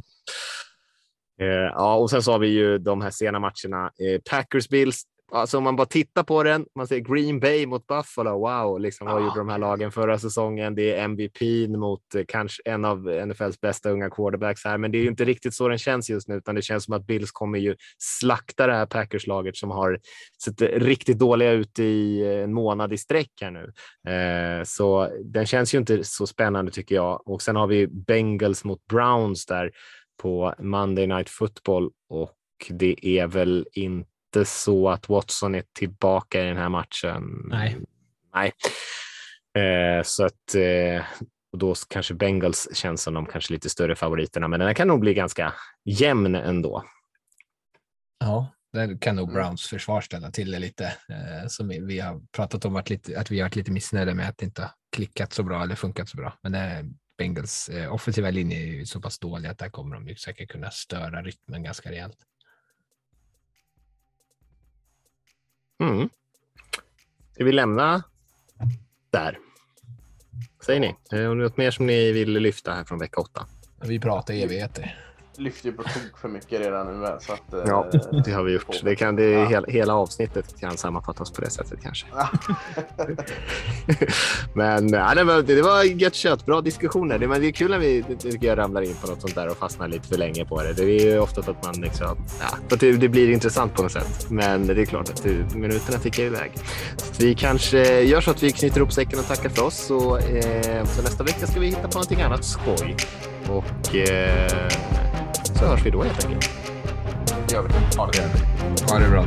[1.42, 3.86] Eh, ja, och sen så har vi ju de här sena matcherna.
[3.86, 5.04] Eh, Packers Bills.
[5.34, 8.32] Alltså om man bara tittar på den, man ser Green Bay mot Buffalo.
[8.40, 9.26] Wow, liksom, vad Ja.
[9.26, 10.76] gjorde de här lagen förra säsongen?
[10.76, 14.98] Det är MVP mot eh, kanske en av NFLs bästa unga quarterbacks här, men det
[14.98, 17.32] är ju inte riktigt så den känns just nu, utan det känns som att Bills
[17.32, 20.00] kommer ju slakta det här Packers-laget som har
[20.44, 23.72] sett riktigt dåliga ut i eh, en månad i sträck här nu.
[24.12, 27.28] Eh, så den känns ju inte så spännande tycker jag.
[27.28, 29.72] Och sen har vi Bengals mot Browns där
[30.22, 32.32] på Monday Night Football och
[32.70, 34.11] det är väl inte
[34.46, 37.24] så att Watson är tillbaka i den här matchen.
[37.46, 37.78] Nej.
[38.34, 38.52] Nej.
[39.64, 41.06] Eh, så att eh,
[41.52, 44.88] och då kanske Bengals känns som de kanske lite större favoriterna, men den här kan
[44.88, 45.54] nog bli ganska
[45.86, 46.84] jämn ändå.
[48.20, 49.42] Ja, där kan nog Mm.
[49.42, 50.86] Browns försvar ställa till det lite.
[50.86, 54.14] Eh, som vi, vi har pratat om att, lite, att vi har varit lite missnöjda
[54.14, 56.34] med att det inte har klickat så bra eller funkat så bra.
[56.44, 56.86] Men eh,
[57.18, 60.52] Bengals eh, offensiva linje är ju så pass dålig att där kommer de ju säkert
[60.52, 62.18] kunna störa rytmen ganska rejält.
[65.82, 66.10] Mm.
[67.34, 68.04] Ska vi lämna
[69.12, 69.38] där?
[70.66, 70.88] Säger ni?
[70.88, 73.48] Eh, har det något mer som ni vill lyfta här från vecka åtta?
[73.82, 75.11] Vi pratar evigheter.
[75.42, 77.06] Lyfter ju på tok för mycket redan nu.
[77.06, 77.90] här, Så att, eh, Ja,
[78.26, 78.82] det har vi gjort.
[78.84, 79.46] Det kan, det, Ja.
[79.46, 82.08] hela, hela avsnittet kan sammanfattas på det sättet kanske.
[82.16, 82.30] Ja.
[84.54, 86.46] men ja, det, var, det var gött kött.
[86.46, 87.18] Bra diskussioner.
[87.20, 89.50] Det, men det är kul när vi tycker jag, ramlar in på något sånt där
[89.50, 90.74] och fastnar lite för länge på det.
[90.74, 94.30] Det är ju ofta att man liksom, ja, det, det blir intressant på något sätt.
[94.30, 96.52] Men det är klart att det, minuterna tickar iväg.
[96.98, 99.78] Så vi kanske gör så att vi knyter ihop säcken och tackar för oss.
[99.78, 102.96] Så, eh, så nästa vecka ska vi hitta på någonting annat skoj.
[103.50, 104.70] Och eh,
[105.62, 106.52] så hörs vi då helt enkelt.
[107.48, 107.98] Det gör vi.
[107.98, 108.92] Ha det.
[108.92, 109.26] Ha det bra.